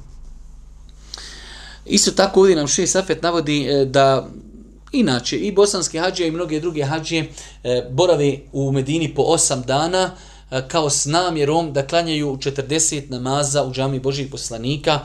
Isto 1.85 2.11
tako 2.11 2.39
ovdje 2.39 2.55
nam 2.55 2.67
Šeji 2.67 2.87
Safet 2.87 3.21
navodi 3.21 3.67
e, 3.67 3.85
da 3.85 4.27
inače 4.91 5.37
i 5.37 5.51
bosanski 5.51 5.99
hađije 5.99 6.27
i 6.27 6.31
mnoge 6.31 6.59
druge 6.59 6.83
hađije 6.83 7.29
e, 7.63 7.87
borave 7.91 8.37
u 8.51 8.71
Medini 8.71 9.13
po 9.15 9.21
8 9.21 9.65
dana, 9.65 10.15
E, 10.53 10.67
kao 10.67 10.89
s 10.89 11.05
namjerom 11.05 11.73
da 11.73 11.87
klanjaju 11.87 12.37
40 12.37 13.09
namaza 13.09 13.63
u 13.63 13.71
džami 13.71 13.99
Božih 13.99 14.27
poslanika. 14.31 14.99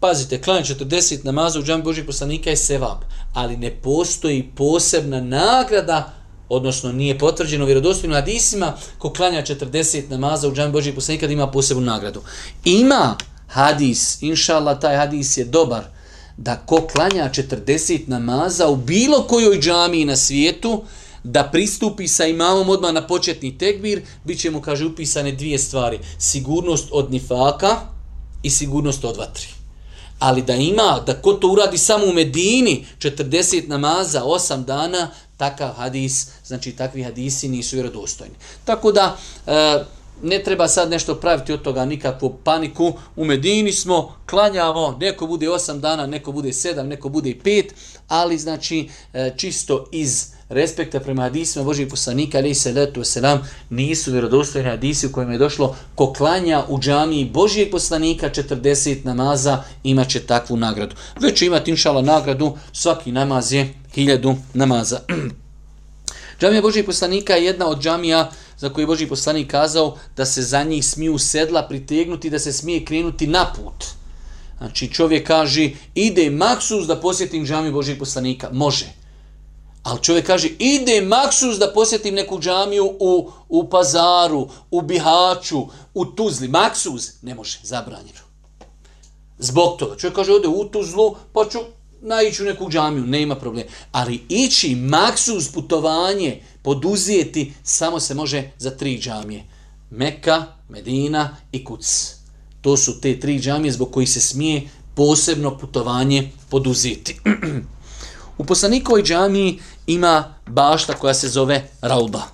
Pazite, 0.00 0.42
klanjaju 0.42 0.64
40 0.64 1.24
namaza 1.24 1.58
u 1.58 1.62
džami 1.62 1.82
Božih 1.82 2.04
poslanika 2.04 2.50
je 2.50 2.56
sevap, 2.56 3.04
ali 3.34 3.56
ne 3.56 3.70
postoji 3.70 4.50
posebna 4.56 5.20
nagrada, 5.20 6.12
odnosno 6.48 6.92
nije 6.92 7.18
potvrđeno 7.18 7.64
vjerodostojnim 7.64 8.14
hadisima, 8.14 8.72
ko 8.98 9.12
klanja 9.12 9.42
40 9.42 10.10
namaza 10.10 10.48
u 10.48 10.54
džami 10.54 10.72
Božih 10.72 10.94
poslanika 10.94 11.26
da 11.26 11.32
ima 11.32 11.50
posebnu 11.50 11.84
nagradu. 11.84 12.22
Ima 12.64 13.16
hadis, 13.46 14.22
inša 14.22 14.74
taj 14.74 14.96
hadis 14.96 15.36
je 15.36 15.44
dobar, 15.44 15.84
da 16.36 16.56
ko 16.56 16.86
klanja 16.92 17.30
40 17.30 18.08
namaza 18.08 18.68
u 18.68 18.76
bilo 18.76 19.22
kojoj 19.22 19.60
džami 19.60 20.04
na 20.04 20.16
svijetu, 20.16 20.84
da 21.24 21.48
pristupi 21.52 22.08
sa 22.08 22.26
imamom 22.26 22.68
odmah 22.68 22.92
na 22.92 23.06
početni 23.06 23.58
tekbir, 23.58 24.02
bit 24.24 24.40
će 24.40 24.50
mu, 24.50 24.60
kaže, 24.60 24.86
upisane 24.86 25.32
dvije 25.32 25.58
stvari. 25.58 25.98
Sigurnost 26.18 26.88
od 26.90 27.10
nifaka 27.10 27.76
i 28.42 28.50
sigurnost 28.50 29.04
od 29.04 29.16
vatri. 29.16 29.46
Ali 30.18 30.42
da 30.42 30.54
ima, 30.54 31.02
da 31.06 31.14
ko 31.22 31.32
to 31.32 31.48
uradi 31.48 31.78
samo 31.78 32.06
u 32.06 32.12
Medini, 32.12 32.86
40 32.98 33.68
namaza, 33.68 34.22
8 34.22 34.64
dana, 34.64 35.10
takav 35.36 35.72
hadis, 35.72 36.26
znači 36.44 36.72
takvi 36.72 37.02
hadisi 37.02 37.48
nisu 37.48 37.76
vjerodostojni. 37.76 38.34
Tako 38.64 38.92
da, 38.92 39.16
e, 39.46 39.84
ne 40.22 40.42
treba 40.44 40.68
sad 40.68 40.90
nešto 40.90 41.14
praviti 41.14 41.52
od 41.52 41.62
toga 41.62 41.84
nikakvu 41.84 42.38
paniku. 42.44 42.92
U 43.16 43.24
Medini 43.24 43.72
smo, 43.72 44.16
klanjamo, 44.26 44.96
neko 45.00 45.26
bude 45.26 45.46
8 45.46 45.80
dana, 45.80 46.06
neko 46.06 46.32
bude 46.32 46.48
7, 46.48 46.82
neko 46.82 47.08
bude 47.08 47.34
5, 47.44 47.64
ali 48.08 48.38
znači 48.38 48.88
e, 49.12 49.32
čisto 49.36 49.88
iz 49.92 50.32
respekta 50.52 51.00
prema 51.00 51.22
hadisima 51.22 51.64
Božih 51.64 51.88
poslanika, 51.88 52.38
ali 52.38 52.54
se 52.54 52.72
letu 52.72 53.04
selam, 53.04 53.48
nisu 53.70 54.12
vjerodostojni 54.12 54.68
hadisi 54.68 55.06
u 55.06 55.12
kojima 55.12 55.32
je 55.32 55.38
došlo 55.38 55.76
ko 55.94 56.12
klanja 56.12 56.64
u 56.68 56.80
džamiji 56.80 57.24
Božijeg 57.24 57.70
poslanika 57.70 58.30
40 58.30 59.04
namaza, 59.04 59.62
imaće 59.84 60.20
takvu 60.20 60.56
nagradu. 60.56 60.96
Već 61.20 61.38
će 61.38 61.46
imati 61.46 61.70
inšala 61.70 62.02
nagradu, 62.02 62.56
svaki 62.72 63.12
namaz 63.12 63.52
je 63.52 63.74
hiljadu 63.94 64.34
namaza. 64.54 65.00
Džamija 66.40 66.62
Božijeg 66.62 66.86
poslanika 66.86 67.34
je 67.34 67.44
jedna 67.44 67.68
od 67.68 67.82
džamija 67.82 68.30
za 68.58 68.68
koje 68.68 68.82
je 68.82 68.86
Božji 68.86 69.08
poslanik 69.08 69.50
kazao 69.50 69.96
da 70.16 70.24
se 70.24 70.42
za 70.42 70.62
njih 70.62 70.86
smiju 70.86 71.18
sedla 71.18 71.62
pritegnuti, 71.68 72.30
da 72.30 72.38
se 72.38 72.52
smije 72.52 72.84
krenuti 72.84 73.26
na 73.26 73.52
put. 73.52 73.84
Znači 74.58 74.92
čovjek 74.92 75.26
kaže, 75.26 75.70
ide 75.94 76.30
maksus 76.30 76.86
da 76.86 77.00
posjetim 77.00 77.46
džamiju 77.46 77.72
Božijeg 77.72 77.98
poslanika. 77.98 78.48
Može. 78.52 79.01
Ali 79.82 80.02
čovjek 80.02 80.26
kaže, 80.26 80.48
ide 80.58 81.00
maksus 81.00 81.58
da 81.58 81.72
posjetim 81.74 82.14
neku 82.14 82.40
džamiju 82.40 82.96
u, 83.00 83.30
u 83.48 83.68
pazaru, 83.68 84.48
u 84.70 84.82
Bihaću, 84.82 85.66
u 85.94 86.04
Tuzli. 86.04 86.48
Maksus 86.48 87.10
ne 87.22 87.34
može, 87.34 87.58
zabranjeno. 87.62 88.20
Zbog 89.38 89.78
toga. 89.78 89.96
Čovjek 89.96 90.16
kaže, 90.16 90.32
ode 90.32 90.48
u 90.48 90.64
Tuzlu, 90.64 91.14
pa 91.32 91.48
ću 91.50 91.58
naići 92.02 92.42
u 92.42 92.46
neku 92.46 92.70
džamiju, 92.70 93.06
nema 93.06 93.36
problema. 93.36 93.70
Ali 93.92 94.20
ići 94.28 94.74
maksus 94.74 95.52
putovanje, 95.52 96.42
poduzijeti, 96.62 97.52
samo 97.62 98.00
se 98.00 98.14
može 98.14 98.50
za 98.58 98.70
tri 98.70 98.98
džamije. 98.98 99.44
Meka, 99.90 100.44
Medina 100.68 101.36
i 101.52 101.64
Kuc. 101.64 102.14
To 102.60 102.76
su 102.76 103.00
te 103.00 103.20
tri 103.20 103.40
džamije 103.40 103.72
zbog 103.72 103.90
koji 103.90 104.06
se 104.06 104.20
smije 104.20 104.62
posebno 104.94 105.58
putovanje 105.58 106.30
poduzeti. 106.50 107.20
U 108.38 108.44
poslanikovoj 108.44 109.02
džamiji 109.02 109.58
ima 109.86 110.34
bašta 110.46 110.94
koja 110.94 111.14
se 111.14 111.28
zove 111.28 111.68
Rauda. 111.80 112.28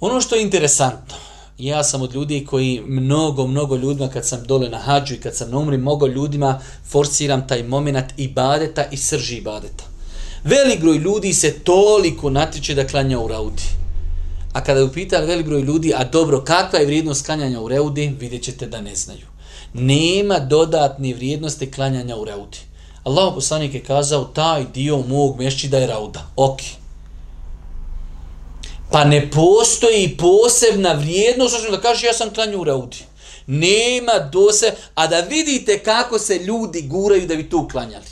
Ono 0.00 0.20
što 0.20 0.34
je 0.34 0.42
interesantno, 0.42 1.16
ja 1.58 1.84
sam 1.84 2.02
od 2.02 2.14
ljudi 2.14 2.46
koji 2.50 2.82
mnogo, 2.86 3.46
mnogo 3.46 3.76
ljudima 3.76 4.08
kad 4.08 4.26
sam 4.26 4.44
dole 4.46 4.68
na 4.68 4.78
hađu 4.78 5.14
i 5.14 5.20
kad 5.20 5.36
sam 5.36 5.50
na 5.50 5.58
umri, 5.58 5.76
mnogo 5.76 6.06
ljudima 6.06 6.60
forciram 6.88 7.48
taj 7.48 7.62
moment 7.62 8.06
i 8.16 8.28
badeta 8.28 8.84
i 8.90 8.96
srži 8.96 9.36
i 9.36 9.40
badeta. 9.40 9.84
Velik 10.44 10.80
broj 10.80 10.96
ljudi 10.96 11.32
se 11.32 11.52
toliko 11.52 12.30
natiče 12.30 12.74
da 12.74 12.86
klanja 12.86 13.18
u 13.18 13.28
Raudi. 13.28 13.62
A 14.52 14.64
kada 14.64 14.80
je 14.80 14.86
upitali 14.86 15.26
velik 15.26 15.46
broj 15.46 15.62
ljudi, 15.62 15.92
a 15.96 16.04
dobro, 16.04 16.44
kakva 16.44 16.78
je 16.78 16.86
vrijednost 16.86 17.26
klanjanja 17.26 17.60
u 17.60 17.68
Raudi, 17.68 18.16
vidjet 18.20 18.42
ćete 18.42 18.66
da 18.66 18.80
ne 18.80 18.94
znaju. 18.94 19.26
Nema 19.74 20.38
dodatne 20.38 21.14
vrijednosti 21.14 21.70
klanjanja 21.70 22.16
u 22.16 22.24
Raudi. 22.24 22.58
Allah 23.04 23.34
poslanik 23.34 23.74
je 23.74 23.84
kazao 23.84 24.24
taj 24.24 24.64
dio 24.74 24.98
mog 24.98 25.38
mešćida 25.38 25.78
je 25.78 25.86
rauda. 25.86 26.26
Ok. 26.36 26.60
Pa 28.90 29.04
ne 29.04 29.30
postoji 29.30 30.16
posebna 30.16 30.92
vrijednost, 30.92 31.54
osim 31.54 31.70
da 31.70 31.80
kaže 31.80 32.06
ja 32.06 32.12
sam 32.12 32.34
klanju 32.34 32.60
u 32.60 32.64
raudi. 32.64 32.96
Nema 33.46 34.18
dose, 34.32 34.74
a 34.94 35.06
da 35.06 35.20
vidite 35.20 35.78
kako 35.78 36.18
se 36.18 36.38
ljudi 36.38 36.82
guraju 36.82 37.26
da 37.26 37.36
bi 37.36 37.50
tu 37.50 37.68
klanjali. 37.72 38.10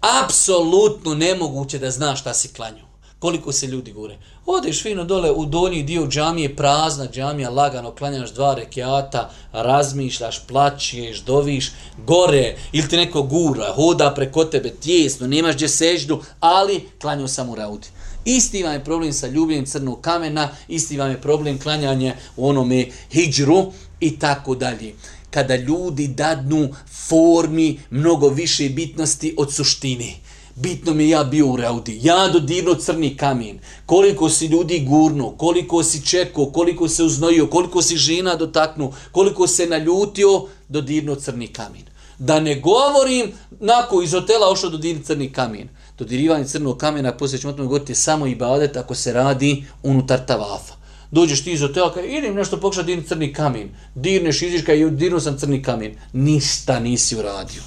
Apsolutno 0.00 1.14
nemoguće 1.14 1.78
da 1.78 1.90
znaš 1.90 2.20
šta 2.20 2.34
si 2.34 2.48
klanju. 2.48 2.87
Koliko 3.18 3.52
se 3.52 3.66
ljudi 3.66 3.92
gure. 3.92 4.18
Odeš 4.46 4.82
fino 4.82 5.04
dole 5.04 5.30
u 5.30 5.46
donji 5.46 5.82
dio 5.82 6.06
džamije, 6.06 6.56
prazna 6.56 7.08
džamija, 7.12 7.50
lagano 7.50 7.90
klanjaš 7.90 8.34
dva 8.34 8.54
rekiata, 8.54 9.30
razmišljaš, 9.52 10.46
plaćeš, 10.46 11.20
doviš, 11.20 11.72
gore, 12.06 12.56
ili 12.72 12.88
ti 12.88 12.96
neko 12.96 13.22
gura, 13.22 13.72
hoda 13.74 14.12
preko 14.14 14.44
tebe, 14.44 14.70
tjesno, 14.70 15.26
nemaš 15.26 15.54
gdje 15.54 15.68
seždu, 15.68 16.22
ali 16.40 16.88
klanju 17.00 17.28
sam 17.28 17.50
u 17.50 17.54
raudi. 17.54 17.86
Isti 18.24 18.62
vam 18.62 18.72
je 18.72 18.84
problem 18.84 19.12
sa 19.12 19.26
ljubljenjem 19.26 19.66
crnog 19.66 20.00
kamena, 20.00 20.48
isti 20.68 20.96
vam 20.96 21.10
je 21.10 21.20
problem 21.20 21.58
klanjanje 21.58 22.14
u 22.36 22.48
onome 22.48 22.86
hijđru 23.12 23.72
i 24.00 24.18
tako 24.18 24.54
dalje. 24.54 24.94
Kada 25.30 25.56
ljudi 25.56 26.08
dadnu 26.08 26.68
formi 27.08 27.80
mnogo 27.90 28.28
više 28.28 28.68
bitnosti 28.68 29.34
od 29.38 29.54
suštine. 29.54 30.27
Bitno 30.60 30.94
mi 30.94 31.08
ja 31.08 31.24
bio 31.24 31.46
u 31.46 31.56
Raudi. 31.56 31.98
Ja 32.02 32.28
dodirno 32.28 32.74
crni 32.74 33.16
kamen. 33.16 33.58
Koliko 33.86 34.28
si 34.28 34.46
ljudi 34.46 34.84
gurno, 34.88 35.30
koliko 35.30 35.82
si 35.82 36.06
čekao, 36.06 36.46
koliko 36.46 36.88
se 36.88 37.02
uznojio, 37.02 37.46
koliko 37.46 37.82
si 37.82 37.96
žena 37.96 38.36
dotaknu, 38.36 38.92
koliko 39.12 39.46
se 39.46 39.66
naljutio, 39.66 40.46
dodirno 40.68 41.14
crni 41.14 41.46
kamen. 41.46 41.82
Da 42.18 42.40
ne 42.40 42.60
govorim, 42.60 43.32
nako 43.60 44.02
iz 44.02 44.12
hotela 44.12 44.50
ošao 44.50 44.70
dodirni 44.70 45.04
crni 45.04 45.32
kamen 45.32 45.68
dodirivanje 45.98 46.44
crnog 46.44 46.78
kamena, 46.78 47.12
poslije 47.12 47.40
ćemo 47.40 47.52
o 47.52 47.56
tome 47.56 47.68
govoriti, 47.68 47.94
samo 47.94 48.26
i 48.26 48.34
badet 48.34 48.76
ako 48.76 48.94
se 48.94 49.12
radi 49.12 49.64
unutar 49.82 50.26
tavafa. 50.26 50.74
Dođeš 51.10 51.44
ti 51.44 51.52
iz 51.52 51.60
hotela, 51.60 51.94
kaj, 51.94 52.18
idem 52.18 52.34
nešto 52.34 52.60
pokušati 52.60 52.86
dirni 52.86 53.04
crni 53.04 53.32
kamen. 53.32 53.68
Dirneš, 53.94 54.42
iziš 54.42 54.62
kaj, 54.62 54.80
je 54.80 54.90
dirnuo 54.90 55.20
sam 55.20 55.38
crni 55.38 55.62
kamen. 55.62 55.94
Ništa 56.12 56.80
nisi 56.80 57.16
uradio. 57.16 57.62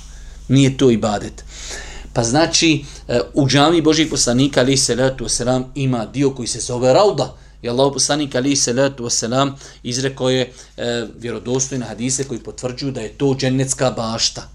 Nije 0.48 0.78
to 0.78 0.92
i 0.92 0.98
badet. 0.98 1.44
Pa 2.14 2.24
znači, 2.24 2.86
e, 3.08 3.20
u 3.34 3.48
džami 3.48 3.82
Božih 3.82 4.08
poslanika, 4.10 4.60
ali 4.60 4.78
se 4.78 4.96
letu 4.96 5.30
selam, 5.30 5.72
ima 5.76 6.06
dio 6.06 6.30
koji 6.30 6.48
se 6.48 6.60
zove 6.60 6.94
rauda. 6.94 7.36
I 7.62 7.70
Allah 7.70 7.92
poslanik 7.94 8.36
ali 8.36 8.56
se 8.56 8.74
letu 8.74 9.10
selam 9.10 9.56
izrekao 9.84 10.30
je 10.30 10.52
e, 10.78 11.08
vjerodostojne 11.20 11.86
hadise 11.86 12.24
koji 12.24 12.40
potvrđuju 12.40 12.92
da 12.92 13.02
je 13.02 13.10
to 13.10 13.36
dženecka 13.40 13.92
bašta 13.92 14.50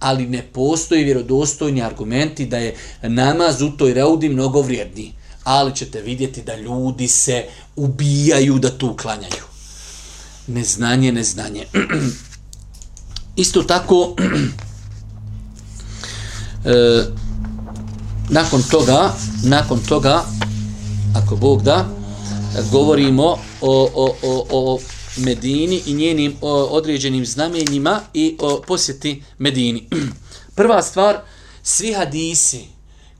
ali 0.00 0.26
ne 0.26 0.42
postoji 0.42 1.04
vjerodostojni 1.04 1.82
argumenti 1.82 2.46
da 2.46 2.58
je 2.58 2.76
namaz 3.02 3.62
u 3.62 3.70
toj 3.70 3.94
reudi 3.94 4.28
mnogo 4.28 4.60
vrijedniji. 4.62 5.12
Ali 5.44 5.76
ćete 5.76 6.00
vidjeti 6.00 6.42
da 6.42 6.56
ljudi 6.56 7.08
se 7.08 7.44
ubijaju 7.76 8.58
da 8.58 8.78
tu 8.78 8.96
klanjaju. 8.96 9.44
Neznanje, 10.46 11.12
neznanje. 11.12 11.66
Isto 13.36 13.62
tako, 13.62 14.16
e, 16.66 17.04
nakon 18.30 18.62
toga, 18.70 19.12
nakon 19.44 19.78
toga, 19.88 20.24
ako 21.14 21.36
Bog 21.36 21.62
da, 21.62 21.88
govorimo 22.70 23.38
o, 23.60 23.90
o, 23.94 24.14
o, 24.22 24.46
o 24.50 24.78
Medini 25.16 25.82
i 25.86 25.94
njenim 25.94 26.36
o, 26.40 26.52
određenim 26.52 27.26
znamenjima 27.26 28.00
i 28.14 28.36
o 28.40 28.62
posjeti 28.66 29.22
Medini. 29.38 29.88
Prva 30.56 30.82
stvar, 30.82 31.16
svi 31.62 31.92
hadisi 31.92 32.60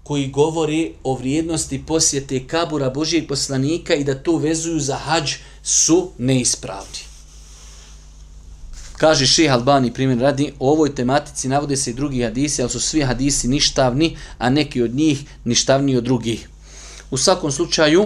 koji 0.03 0.28
govori 0.28 0.92
o 1.05 1.14
vrijednosti 1.14 1.84
posjete 1.86 2.47
kabura 2.47 2.90
Božijeg 2.90 3.28
poslanika 3.28 3.94
i 3.94 4.05
da 4.05 4.14
to 4.14 4.36
vezuju 4.36 4.80
za 4.80 4.97
hađ 4.97 5.32
su 5.62 6.11
neispravni. 6.18 7.05
Kaže 8.97 9.26
Ših 9.26 9.53
Albani, 9.53 9.92
primjer 9.92 10.18
radi, 10.18 10.53
o 10.59 10.70
ovoj 10.70 10.94
tematici 10.94 11.49
navode 11.49 11.76
se 11.76 11.90
i 11.90 11.94
drugi 11.94 12.22
hadisi, 12.22 12.62
ali 12.62 12.70
su 12.70 12.80
svi 12.80 13.03
hadisi 13.03 13.49
ništavni, 13.49 14.16
a 14.38 14.51
neki 14.51 14.82
od 14.82 14.94
njih 14.94 15.24
ništavni 15.44 15.97
od 15.97 16.05
drugih. 16.05 16.49
U 17.11 17.16
svakom 17.16 17.53
slučaju, 17.53 18.05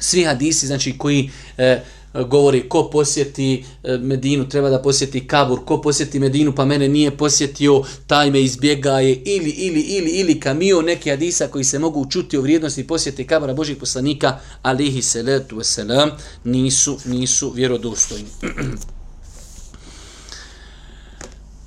svi 0.00 0.24
hadisi 0.24 0.66
znači 0.66 0.98
koji 0.98 1.30
e, 1.58 1.80
govori 2.28 2.68
ko 2.68 2.90
posjeti 2.90 3.64
e, 3.82 3.98
Medinu, 3.98 4.48
treba 4.48 4.70
da 4.70 4.82
posjeti 4.82 5.26
Kabur, 5.26 5.64
ko 5.64 5.80
posjeti 5.80 6.20
Medinu 6.20 6.54
pa 6.54 6.64
mene 6.64 6.88
nije 6.88 7.16
posjetio, 7.16 7.82
taj 8.06 8.30
me 8.30 8.42
izbjegaje, 8.42 9.14
ili, 9.14 9.50
ili, 9.50 9.80
ili, 9.80 10.10
ili 10.10 10.40
kamio 10.40 10.82
neke 10.82 11.10
hadisa 11.10 11.46
koji 11.46 11.64
se 11.64 11.78
mogu 11.78 12.06
čuti 12.10 12.38
o 12.38 12.42
vrijednosti 12.42 12.86
posjeti 12.86 13.26
Kabura 13.26 13.54
Božih 13.54 13.76
poslanika, 13.76 14.38
alihi 14.62 15.02
salatu 15.02 15.56
wasalam, 15.56 16.10
nisu, 16.44 16.98
nisu 17.04 17.50
vjerodostojni. 17.50 18.28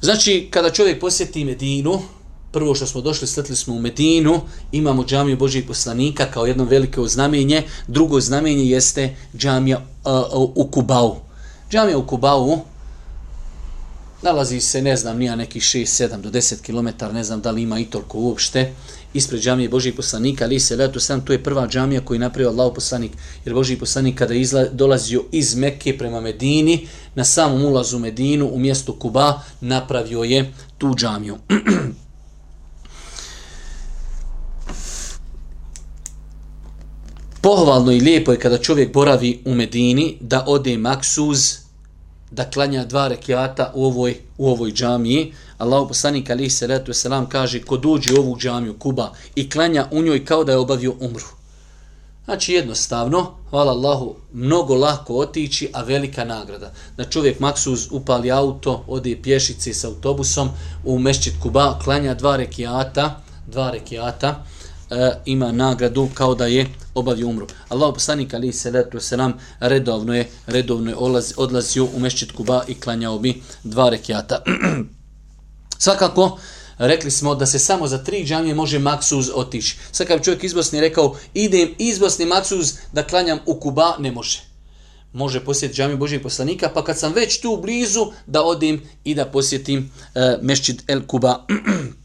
znači, 0.02 0.48
kada 0.52 0.70
čovjek 0.70 1.00
posjeti 1.00 1.46
Medinu, 1.46 2.02
prvo 2.52 2.76
što 2.76 2.86
smo 2.86 3.02
došli, 3.02 3.28
sletli 3.28 3.56
smo 3.56 3.76
u 3.76 3.82
Medinu, 3.82 4.42
imamo 4.72 5.06
džamiju 5.06 5.38
Božih 5.38 5.66
poslanika 5.68 6.26
kao 6.26 6.46
jedno 6.46 6.64
veliko 6.64 7.08
znamenje, 7.08 7.64
drugo 7.88 8.20
znamenje 8.20 8.66
jeste 8.66 9.16
džamija 9.38 9.78
uh, 9.78 10.50
u 10.56 10.68
Kubau. 10.72 11.16
Džamija 11.72 11.98
u 11.98 12.08
Kubau 12.08 12.60
nalazi 14.22 14.62
se, 14.62 14.82
ne 14.82 14.96
znam, 14.96 15.18
nija 15.18 15.36
nekih 15.36 15.64
6, 15.64 16.08
7 16.10 16.22
do 16.22 16.30
10 16.30 16.62
km, 16.62 17.14
ne 17.14 17.24
znam 17.24 17.42
da 17.42 17.52
li 17.52 17.62
ima 17.62 17.80
i 17.80 17.86
toliko 17.86 18.18
uopšte, 18.18 18.74
ispred 19.14 19.42
džamije 19.42 19.70
Božijeg 19.70 19.96
poslanika, 19.96 20.46
ali 20.46 20.60
se 20.60 20.76
letu 20.76 21.00
sam, 21.00 21.26
to 21.26 21.34
je 21.34 21.44
prva 21.44 21.68
džamija 21.68 22.02
koju 22.02 22.16
je 22.16 22.20
napravio 22.20 22.50
Allah 22.50 22.72
poslanik, 22.76 23.12
jer 23.46 23.56
Božiji 23.56 23.80
poslanik 23.80 24.18
kada 24.18 24.34
je 24.34 24.42
izla, 24.42 24.66
dolazio 24.72 25.24
iz 25.32 25.56
Mekke 25.56 25.98
prema 25.98 26.22
Medini, 26.22 26.88
na 27.16 27.24
samom 27.24 27.66
ulazu 27.66 27.98
u 27.98 28.00
Medinu, 28.00 28.48
u 28.48 28.60
mjestu 28.60 28.94
Kuba, 28.94 29.42
napravio 29.62 30.24
je 30.24 30.54
tu 30.78 30.96
džamiju. 30.96 31.38
pohvalno 37.42 37.92
i 37.92 38.00
lijepo 38.00 38.32
je 38.32 38.40
kada 38.40 38.58
čovjek 38.58 38.94
boravi 38.94 39.42
u 39.46 39.56
Medini 39.56 40.18
da 40.20 40.44
ode 40.48 40.78
maksuz 40.78 41.58
da 42.32 42.50
klanja 42.50 42.86
dva 42.86 43.08
rekiata 43.08 43.72
u 43.76 43.86
ovoj, 43.86 44.18
u 44.38 44.50
ovoj 44.50 44.72
džamiji. 44.72 45.34
Allahu 45.60 45.88
poslanik 45.88 46.30
alihi 46.30 46.50
salatu 46.50 46.92
wasalam 46.92 47.26
kaže 47.30 47.62
ko 47.62 47.78
dođe 47.78 48.14
u 48.14 48.20
ovu 48.20 48.38
džamiju 48.38 48.80
Kuba 48.80 49.12
i 49.36 49.50
klanja 49.50 49.88
u 49.92 50.02
njoj 50.02 50.26
kao 50.26 50.44
da 50.44 50.52
je 50.52 50.58
obavio 50.58 50.94
umru. 51.00 51.26
Znači 52.26 52.54
jednostavno, 52.54 53.32
hvala 53.50 53.72
Allahu, 53.72 54.16
mnogo 54.34 54.76
lako 54.76 55.16
otići, 55.16 55.70
a 55.74 55.84
velika 55.84 56.26
nagrada. 56.26 56.72
Da 56.98 57.04
čovjek 57.04 57.40
maksuz 57.40 57.88
upali 57.92 58.32
auto, 58.32 58.84
ode 58.88 59.20
pješice 59.24 59.74
s 59.74 59.84
autobusom 59.84 60.50
u 60.86 61.00
mešćit 61.00 61.34
Kuba, 61.42 61.80
klanja 61.84 62.14
dva 62.14 62.36
rekiata, 62.36 63.22
dva 63.48 63.72
rekiata, 63.72 64.46
e, 64.90 65.12
ima 65.26 65.52
nagradu 65.52 66.08
kao 66.14 66.36
da 66.36 66.46
je 66.46 66.68
obavio 66.96 67.28
umru. 67.28 67.48
Allah 67.70 67.94
poslanik 67.94 68.34
ali 68.34 68.54
se 68.54 68.72
letu 68.72 69.00
se 69.00 69.18
nam 69.18 69.34
redovno 69.60 70.16
je 70.16 70.30
redovno 70.48 70.92
je 70.92 70.98
odlazio 71.38 71.88
u 71.96 72.00
mešćit 72.00 72.32
Kuba 72.32 72.64
i 72.68 72.80
klanjao 72.80 73.20
bi 73.20 73.42
dva 73.64 73.90
rekiata. 73.90 74.44
Svakako, 75.82 76.40
rekli 76.78 77.12
smo 77.12 77.36
da 77.36 77.46
se 77.46 77.60
samo 77.60 77.88
za 77.88 78.04
tri 78.04 78.26
džamije 78.26 78.56
može 78.56 78.80
maksuz 78.80 79.30
otići. 79.36 79.78
Sad 79.92 80.08
kad 80.08 80.24
čovjek 80.24 80.44
iz 80.44 80.54
Bosne 80.54 80.82
rekao 80.82 81.16
idem 81.34 81.70
iz 81.78 82.00
Bosne 82.00 82.26
maksuz 82.26 82.74
da 82.92 83.04
klanjam 83.04 83.40
u 83.46 83.60
Kuba, 83.60 83.96
ne 84.00 84.12
može. 84.12 84.44
Može 85.14 85.46
posjetiti 85.46 85.78
džamiju 85.78 85.98
Božijeg 85.98 86.24
poslanika, 86.24 86.70
pa 86.74 86.84
kad 86.84 87.00
sam 87.00 87.14
već 87.14 87.42
tu 87.42 87.60
blizu, 87.62 88.12
da 88.26 88.44
odim 88.44 88.82
i 89.04 89.16
da 89.16 89.26
posjetim 89.26 89.92
e, 90.16 90.38
Mešćid 90.42 90.84
El 90.88 91.02
Kuba. 91.08 91.46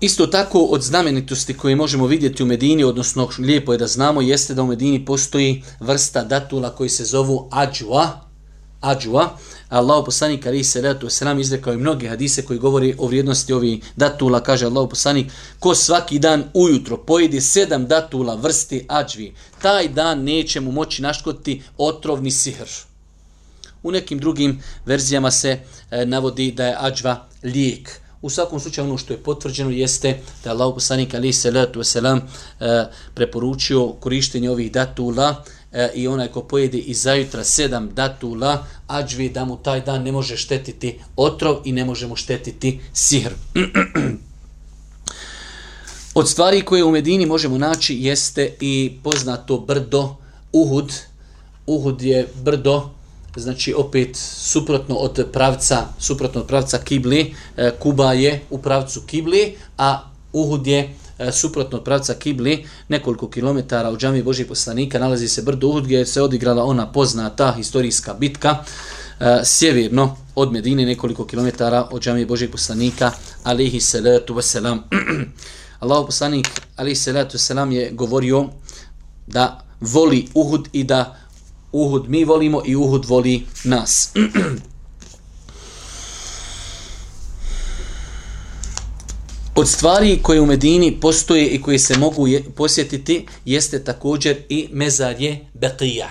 Isto 0.00 0.26
tako 0.26 0.58
od 0.58 0.82
znamenitosti 0.82 1.54
koje 1.54 1.76
možemo 1.76 2.06
vidjeti 2.06 2.42
u 2.42 2.46
Medini, 2.46 2.84
odnosno 2.84 3.28
lijepo 3.38 3.72
je 3.72 3.78
da 3.78 3.86
znamo, 3.86 4.20
jeste 4.20 4.54
da 4.54 4.62
u 4.62 4.66
Medini 4.66 5.04
postoji 5.04 5.62
vrsta 5.80 6.24
datula 6.24 6.74
koji 6.74 6.90
se 6.90 7.04
zovu 7.04 7.48
ađua. 7.52 8.20
Ađua. 8.80 9.38
Allah 9.68 10.04
poslanik 10.04 10.46
ali 10.46 10.64
se 10.64 10.80
ratu 10.80 11.08
se 11.10 11.24
nam 11.24 11.38
izrekao 11.38 11.72
i 11.74 11.76
mnoge 11.76 12.08
hadise 12.08 12.42
koji 12.42 12.58
govori 12.58 12.94
o 12.98 13.06
vrijednosti 13.06 13.52
ovih 13.52 13.84
datula. 13.96 14.40
Kaže 14.40 14.66
Allah 14.66 14.86
poslanik, 14.90 15.32
ko 15.58 15.74
svaki 15.74 16.18
dan 16.18 16.44
ujutro 16.54 16.96
pojedi 16.96 17.40
sedam 17.40 17.86
datula 17.86 18.34
vrsti 18.34 18.84
ađvi, 18.88 19.34
taj 19.62 19.88
dan 19.88 20.22
neće 20.22 20.60
mu 20.60 20.72
moći 20.72 21.02
naškoditi 21.02 21.62
otrovni 21.78 22.30
sihr. 22.30 22.68
U 23.82 23.90
nekim 23.90 24.18
drugim 24.18 24.62
verzijama 24.86 25.30
se 25.30 25.58
e, 25.90 26.06
navodi 26.06 26.52
da 26.52 26.66
je 26.66 26.76
ađva 26.78 27.26
lijek. 27.42 28.00
U 28.22 28.30
svakom 28.30 28.60
slučaju 28.60 28.86
ono 28.86 28.98
što 28.98 29.12
je 29.12 29.22
potvrđeno 29.22 29.70
jeste 29.70 30.20
da 30.44 30.50
je 30.50 30.54
Allah 30.54 30.74
poslanik 30.74 31.14
ali 31.14 31.32
se 31.32 31.50
ratu 31.50 31.84
selam 31.84 32.18
e, 32.18 32.84
preporučio 33.14 33.92
korištenje 33.92 34.50
ovih 34.50 34.72
datula 34.72 35.44
e, 35.76 35.90
i 35.94 36.08
onaj 36.08 36.28
ko 36.28 36.42
pojede 36.42 36.78
i 36.78 36.94
zajutra 36.94 37.44
sedam 37.44 37.90
datula, 37.94 38.66
ađvi 38.86 39.28
da 39.28 39.44
mu 39.44 39.56
taj 39.56 39.80
dan 39.80 40.02
ne 40.02 40.12
može 40.12 40.36
štetiti 40.36 40.98
otrov 41.16 41.56
i 41.64 41.72
ne 41.72 41.84
može 41.84 42.06
mu 42.06 42.16
štetiti 42.16 42.80
sihr. 42.92 43.32
Od 46.14 46.28
stvari 46.28 46.62
koje 46.62 46.84
u 46.84 46.90
Medini 46.90 47.26
možemo 47.26 47.58
naći 47.58 47.96
jeste 48.00 48.54
i 48.60 48.98
poznato 49.02 49.58
brdo 49.58 50.16
Uhud, 50.52 50.92
Uhud 51.66 52.02
je 52.02 52.28
brdo, 52.42 52.90
znači 53.36 53.74
opet 53.74 54.16
suprotno 54.16 54.94
od 54.94 55.26
pravca, 55.32 55.86
suprotno 55.98 56.40
od 56.40 56.46
pravca 56.46 56.78
Kibli, 56.78 57.34
e, 57.56 57.70
Kuba 57.78 58.12
je 58.12 58.40
u 58.50 58.58
pravcu 58.58 59.02
Kibli, 59.06 59.56
a 59.78 60.10
Uhud 60.32 60.66
je 60.66 60.94
e, 61.18 61.32
suprotno 61.32 61.78
od 61.78 61.84
pravca 61.84 62.14
Kibli, 62.14 62.66
nekoliko 62.88 63.28
kilometara 63.30 63.88
od 63.88 64.00
džamije 64.00 64.22
Božih 64.22 64.46
poslanika, 64.46 64.98
nalazi 64.98 65.28
se 65.28 65.42
brdo 65.42 65.68
Uhud 65.68 65.84
gdje 65.84 66.06
se 66.06 66.22
odigrala 66.22 66.64
ona 66.64 66.92
poznata 66.92 67.52
historijska 67.56 68.14
bitka, 68.14 68.56
e, 69.20 69.40
sjeverno 69.44 70.16
od 70.34 70.52
Medine, 70.52 70.86
nekoliko 70.86 71.26
kilometara 71.26 71.88
od 71.90 72.02
džamije 72.02 72.26
Božih 72.26 72.50
poslanika, 72.50 73.12
alihi 73.42 73.80
salatu 73.80 74.34
wasalam. 74.34 74.78
Allahu 75.80 76.06
poslanik, 76.06 76.48
alihi 76.76 76.96
salatu 76.96 77.38
wasalam, 77.38 77.72
je 77.72 77.90
govorio 77.90 78.46
da 79.26 79.64
voli 79.80 80.28
Uhud 80.34 80.68
i 80.72 80.84
da 80.84 81.16
Uhud 81.72 82.08
mi 82.08 82.24
volimo 82.24 82.62
i 82.66 82.76
Uhud 82.76 83.04
voli 83.04 83.46
nas. 83.64 84.12
Od 89.58 89.68
stvari 89.68 90.18
koje 90.22 90.40
u 90.40 90.46
Medini 90.46 91.00
postoje 91.00 91.46
i 91.48 91.62
koje 91.62 91.78
se 91.78 91.98
mogu 91.98 92.26
je, 92.26 92.42
posjetiti 92.56 93.26
jeste 93.44 93.84
također 93.84 94.36
i 94.48 94.68
mezarje 94.72 95.46
Beqija. 95.54 96.06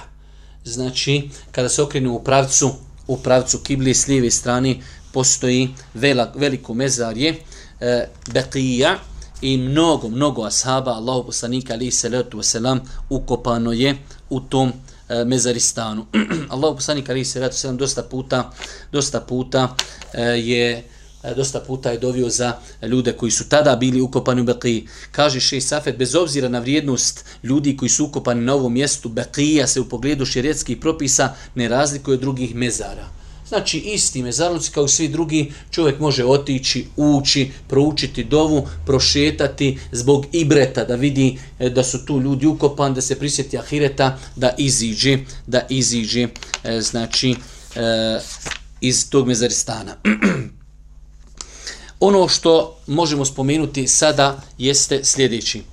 Znači, 0.63 1.29
kada 1.51 1.69
se 1.69 1.81
okrenu 1.81 2.13
u 2.13 2.23
pravcu, 2.23 2.71
u 3.07 3.17
pravcu 3.17 3.59
Kibli 3.59 3.93
s 3.93 4.07
lijeve 4.07 4.31
strane 4.31 4.75
postoji 5.11 5.69
vela, 5.93 6.31
veliko 6.35 6.73
mezarje 6.73 7.35
e, 7.79 8.07
Beqija 8.25 8.95
i 9.41 9.57
mnogo, 9.57 10.09
mnogo 10.09 10.43
ashaba, 10.43 10.91
Allahu 10.91 11.25
poslanika 11.25 11.73
ali 11.73 11.91
se 11.91 12.09
letu 12.09 12.43
selam 12.43 12.79
ukopano 13.09 13.71
je 13.71 13.97
u 14.29 14.39
tom 14.39 14.73
e, 15.09 15.25
mezaristanu. 15.25 16.05
Allahu 16.49 16.75
poslanika 16.75 17.11
ali 17.11 17.25
se 17.25 17.39
letu 17.39 17.57
selam 17.57 17.77
dosta 17.77 18.03
puta, 18.03 18.51
dosta 18.91 19.21
puta 19.21 19.75
e, 20.13 20.21
je 20.21 20.94
E, 21.25 21.33
dosta 21.33 21.59
puta 21.59 21.91
je 21.91 21.97
dovio 21.97 22.29
za 22.29 22.53
ljude 22.81 23.13
koji 23.13 23.31
su 23.31 23.49
tada 23.49 23.75
bili 23.75 24.01
ukopani 24.01 24.41
u 24.41 24.45
Beqiji. 24.45 24.87
Kaže 25.11 25.39
Šej 25.39 25.61
Safet, 25.61 25.97
bez 25.97 26.15
obzira 26.15 26.49
na 26.49 26.59
vrijednost 26.59 27.25
ljudi 27.43 27.77
koji 27.77 27.89
su 27.89 28.05
ukopani 28.05 28.41
na 28.41 28.53
ovom 28.53 28.73
mjestu, 28.73 29.09
Beqija 29.09 29.67
se 29.67 29.81
u 29.81 29.89
pogledu 29.89 30.25
širijetskih 30.25 30.77
propisa 30.77 31.33
ne 31.55 31.67
razlikuje 31.67 32.15
od 32.15 32.21
drugih 32.21 32.55
mezara. 32.55 33.07
Znači, 33.47 33.77
isti 33.79 34.23
mezarnici 34.23 34.63
znači, 34.63 34.73
kao 34.73 34.85
i 34.85 34.89
svi 34.89 35.07
drugi, 35.07 35.53
čovjek 35.71 35.99
može 35.99 36.25
otići, 36.25 36.85
ući, 36.95 37.51
proučiti 37.67 38.23
dovu, 38.23 38.67
prošetati 38.85 39.77
zbog 39.91 40.25
ibreta, 40.31 40.83
da 40.83 40.95
vidi 40.95 41.39
e, 41.59 41.69
da 41.69 41.83
su 41.83 42.05
tu 42.05 42.21
ljudi 42.21 42.45
ukopan, 42.45 42.93
da 42.93 43.01
se 43.01 43.19
prisjeti 43.19 43.57
ahireta, 43.57 44.17
da 44.35 44.53
iziđe, 44.57 45.17
da 45.47 45.61
iziđe, 45.69 46.27
e, 46.63 46.81
znači, 46.81 47.35
iz 48.81 49.09
tog 49.09 49.27
mezaristana. 49.27 49.95
ono 51.99 52.27
što 52.27 52.77
možemo 52.87 53.25
spomenuti 53.25 53.87
sada 53.87 54.41
jeste 54.57 55.03
sljedeći. 55.03 55.63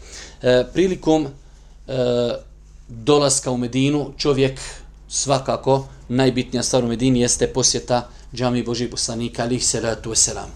E, 0.43 0.65
prilikom 0.73 1.27
e, 1.27 1.31
dolaska 2.89 3.51
u 3.51 3.57
Medinu, 3.57 4.13
čovjek 4.19 4.61
svakako 5.09 5.89
najbitnija 6.09 6.63
stvar 6.63 6.85
u 6.85 6.89
Medini 6.89 7.21
jeste 7.21 7.47
posjeta 7.47 8.09
džami 8.35 8.63
Božih 8.63 8.89
poslanika, 8.91 9.43
alih 9.43 9.67
salatu 9.67 10.11
wasalam. 10.11 10.49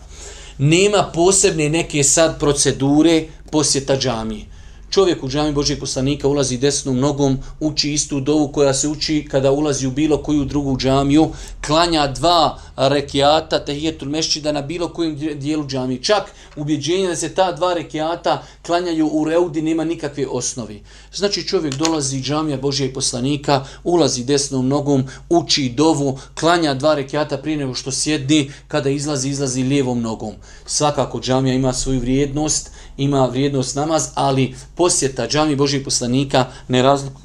Nema 0.59 1.11
posebne 1.15 1.69
neke 1.69 2.05
sad 2.05 2.39
procedure 2.41 3.25
posjeta 3.51 3.97
džamije 3.97 4.56
čovjek 4.91 5.25
u 5.25 5.29
džami 5.29 5.53
Božijeg 5.53 5.81
poslanika 5.81 6.29
ulazi 6.29 6.59
desnom 6.59 6.99
nogom, 6.99 7.39
uči 7.61 7.93
istu 7.93 8.21
dovu 8.21 8.49
koja 8.49 8.75
se 8.75 8.89
uči 8.89 9.29
kada 9.31 9.53
ulazi 9.53 9.87
u 9.87 9.91
bilo 9.91 10.23
koju 10.23 10.45
drugu 10.45 10.77
džamiju, 10.77 11.31
klanja 11.67 12.07
dva 12.07 12.59
rekiata 12.77 13.65
tehijetul 13.65 14.09
mešćida 14.09 14.53
na 14.53 14.63
bilo 14.63 14.89
kojem 14.89 15.17
dijelu 15.17 15.67
džamije. 15.67 16.03
Čak 16.03 16.33
ubjeđenje 16.57 17.09
da 17.09 17.17
se 17.17 17.35
ta 17.35 17.53
dva 17.53 17.75
rekiata 17.75 18.43
klanjaju 18.67 19.09
u 19.13 19.25
reudi 19.25 19.63
nema 19.63 19.85
nikakve 19.85 20.27
osnovi. 20.27 20.83
Znači 21.15 21.49
čovjek 21.49 21.75
dolazi 21.75 22.21
džamija 22.21 22.57
Božijeg 22.57 22.95
poslanika, 22.95 23.65
ulazi 23.85 24.25
desnom 24.25 24.69
nogom, 24.69 25.05
uči 25.29 25.69
dovu, 25.69 26.19
klanja 26.41 26.75
dva 26.75 26.95
rekiata 26.95 27.39
prije 27.39 27.57
nego 27.57 27.75
što 27.75 27.93
sjedni, 27.93 28.51
kada 28.69 28.91
izlazi, 28.91 29.29
izlazi 29.29 29.63
lijevom 29.63 30.01
nogom. 30.03 30.35
Svakako 30.67 31.21
džamija 31.21 31.55
ima 31.55 31.73
svoju 31.73 32.01
vrijednost, 32.01 32.71
ima 32.97 33.27
vrijednost 33.27 33.77
namaz, 33.77 34.09
ali 34.15 34.55
posjeta 34.75 35.29
džami 35.29 35.57
Božih 35.57 35.85
poslanika 35.85 36.47
ne, 36.69 36.83
razliku, 36.83 37.21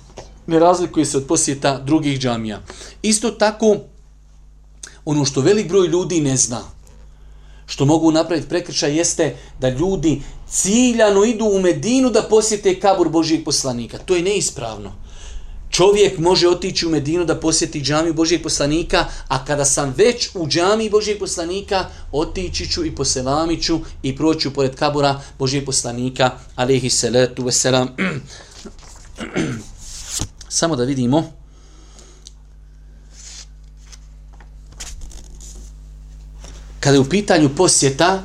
ne 0.47 0.59
razlikuje 0.59 1.05
se 1.05 1.17
od 1.17 1.27
posjeta 1.27 1.79
drugih 1.79 2.19
džamija. 2.19 2.61
Isto 3.01 3.31
tako, 3.31 3.77
ono 5.05 5.25
što 5.25 5.41
velik 5.41 5.67
broj 5.67 5.87
ljudi 5.87 6.21
ne 6.21 6.37
zna, 6.37 6.61
što 7.65 7.85
mogu 7.85 8.11
napraviti 8.11 8.49
prekršaj, 8.49 8.97
jeste 8.97 9.35
da 9.59 9.69
ljudi 9.69 10.21
ciljano 10.49 11.23
idu 11.23 11.45
u 11.45 11.61
Medinu 11.61 12.09
da 12.09 12.21
posjete 12.21 12.79
kabur 12.79 13.09
Božih 13.09 13.41
poslanika. 13.45 13.97
To 13.97 14.15
je 14.15 14.21
neispravno 14.21 14.91
čovjek 15.71 16.17
može 16.17 16.47
otići 16.47 16.87
u 16.87 16.89
Medinu 16.89 17.25
da 17.25 17.39
posjeti 17.39 17.81
džamiju 17.81 18.13
Božijeg 18.13 18.43
poslanika, 18.43 19.05
a 19.27 19.45
kada 19.45 19.65
sam 19.65 19.93
već 19.97 20.29
u 20.33 20.47
džamiji 20.47 20.89
Božijeg 20.89 21.19
poslanika, 21.19 21.85
otići 22.11 22.69
ću 22.69 22.85
i 22.85 22.95
poselamiću 22.95 23.79
i 24.03 24.15
proću 24.15 24.53
pored 24.53 24.75
kabura 24.75 25.21
Božijeg 25.39 25.65
poslanika, 25.65 26.31
alihi 26.55 26.89
salatu 26.89 27.43
veselam. 27.45 27.87
Samo 30.49 30.75
da 30.75 30.83
vidimo. 30.83 31.31
Kada 36.79 36.95
je 36.95 36.99
u 36.99 37.09
pitanju 37.09 37.49
posjeta, 37.55 38.23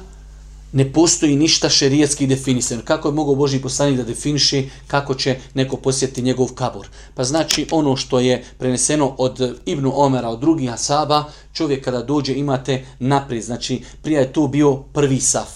ne 0.77 0.93
postoji 0.93 1.37
ništa 1.37 1.69
šerijetski 1.69 2.27
definisano. 2.27 2.83
Kako 2.85 3.09
je 3.09 3.15
mogao 3.15 3.35
Boži 3.35 3.61
poslanik 3.61 3.97
da 3.97 4.05
definiše 4.05 4.63
kako 4.87 5.15
će 5.15 5.37
neko 5.55 5.77
posjetiti 5.77 6.23
njegov 6.23 6.53
kabur? 6.55 6.89
Pa 7.15 7.25
znači 7.25 7.67
ono 7.71 7.97
što 7.97 8.21
je 8.21 8.45
preneseno 8.59 9.15
od 9.19 9.61
Ibnu 9.67 9.93
Omera, 9.95 10.29
od 10.29 10.41
drugih 10.41 10.73
asaba, 10.73 11.25
čovjek 11.53 11.85
kada 11.85 12.03
dođe 12.03 12.35
imate 12.35 12.85
naprijed. 12.99 13.45
Znači 13.45 13.81
prije 14.03 14.21
je 14.21 14.33
tu 14.33 14.49
bio 14.49 14.75
prvi 14.75 15.21
saf. 15.21 15.51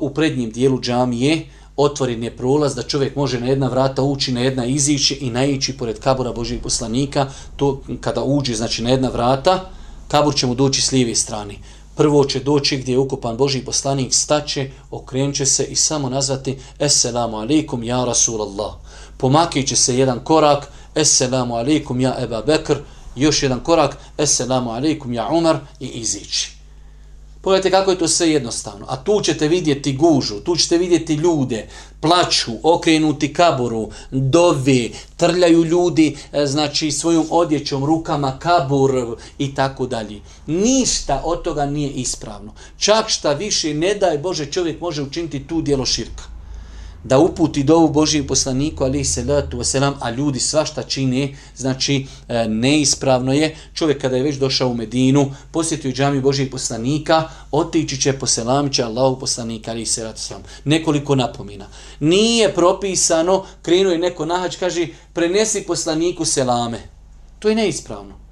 U 0.00 0.10
prednjem 0.10 0.50
dijelu 0.50 0.80
džamije 0.80 1.46
otvoren 1.76 2.24
je 2.24 2.36
prolaz 2.36 2.74
da 2.74 2.82
čovjek 2.82 3.16
može 3.16 3.40
na 3.40 3.46
jedna 3.46 3.68
vrata 3.68 4.02
ući, 4.02 4.32
na 4.32 4.40
jedna 4.40 4.64
izići 4.64 5.14
i 5.14 5.30
naići 5.30 5.76
pored 5.76 5.98
kabura 6.00 6.32
Božih 6.32 6.60
poslanika. 6.62 7.26
To 7.56 7.82
kada 8.00 8.24
uđe 8.24 8.54
znači 8.54 8.82
na 8.82 8.90
jedna 8.90 9.08
vrata, 9.08 9.70
kabur 10.08 10.34
će 10.34 10.46
mu 10.46 10.54
doći 10.54 10.82
s 10.82 10.92
lijeve 10.92 11.14
strane 11.14 11.54
prvo 11.98 12.24
će 12.24 12.40
doći 12.40 12.76
gdje 12.76 12.92
je 12.92 12.98
ukupan 12.98 13.36
Boži 13.36 13.64
poslanik, 13.64 14.14
staće, 14.14 14.70
okrenće 14.90 15.46
se 15.46 15.64
i 15.64 15.76
samo 15.76 16.08
nazvati 16.08 16.58
Esselamu 16.78 17.36
alaikum 17.36 17.82
ja 17.82 18.04
Rasulallah. 18.04 18.72
Pomakit 19.16 19.68
će 19.68 19.76
se 19.76 19.98
jedan 19.98 20.24
korak, 20.24 20.68
Esselamu 20.94 21.54
alaikum 21.54 22.00
ja 22.00 22.16
Eba 22.18 22.42
Bekr, 22.42 22.76
još 23.16 23.42
jedan 23.42 23.60
korak, 23.60 23.98
Esselamu 24.18 24.70
alaikum 24.70 25.12
ja 25.12 25.28
Umar 25.28 25.56
i 25.80 25.86
izići. 25.86 26.57
Pogledajte 27.40 27.70
kako 27.70 27.90
je 27.90 27.98
to 27.98 28.08
sve 28.08 28.30
jednostavno. 28.30 28.86
A 28.88 28.96
tu 28.96 29.20
ćete 29.20 29.48
vidjeti 29.48 29.92
gužu, 29.92 30.40
tu 30.40 30.56
ćete 30.56 30.78
vidjeti 30.78 31.14
ljude, 31.14 31.68
plaću, 32.00 32.52
okrenuti 32.62 33.32
kaboru, 33.32 33.88
dove, 34.10 34.88
trljaju 35.16 35.64
ljudi 35.64 36.16
e, 36.32 36.46
znači 36.46 36.90
svojom 36.92 37.26
odjećom, 37.30 37.84
rukama, 37.84 38.38
kabur 38.38 39.16
i 39.38 39.54
tako 39.54 39.86
dalje. 39.86 40.20
Ništa 40.46 41.22
od 41.24 41.42
toga 41.42 41.66
nije 41.66 41.90
ispravno. 41.90 42.52
Čak 42.78 43.08
šta 43.08 43.32
više, 43.32 43.74
ne 43.74 43.94
daj 43.94 44.18
Bože, 44.18 44.46
čovjek 44.46 44.80
može 44.80 45.02
učiniti 45.02 45.46
tu 45.46 45.62
dijelo 45.62 45.86
širka 45.86 46.37
da 47.04 47.18
uputi 47.18 47.64
dovu 47.64 47.88
Božijem 47.88 48.26
poslaniku, 48.26 48.84
ali 48.84 49.04
se 49.04 49.24
letu 49.24 49.64
selam, 49.64 49.94
a 50.00 50.10
ljudi 50.10 50.40
svašta 50.40 50.82
čine, 50.82 51.34
znači 51.56 52.06
e, 52.28 52.48
neispravno 52.48 53.32
je. 53.32 53.56
Čovjek 53.74 54.00
kada 54.00 54.16
je 54.16 54.22
već 54.22 54.36
došao 54.36 54.68
u 54.68 54.74
Medinu, 54.74 55.30
posjetio 55.52 55.92
džami 55.92 56.20
Božijeg 56.20 56.50
poslanika, 56.50 57.28
otići 57.50 58.00
će 58.00 58.12
poselamića 58.12 58.86
Allahu 58.86 59.18
poslanika, 59.20 59.70
ali 59.70 59.86
se 59.86 60.04
letu. 60.04 60.18
Nekoliko 60.64 61.14
napomina. 61.14 61.66
Nije 62.00 62.54
propisano, 62.54 63.44
krenuo 63.62 63.92
je 63.92 63.98
neko 63.98 64.26
nahač, 64.26 64.56
kaže, 64.56 64.86
prenesi 65.12 65.64
poslaniku 65.66 66.24
selame. 66.24 66.78
To 67.38 67.48
je 67.48 67.54
neispravno. 67.54 68.27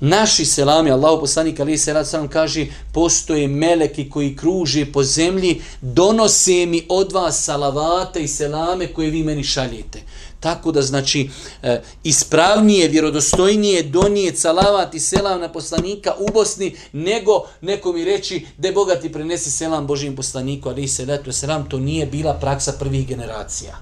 Naši 0.00 0.44
selami, 0.44 0.90
Allah 0.90 1.18
poslanik 1.20 1.60
ali 1.60 1.78
se 1.78 1.92
rad 1.92 2.08
sam 2.08 2.28
kaže, 2.28 2.66
postoje 2.92 3.48
meleki 3.48 4.10
koji 4.10 4.36
kruže 4.36 4.92
po 4.92 5.02
zemlji, 5.02 5.62
donose 5.80 6.66
mi 6.66 6.86
od 6.88 7.12
vas 7.12 7.44
salavate 7.44 8.22
i 8.22 8.28
selame 8.28 8.86
koje 8.92 9.10
vi 9.10 9.22
meni 9.22 9.44
šaljete. 9.44 10.02
Tako 10.40 10.72
da 10.72 10.82
znači 10.82 11.30
e, 11.62 11.82
ispravnije, 12.04 12.88
vjerodostojnije 12.88 13.82
donije 13.82 14.36
salavat 14.36 14.94
i 14.94 15.00
selam 15.00 15.40
na 15.40 15.52
poslanika 15.52 16.14
u 16.18 16.32
Bosni, 16.32 16.76
nego 16.92 17.42
neko 17.60 17.92
mi 17.92 18.04
reći 18.04 18.46
da 18.58 18.72
bogati 18.72 19.12
prenesi 19.12 19.50
selam 19.50 19.86
Božijem 19.86 20.16
poslaniku, 20.16 20.68
ali 20.68 20.88
se 20.88 21.06
letu 21.06 21.32
selam, 21.32 21.68
to 21.68 21.78
nije 21.78 22.06
bila 22.06 22.34
praksa 22.34 22.72
prvih 22.72 23.06
generacija. 23.06 23.76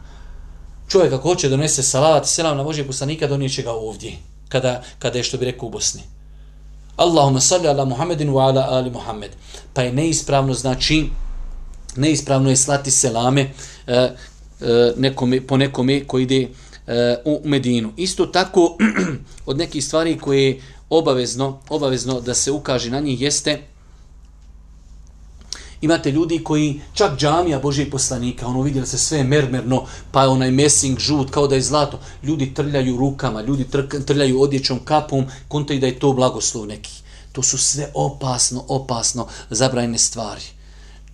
Čovjek 0.89 1.13
ako 1.13 1.29
hoće 1.29 1.49
donese 1.49 1.83
salavat 1.83 2.25
i 2.25 2.29
selam 2.29 2.57
na 2.57 2.65
Božijeg 2.65 2.87
poslanika, 2.87 3.27
donijeće 3.27 3.63
ga 3.63 3.73
ovdje 3.73 4.36
kada, 4.49 4.83
kada 4.99 5.19
je 5.19 5.25
što 5.25 5.39
bi 5.39 5.45
rekao 5.45 5.67
u 5.67 5.71
Bosni. 5.71 6.03
Allahumma 6.97 7.41
salli 7.41 7.69
ala 7.69 7.85
Muhammedin 7.85 8.31
wa 8.31 8.49
ala 8.49 8.67
ali 8.71 8.91
Muhammed. 8.91 9.31
Pa 9.73 9.83
je 9.83 9.93
neispravno, 9.93 10.55
znači, 10.55 11.09
neispravno 11.97 12.51
je 12.51 12.57
slati 12.57 12.91
selame 12.91 13.43
uh, 13.87 13.95
uh, 13.95 14.69
nekome, 14.97 15.47
po 15.47 15.57
nekome 15.57 16.05
koji 16.05 16.23
ide 16.23 16.43
uh, 16.43 16.93
u 17.25 17.41
Medinu. 17.45 17.93
Isto 17.97 18.27
tako, 18.27 18.77
od 19.47 19.59
nekih 19.59 19.85
stvari 19.85 20.19
koje 20.19 20.61
obavezno, 20.91 21.61
obavezno 21.69 22.21
da 22.21 22.35
se 22.35 22.51
ukaže 22.51 22.91
na 22.91 23.01
njih 23.01 23.21
jeste 23.21 23.63
Imate 25.81 26.11
ljudi 26.11 26.39
koji, 26.45 26.81
čak 26.95 27.19
džamija 27.19 27.59
Božijeg 27.59 27.91
poslanika, 27.91 28.47
ono 28.47 28.63
vidjeli 28.63 28.87
se 28.87 28.99
sve 28.99 29.25
mermerno, 29.25 29.85
pa 30.13 30.23
je 30.23 30.29
onaj 30.29 30.51
messing 30.51 30.99
žut, 30.99 31.31
kao 31.31 31.47
da 31.47 31.55
je 31.55 31.63
zlato. 31.63 32.01
Ljudi 32.23 32.55
trljaju 32.55 32.97
rukama, 32.97 33.43
ljudi 33.43 33.67
trljaju 34.07 34.41
odjećom 34.41 34.79
kapom, 34.85 35.25
kontaju 35.49 35.81
da 35.81 35.87
je 35.87 35.99
to 35.99 36.13
blagoslov 36.13 36.67
neki. 36.67 36.93
To 37.33 37.43
su 37.43 37.59
sve 37.59 37.91
opasno, 37.95 38.65
opasno 38.69 39.27
zabrajne 39.51 39.99
stvari. 39.99 40.43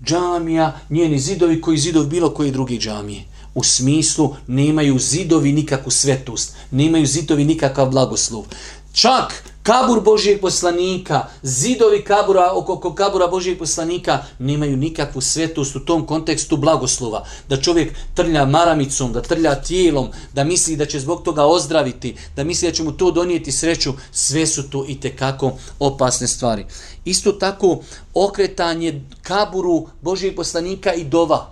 Džamija, 0.04 0.80
njeni 0.90 1.18
zidovi 1.18 1.60
koji 1.60 1.78
zidov 1.78 2.06
bilo 2.06 2.30
koji 2.30 2.50
drugi 2.50 2.78
džamije. 2.78 3.24
U 3.54 3.64
smislu, 3.64 4.36
nemaju 4.46 4.98
zidovi 4.98 5.52
nikakvu 5.52 5.90
svetost, 5.90 6.54
nemaju 6.70 7.06
zidovi 7.06 7.44
nikakav 7.44 7.90
blagoslov. 7.90 8.44
Čak 8.92 9.44
kabur 9.62 10.00
Božijeg 10.00 10.40
poslanika, 10.40 11.26
zidovi 11.42 12.04
kabura 12.04 12.50
oko 12.54 12.94
kabura 12.94 13.26
Božijeg 13.26 13.58
poslanika 13.58 14.18
nemaju 14.38 14.76
nikakvu 14.76 15.20
svetost 15.20 15.76
u 15.76 15.84
tom 15.84 16.06
kontekstu 16.06 16.56
blagoslova. 16.56 17.24
Da 17.48 17.60
čovjek 17.60 17.94
trlja 18.14 18.44
maramicom, 18.44 19.12
da 19.12 19.22
trlja 19.22 19.54
tijelom, 19.54 20.08
da 20.34 20.44
misli 20.44 20.76
da 20.76 20.86
će 20.86 21.00
zbog 21.00 21.22
toga 21.22 21.44
ozdraviti, 21.44 22.16
da 22.36 22.44
misli 22.44 22.68
da 22.68 22.74
će 22.74 22.82
mu 22.82 22.92
to 22.92 23.10
donijeti 23.10 23.52
sreću, 23.52 23.92
sve 24.12 24.46
su 24.46 24.70
to 24.70 24.84
i 24.88 25.00
tekako 25.00 25.52
opasne 25.78 26.28
stvari. 26.28 26.66
Isto 27.04 27.32
tako 27.32 27.80
okretanje 28.14 29.02
kaburu 29.22 29.86
Božijeg 30.00 30.36
poslanika 30.36 30.94
i 30.94 31.04
dova. 31.04 31.51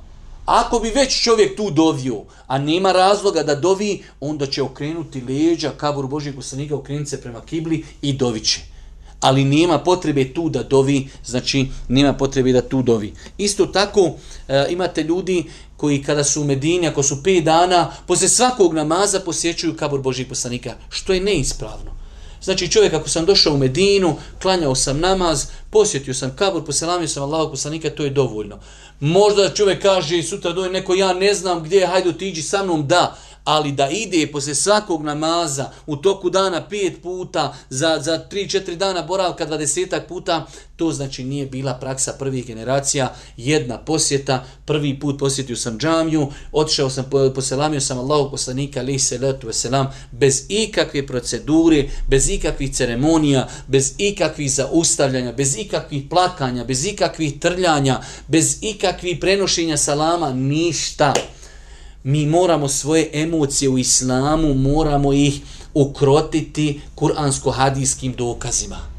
Ako 0.51 0.79
bi 0.79 0.91
već 0.91 1.23
čovjek 1.23 1.57
tu 1.57 1.71
dovio, 1.71 2.23
a 2.47 2.59
nema 2.59 2.93
razloga 2.93 3.43
da 3.43 3.55
dovi, 3.55 4.03
onda 4.21 4.47
će 4.47 4.63
okrenuti 4.63 5.21
leđa 5.21 5.71
kaburu 5.77 6.09
Božijeg 6.09 6.37
poslanika, 6.37 6.75
okrenuti 6.75 7.11
se 7.11 7.21
prema 7.21 7.41
kibli 7.41 7.85
i 8.03 8.13
doviće. 8.13 8.61
Ali 9.21 9.45
nema 9.45 9.79
potrebe 9.79 10.35
tu 10.35 10.49
da 10.49 10.63
dovi, 10.63 11.09
znači 11.25 11.67
nema 11.89 12.13
potrebe 12.13 12.53
da 12.53 12.69
tu 12.69 12.83
dovi. 12.83 13.13
Isto 13.39 13.67
tako 13.67 14.11
e, 14.49 14.67
imate 14.71 15.03
ljudi 15.03 15.45
koji 15.77 16.03
kada 16.03 16.25
su 16.25 16.43
u 16.43 16.45
Medini, 16.45 16.89
ako 16.89 17.03
su 17.03 17.17
5 17.17 17.45
dana, 17.45 17.93
posle 18.07 18.29
svakog 18.29 18.75
namaza 18.75 19.21
posjećuju 19.21 19.77
kabur 19.77 20.01
Božijeg 20.01 20.29
poslanika, 20.29 20.75
što 20.89 21.13
je 21.13 21.21
neispravno. 21.21 22.01
Znači 22.43 22.71
čovjek 22.71 22.95
ako 22.95 23.09
sam 23.09 23.27
došao 23.27 23.55
u 23.55 23.59
Medinu, 23.59 24.17
klanjao 24.43 24.75
sam 24.75 25.01
namaz, 25.01 25.47
posjetio 25.71 26.15
sam 26.15 26.37
kabur, 26.37 26.65
poselamio 26.65 27.09
sam 27.09 27.23
Allahog 27.23 27.51
poslanika, 27.51 27.91
to 27.91 28.05
je 28.05 28.11
dovoljno. 28.11 28.59
Možda 29.01 29.55
čovjek 29.55 29.83
kaže 29.83 30.23
sutra 30.23 30.53
doje 30.53 30.71
neko 30.71 30.95
ja 30.95 31.13
ne 31.13 31.35
znam 31.35 31.63
gdje, 31.65 31.87
hajde 31.87 32.09
otiđi 32.09 32.43
sa 32.43 32.63
mnom, 32.63 32.87
da 32.89 33.17
ali 33.45 33.73
da 33.73 33.89
ide 33.89 34.27
posle 34.33 34.55
svakog 34.55 35.03
namaza 35.03 35.71
u 35.87 35.97
toku 35.97 36.31
dana 36.31 36.69
pet 36.69 37.03
puta, 37.03 37.55
za, 37.71 37.99
za 38.01 38.19
tri, 38.19 38.49
četiri 38.49 38.77
dana 38.77 39.03
boravka 39.03 39.45
dvadesetak 39.45 40.09
puta, 40.09 40.47
to 40.77 40.93
znači 40.93 41.25
nije 41.25 41.47
bila 41.47 41.75
praksa 41.75 42.13
prvih 42.19 42.47
generacija, 42.47 43.15
jedna 43.37 43.79
posjeta, 43.79 44.45
prvi 44.65 45.01
put 45.01 45.19
posjetio 45.19 45.57
sam 45.57 45.79
džamiju, 45.79 46.29
otišao 46.53 46.91
sam, 46.91 47.05
poselamio 47.35 47.81
sam 47.81 47.99
Allahog 47.99 48.31
poslanika, 48.31 48.81
ali 48.81 48.99
se 48.99 49.19
letu 49.19 49.47
veselam, 49.47 49.87
bez 50.13 50.45
ikakve 50.49 51.07
procedure, 51.07 51.89
bez 52.09 52.29
ikakvih 52.29 52.75
ceremonija, 52.75 53.49
bez 53.67 53.95
ikakvih 53.99 54.53
zaustavljanja, 54.53 55.33
bez 55.33 55.57
ikakvih 55.57 56.03
plakanja, 56.11 56.65
bez 56.65 56.87
ikakvih 56.87 57.41
trljanja, 57.41 58.01
bez 58.29 58.59
ikakvih 58.63 59.19
prenošenja 59.21 59.77
salama, 59.77 60.33
ništa 60.33 61.15
mi 62.03 62.27
moramo 62.27 62.69
svoje 62.69 63.11
emocije 63.13 63.69
u 63.69 63.79
islamu, 63.79 64.55
moramo 64.55 65.13
ih 65.13 65.41
ukrotiti 65.75 66.81
kuransko-hadijskim 66.95 68.17
dokazima. 68.17 68.91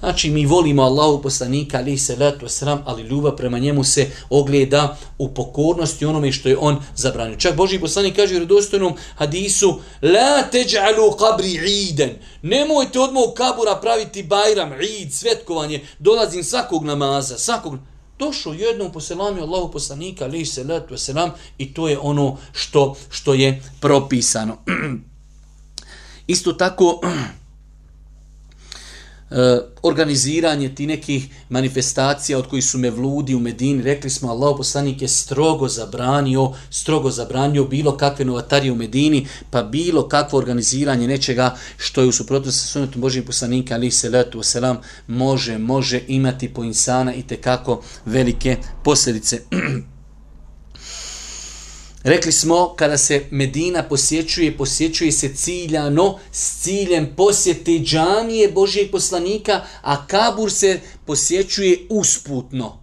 Znači, 0.00 0.30
mi 0.30 0.46
volimo 0.46 0.82
Allahu 0.82 1.22
poslanika, 1.22 1.78
ali 1.78 1.98
se 1.98 2.16
letu 2.16 2.48
sram, 2.48 2.82
ali 2.86 3.02
ljubav 3.02 3.36
prema 3.36 3.58
njemu 3.58 3.84
se 3.84 4.10
ogleda 4.30 4.96
u 5.18 5.28
pokornosti 5.28 6.04
onome 6.04 6.32
što 6.32 6.48
je 6.48 6.56
on 6.60 6.78
zabranio. 6.96 7.36
Čak 7.36 7.56
Boži 7.56 7.80
poslanik 7.80 8.16
kaže 8.16 8.36
u 8.36 8.38
redostojnom 8.38 8.94
hadisu, 9.16 9.80
la 10.02 10.42
teđalu 10.52 11.12
kabri 11.18 11.52
iden, 11.90 12.10
nemojte 12.42 13.00
od 13.00 13.12
mog 13.12 13.34
kabura 13.34 13.74
praviti 13.82 14.22
bajram, 14.22 14.72
id, 15.00 15.12
svetkovanje, 15.12 15.80
dolazim 15.98 16.44
svakog 16.44 16.84
namaza, 16.84 17.38
svakog 17.38 17.72
namaza 17.72 17.89
došao 18.20 18.52
jednom 18.52 18.92
poselamio 18.92 19.42
Allahu 19.42 19.72
poslanika, 19.72 20.26
li 20.26 20.44
se 20.46 20.64
letu 20.64 20.98
selam, 20.98 21.30
i 21.58 21.74
to 21.74 21.88
je 21.88 21.98
ono 21.98 22.36
što, 22.52 22.96
što 23.10 23.34
je 23.34 23.62
propisano. 23.80 24.56
Isto 26.26 26.52
tako, 26.52 27.00
Eh, 29.30 29.60
organiziranje 29.82 30.74
ti 30.74 30.86
nekih 30.86 31.28
manifestacija 31.48 32.38
od 32.38 32.46
koji 32.46 32.62
su 32.62 32.78
me 32.78 32.90
vludi 32.90 33.34
u 33.34 33.38
Medini, 33.40 33.82
rekli 33.82 34.10
smo 34.10 34.30
Allah 34.30 34.54
poslanik 34.56 35.02
je 35.02 35.08
strogo 35.08 35.68
zabranio, 35.68 36.52
strogo 36.70 37.10
zabranio 37.10 37.64
bilo 37.64 37.96
kakve 37.96 38.24
novatarije 38.24 38.72
u 38.72 38.74
Medini, 38.74 39.26
pa 39.50 39.62
bilo 39.62 40.08
kakvo 40.08 40.38
organiziranje 40.38 41.08
nečega 41.08 41.56
što 41.76 42.00
je 42.00 42.08
u 42.08 42.12
suprotnosti 42.12 42.60
sa 42.60 42.66
sunetom 42.66 43.00
Božijim 43.00 43.26
poslanika, 43.26 43.74
ali 43.74 43.90
se 43.90 44.10
letu 44.10 44.42
selam, 44.42 44.78
može, 45.06 45.58
može 45.58 46.00
imati 46.08 46.54
po 46.54 46.64
insana 46.64 47.14
i 47.14 47.22
te 47.22 47.36
kako 47.36 47.82
velike 48.04 48.56
posljedice. 48.84 49.40
Rekli 52.02 52.32
smo, 52.32 52.74
kada 52.76 52.98
se 52.98 53.24
Medina 53.30 53.82
posjećuje, 53.82 54.56
posjećuje 54.56 55.12
se 55.12 55.34
ciljano 55.34 56.18
s 56.32 56.62
ciljem 56.62 57.08
posjete 57.16 57.70
džamije 57.70 58.48
Božijeg 58.52 58.90
poslanika, 58.90 59.64
a 59.82 60.06
Kabur 60.06 60.52
se 60.52 60.80
posjećuje 61.06 61.86
usputno. 61.90 62.79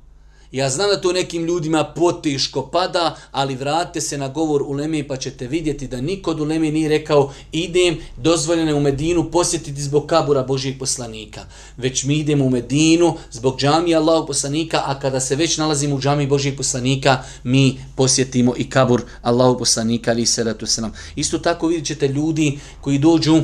Ja 0.51 0.69
znam 0.69 0.89
da 0.89 1.01
to 1.01 1.11
nekim 1.11 1.45
ljudima 1.45 1.83
potiško 1.83 2.61
pada, 2.61 3.15
ali 3.31 3.55
vrate 3.55 4.01
se 4.01 4.17
na 4.17 4.27
govor 4.27 4.61
u 4.61 4.71
Leme 4.71 5.07
pa 5.07 5.17
ćete 5.17 5.47
vidjeti 5.47 5.87
da 5.87 6.01
niko 6.01 6.31
od 6.31 6.39
Leme 6.39 6.71
nije 6.71 6.89
rekao 6.89 7.33
idem 7.51 7.97
dozvoljene 8.17 8.73
u 8.73 8.79
Medinu 8.79 9.31
posjetiti 9.31 9.81
zbog 9.81 10.05
kabura 10.05 10.43
Božijeg 10.43 10.79
poslanika. 10.79 11.45
Već 11.77 12.03
mi 12.03 12.17
idemo 12.17 12.45
u 12.45 12.49
Medinu 12.49 13.15
zbog 13.31 13.59
džamije 13.59 13.95
Allahog 13.95 14.27
poslanika, 14.27 14.81
a 14.85 14.99
kada 14.99 15.19
se 15.19 15.35
već 15.35 15.57
nalazimo 15.57 15.95
u 15.95 15.99
džamiji 15.99 16.27
Božijeg 16.27 16.57
poslanika, 16.57 17.23
mi 17.43 17.79
posjetimo 17.95 18.53
i 18.57 18.69
kabur 18.69 19.01
Allahog 19.21 19.59
poslanika, 19.59 20.11
ali 20.11 20.25
se 20.25 20.43
ratu 20.43 20.65
se 20.65 20.81
nam. 20.81 20.93
Isto 21.15 21.37
tako 21.37 21.67
vidjet 21.67 21.85
ćete 21.85 22.07
ljudi 22.07 22.59
koji 22.81 22.97
dođu, 22.97 23.35
uh, 23.35 23.43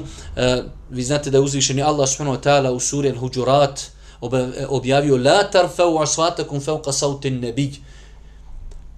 vi 0.89 1.03
znate 1.03 1.29
da 1.29 1.37
je 1.37 1.41
uzvišeni 1.41 1.81
Allah 1.81 2.09
subhanahu 2.09 2.37
wa 2.37 2.43
ta'ala 2.43 2.69
u 2.69 2.79
suri 2.79 3.11
Al-Huđurat, 3.11 3.92
E, 4.23 4.65
objavio 4.69 5.17
la 5.17 5.43
tarfau 5.51 5.99
aswatakum 6.01 6.61
fawqa 6.61 6.91
sawti 6.91 7.27
an-nabi 7.27 7.67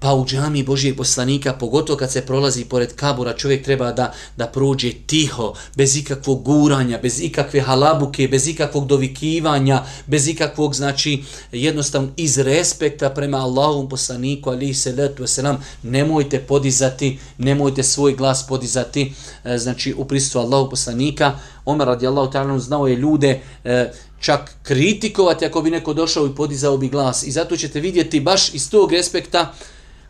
pa 0.06 0.14
u 0.14 0.26
džami 0.26 0.64
Božijeg 0.64 0.98
poslanika, 0.98 1.54
pogotovo 1.54 1.98
kad 1.98 2.12
se 2.12 2.22
prolazi 2.22 2.66
pored 2.66 2.96
kabura, 2.96 3.34
čovjek 3.34 3.64
treba 3.64 3.92
da, 3.92 4.14
da 4.38 4.48
prođe 4.48 4.92
tiho, 5.08 5.54
bez 5.76 5.96
ikakvog 5.98 6.44
guranja, 6.44 7.00
bez 7.02 7.22
ikakve 7.22 7.62
halabuke, 7.62 8.28
bez 8.28 8.48
ikakvog 8.48 8.88
dovikivanja, 8.88 9.84
bez 10.08 10.28
ikakvog, 10.28 10.76
znači, 10.76 11.24
jednostavno 11.52 12.10
iz 12.18 12.38
respekta 12.38 13.10
prema 13.10 13.38
Allahom 13.38 13.90
poslaniku, 13.90 14.50
ali 14.50 14.74
se 14.74 14.92
letu 14.92 15.28
selam, 15.28 15.64
nemojte 15.84 16.40
podizati, 16.40 17.20
nemojte 17.38 17.84
svoj 17.84 18.16
glas 18.16 18.48
podizati, 18.48 19.14
e, 19.44 19.58
znači, 19.58 19.94
u 19.98 20.06
prisutu 20.06 20.40
Allahom 20.40 20.70
poslanika. 20.70 21.40
Omer 21.66 21.88
radijallahu 21.88 22.32
ta'ala 22.32 22.60
znao 22.60 22.88
je 22.88 22.96
ljude, 22.96 23.42
e, 23.64 23.92
čak 24.20 24.56
kritikovati 24.64 25.46
ako 25.46 25.62
bi 25.62 25.72
neko 25.72 25.94
došao 25.94 26.26
i 26.26 26.36
podizao 26.36 26.78
bi 26.78 26.90
glas. 26.90 27.24
I 27.24 27.32
zato 27.32 27.58
ćete 27.58 27.80
vidjeti 27.80 28.20
baš 28.20 28.54
iz 28.54 28.70
tog 28.70 28.92
respekta, 28.92 29.54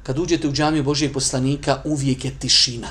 kad 0.03 0.20
uđete 0.20 0.47
u 0.47 0.51
džamiju 0.51 0.84
Božijeg 0.84 1.14
poslanika, 1.14 1.82
uvijek 1.86 2.26
je 2.26 2.32
tišina. 2.39 2.88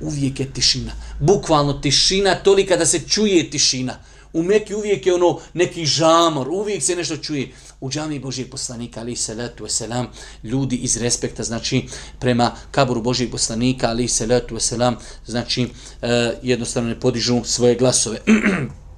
Uvijek 0.00 0.40
je 0.40 0.52
tišina. 0.52 0.92
Bukvalno 1.20 1.72
tišina, 1.72 2.34
tolika 2.34 2.76
da 2.76 2.86
se 2.86 3.00
čuje 3.08 3.50
tišina. 3.50 3.98
U 4.32 4.42
Meki 4.42 4.74
uvijek 4.74 5.06
je 5.06 5.14
ono 5.14 5.40
neki 5.54 5.86
žamor, 5.86 6.48
uvijek 6.48 6.82
se 6.82 6.96
nešto 6.96 7.16
čuje. 7.16 7.48
U 7.80 7.90
džami 7.90 8.18
Božijeg 8.18 8.50
poslanika, 8.50 9.00
ali 9.00 9.16
se 9.16 9.34
letu 9.34 9.68
selam, 9.68 10.06
ljudi 10.42 10.76
iz 10.76 10.96
respekta, 10.96 11.42
znači 11.42 11.84
prema 12.20 12.52
kaburu 12.70 13.02
Božijeg 13.02 13.30
poslanika, 13.30 13.88
ali 13.88 14.08
se 14.08 14.26
letu 14.26 14.60
selam, 14.60 14.96
znači 15.26 15.68
eh, 16.02 16.34
jednostavno 16.42 16.88
ne 16.88 17.00
podižu 17.00 17.40
svoje 17.44 17.74
glasove. 17.74 18.18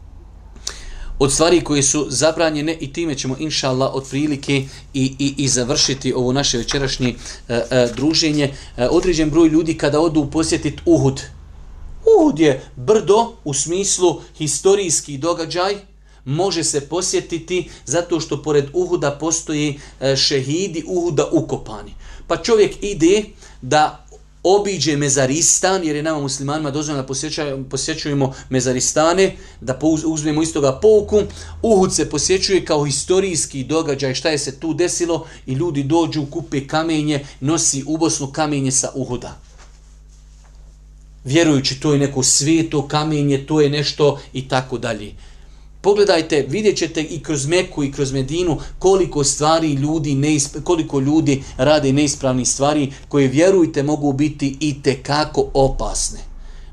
od 1.21 1.33
stvari 1.33 1.61
koje 1.61 1.83
su 1.83 2.07
zabranjene 2.09 2.77
i 2.81 2.93
time 2.93 3.15
ćemo 3.15 3.37
inša 3.39 3.69
Allah 3.69 3.95
od 3.95 4.09
prilike 4.11 4.65
i, 4.95 5.15
i, 5.19 5.35
i 5.37 5.49
završiti 5.49 6.13
ovo 6.13 6.33
naše 6.33 6.59
večerašnje 6.59 7.15
e, 7.49 7.55
e, 7.71 7.89
druženje. 7.97 8.45
E, 8.77 8.89
određen 8.89 9.31
broj 9.31 9.49
ljudi 9.49 9.75
kada 9.75 10.01
odu 10.01 10.31
posjetiti 10.31 10.83
Uhud, 10.85 11.23
Uhud 12.19 12.39
je 12.39 12.63
brdo 12.77 13.33
u 13.45 13.55
smislu 13.55 14.21
historijski 14.39 15.19
događaj, 15.19 15.75
može 16.25 16.65
se 16.65 16.81
posjetiti 16.81 17.71
zato 17.85 18.21
što 18.21 18.43
pored 18.43 18.65
Uhuda 18.73 19.11
postoji 19.11 19.81
e, 20.01 20.17
šehidi 20.17 20.85
Uhuda 20.87 21.29
ukopani. 21.33 21.95
Pa 22.27 22.37
čovjek 22.37 22.77
ide 22.83 23.25
da 23.63 24.07
obiđe 24.43 24.97
mezaristan, 24.97 25.85
jer 25.85 25.97
je 25.97 26.03
nama 26.03 26.21
muslimanima 26.21 26.71
dozvoljeno 26.71 27.03
da 27.03 27.65
posjećujemo 27.71 28.35
mezaristane, 28.49 29.37
da 29.61 29.79
uzmemo 30.07 30.43
iz 30.43 30.53
toga 30.53 30.79
pouku. 30.83 31.23
Uhud 31.63 31.95
se 31.95 32.11
posjećuje 32.11 32.65
kao 32.65 32.85
historijski 32.85 33.65
događaj, 33.65 34.15
šta 34.15 34.29
je 34.29 34.39
se 34.39 34.61
tu 34.61 34.75
desilo 34.75 35.27
i 35.47 35.53
ljudi 35.53 35.83
dođu, 35.83 36.27
kupe 36.31 36.67
kamenje, 36.67 37.27
nosi 37.41 37.85
ubosno 37.87 38.33
kamenje 38.33 38.71
sa 38.71 38.91
Uhuda. 38.95 39.50
Vjerujući 41.25 41.81
to 41.81 41.93
je 41.93 41.99
neko 41.99 42.23
svijeto 42.23 42.89
kamenje, 42.89 43.47
to 43.47 43.61
je 43.61 43.71
nešto 43.71 44.21
i 44.33 44.49
tako 44.49 44.79
dalje. 44.79 45.13
Pogledajte, 45.81 46.47
vidjet 46.49 46.77
ćete 46.77 47.03
i 47.03 47.23
kroz 47.23 47.47
Meku 47.47 47.85
i 47.85 47.93
kroz 47.93 48.13
Medinu 48.13 48.59
koliko 48.79 49.25
stvari 49.25 49.73
ljudi, 49.73 50.15
neisp... 50.15 50.57
koliko 50.65 51.01
ljudi 51.01 51.43
rade 51.57 51.93
neispravni 51.93 52.45
stvari 52.45 52.93
koje 53.09 53.29
vjerujte 53.29 53.83
mogu 53.83 54.13
biti 54.13 54.57
i 54.61 54.83
te 54.83 55.03
kako 55.03 55.51
opasne. 55.55 56.19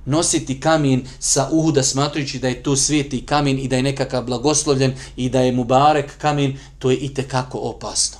Nositi 0.06 0.60
kamen 0.60 1.04
sa 1.20 1.50
uhuda 1.52 1.84
smatrujući 1.84 2.40
da 2.40 2.48
je 2.48 2.64
to 2.64 2.76
svijeti 2.76 3.26
kamen 3.26 3.60
i 3.60 3.68
da 3.68 3.76
je 3.76 3.84
nekakav 3.84 4.24
blagoslovljen 4.24 4.94
i 5.16 5.30
da 5.30 5.42
je 5.42 5.52
mubarek 5.52 6.18
kamen, 6.18 6.58
to 6.80 6.92
je 6.92 6.98
i 6.98 7.14
te 7.14 7.24
kako 7.24 7.58
opasno 7.58 8.17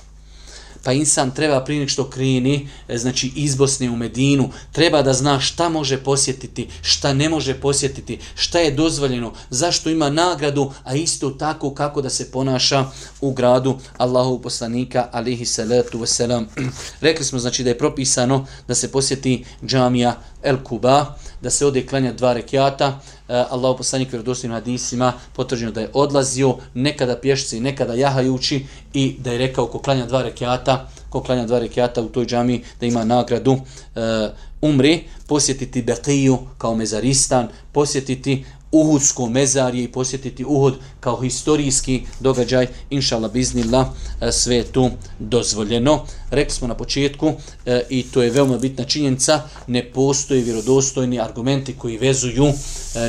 pa 0.84 0.92
insan 0.92 1.30
treba 1.30 1.64
prije 1.64 1.80
nek 1.80 1.88
što 1.88 2.10
kreni, 2.10 2.68
e, 2.88 2.98
znači 2.98 3.32
iz 3.36 3.54
Bosne 3.56 3.90
u 3.90 3.96
Medinu, 3.96 4.50
treba 4.72 5.02
da 5.02 5.12
zna 5.12 5.40
šta 5.40 5.68
može 5.68 5.98
posjetiti, 5.98 6.68
šta 6.82 7.12
ne 7.12 7.28
može 7.28 7.54
posjetiti, 7.60 8.18
šta 8.34 8.58
je 8.58 8.70
dozvoljeno, 8.70 9.32
zašto 9.50 9.90
ima 9.90 10.10
nagradu, 10.10 10.72
a 10.84 10.94
isto 10.94 11.30
tako 11.30 11.74
kako 11.74 12.02
da 12.02 12.10
se 12.10 12.30
ponaša 12.30 12.84
u 13.20 13.32
gradu 13.32 13.78
Allahu 13.96 14.42
poslanika 14.42 15.08
alihi 15.12 15.46
salatu 15.46 15.98
wasalam. 15.98 16.44
Rekli 17.00 17.24
smo 17.24 17.38
znači 17.38 17.64
da 17.64 17.70
je 17.70 17.78
propisano 17.78 18.46
da 18.68 18.74
se 18.74 18.92
posjeti 18.92 19.44
džamija 19.66 20.20
El 20.42 20.56
Kuba, 20.64 21.14
da 21.42 21.50
se 21.50 21.66
ode 21.66 21.86
klanja 21.86 22.12
dva 22.12 22.32
rekiata, 22.32 23.00
e, 23.28 23.44
Allahu 23.50 23.76
poslanik 23.76 24.12
vjerodostojnim 24.12 24.54
hadisima 24.54 25.12
potvrđeno 25.32 25.72
da 25.72 25.80
je 25.80 25.90
odlazio 25.92 26.56
nekada 26.74 27.16
pješci, 27.16 27.60
nekada 27.60 27.94
jahajući 27.94 28.66
i 28.92 29.16
da 29.18 29.32
je 29.32 29.38
rekao 29.38 29.66
ko 29.66 29.78
klanja 29.78 30.06
dva 30.06 30.22
rekiata, 30.22 30.88
ko 31.10 31.22
klanja 31.22 31.46
dva 31.46 31.58
rekiata 31.58 32.02
u 32.02 32.08
toj 32.08 32.26
džami 32.26 32.64
da 32.80 32.86
ima 32.86 33.04
nagradu 33.04 33.56
e, 33.96 34.28
umri, 34.60 35.04
posjetiti 35.26 35.82
Beqiju 35.82 36.38
kao 36.58 36.74
mezaristan, 36.74 37.48
posjetiti 37.72 38.44
Uhudsko 38.72 39.28
mezarje 39.28 39.84
i 39.84 39.92
posjetiti 39.92 40.44
Uhud 40.44 40.74
kao 41.00 41.20
historijski 41.20 42.02
događaj, 42.20 42.66
inša 42.90 43.16
Allah, 43.16 43.86
e, 44.20 44.32
sve 44.32 44.56
je 44.56 44.64
tu 44.64 44.90
dozvoljeno. 45.18 46.04
Rekli 46.30 46.54
smo 46.54 46.68
na 46.68 46.74
početku, 46.74 47.32
e, 47.66 47.82
i 47.90 48.02
to 48.02 48.22
je 48.22 48.30
veoma 48.30 48.58
bitna 48.58 48.84
činjenica, 48.84 49.42
ne 49.66 49.84
postoje 49.92 50.42
vjerodostojni 50.42 51.20
argumenti 51.20 51.74
koji 51.78 51.96
vezuju 51.96 52.44
e, 52.44 52.54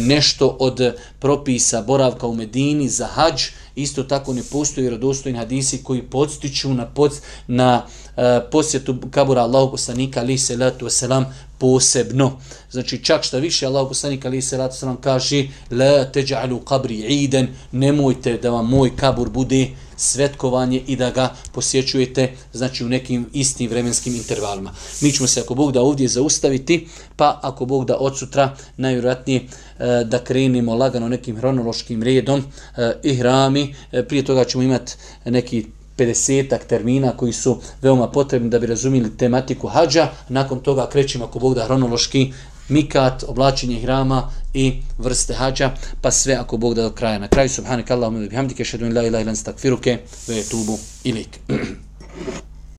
nešto 0.01 0.57
od 0.59 0.95
propisa 1.19 1.81
boravka 1.81 2.27
u 2.27 2.35
Medini 2.35 2.89
za 2.89 3.07
hađ, 3.07 3.43
isto 3.75 4.03
tako 4.03 4.33
ne 4.33 4.43
postoje 4.51 4.81
vjerodostojni 4.81 5.37
hadisi 5.37 5.83
koji 5.83 6.01
podstiču 6.01 6.73
na, 6.73 6.85
pod, 6.85 7.19
na 7.47 7.85
E, 8.19 8.49
posjetu 8.51 8.95
kabura 9.11 9.41
Allahu 9.41 9.71
poslanika, 9.71 10.19
ali 10.19 10.37
se 10.37 10.55
letu 10.55 10.85
wasalam, 10.85 11.25
posebno. 11.59 12.39
Znači 12.71 13.03
čak 13.03 13.23
šta 13.23 13.37
više 13.37 13.65
Allah 13.65 13.87
poslanik 13.87 14.25
ali 14.25 14.41
se 14.41 14.57
ratu 14.57 14.85
nam 14.85 14.97
kaže 14.97 15.47
la 15.71 16.11
taj'alu 16.13 16.63
qabri 16.63 17.05
iden 17.09 17.47
nemojte 17.71 18.37
da 18.37 18.49
vam 18.49 18.69
moj 18.69 18.95
kabur 18.95 19.29
bude 19.29 19.67
svetkovanje 19.97 20.83
i 20.87 20.95
da 20.95 21.09
ga 21.11 21.35
posjećujete 21.51 22.31
znači 22.53 22.85
u 22.85 22.89
nekim 22.89 23.29
istim 23.33 23.69
vremenskim 23.69 24.15
intervalima. 24.15 24.73
Mi 25.01 25.11
ćemo 25.11 25.27
se 25.27 25.41
ako 25.41 25.55
Bog 25.55 25.71
da 25.71 25.81
ovdje 25.81 26.07
zaustaviti 26.07 26.87
pa 27.15 27.39
ako 27.43 27.65
Bog 27.65 27.85
da 27.85 27.97
od 27.97 28.17
sutra 28.17 28.55
najvjerojatnije 28.77 29.41
e, 29.41 30.03
da 30.05 30.23
krenimo 30.23 30.75
lagano 30.75 31.09
nekim 31.09 31.37
hronološkim 31.37 32.03
redom 32.03 32.43
e, 32.77 32.93
i 33.03 33.15
hrami. 33.15 33.75
E, 33.91 34.03
prije 34.03 34.25
toga 34.25 34.45
ćemo 34.45 34.63
imati 34.63 34.93
neki 35.25 35.65
50 35.99 36.57
termina 36.67 37.17
koji 37.17 37.33
su 37.33 37.57
veoma 37.81 38.11
potrebni 38.11 38.49
da 38.49 38.59
bi 38.59 38.67
razumili 38.67 39.17
tematiku 39.17 39.67
hađa. 39.67 40.07
Nakon 40.29 40.59
toga 40.59 40.89
krećemo 40.89 41.25
ako 41.25 41.39
Bog 41.39 41.55
da 41.55 41.65
hronološki 41.65 42.33
mikat, 42.69 43.23
oblačenje 43.27 43.81
hrama 43.81 44.31
i 44.53 44.73
vrste 44.97 45.33
hađa, 45.33 45.71
pa 46.01 46.11
sve 46.11 46.33
ako 46.33 46.57
Bog 46.57 46.73
da 46.73 46.81
do 46.81 46.91
kraja. 46.91 47.19
Na 47.19 47.27
kraju 47.27 47.49
subhanak 47.49 47.91
Allahumma 47.91 48.27
bihamdike, 48.27 48.65
šedun 48.65 48.95
la 48.95 49.03
ilaha 49.03 49.23
ilan 49.23 49.35
stakfiruke, 49.35 49.97
ve 50.27 50.43
tubu 50.43 50.77
ilik. 51.03 51.39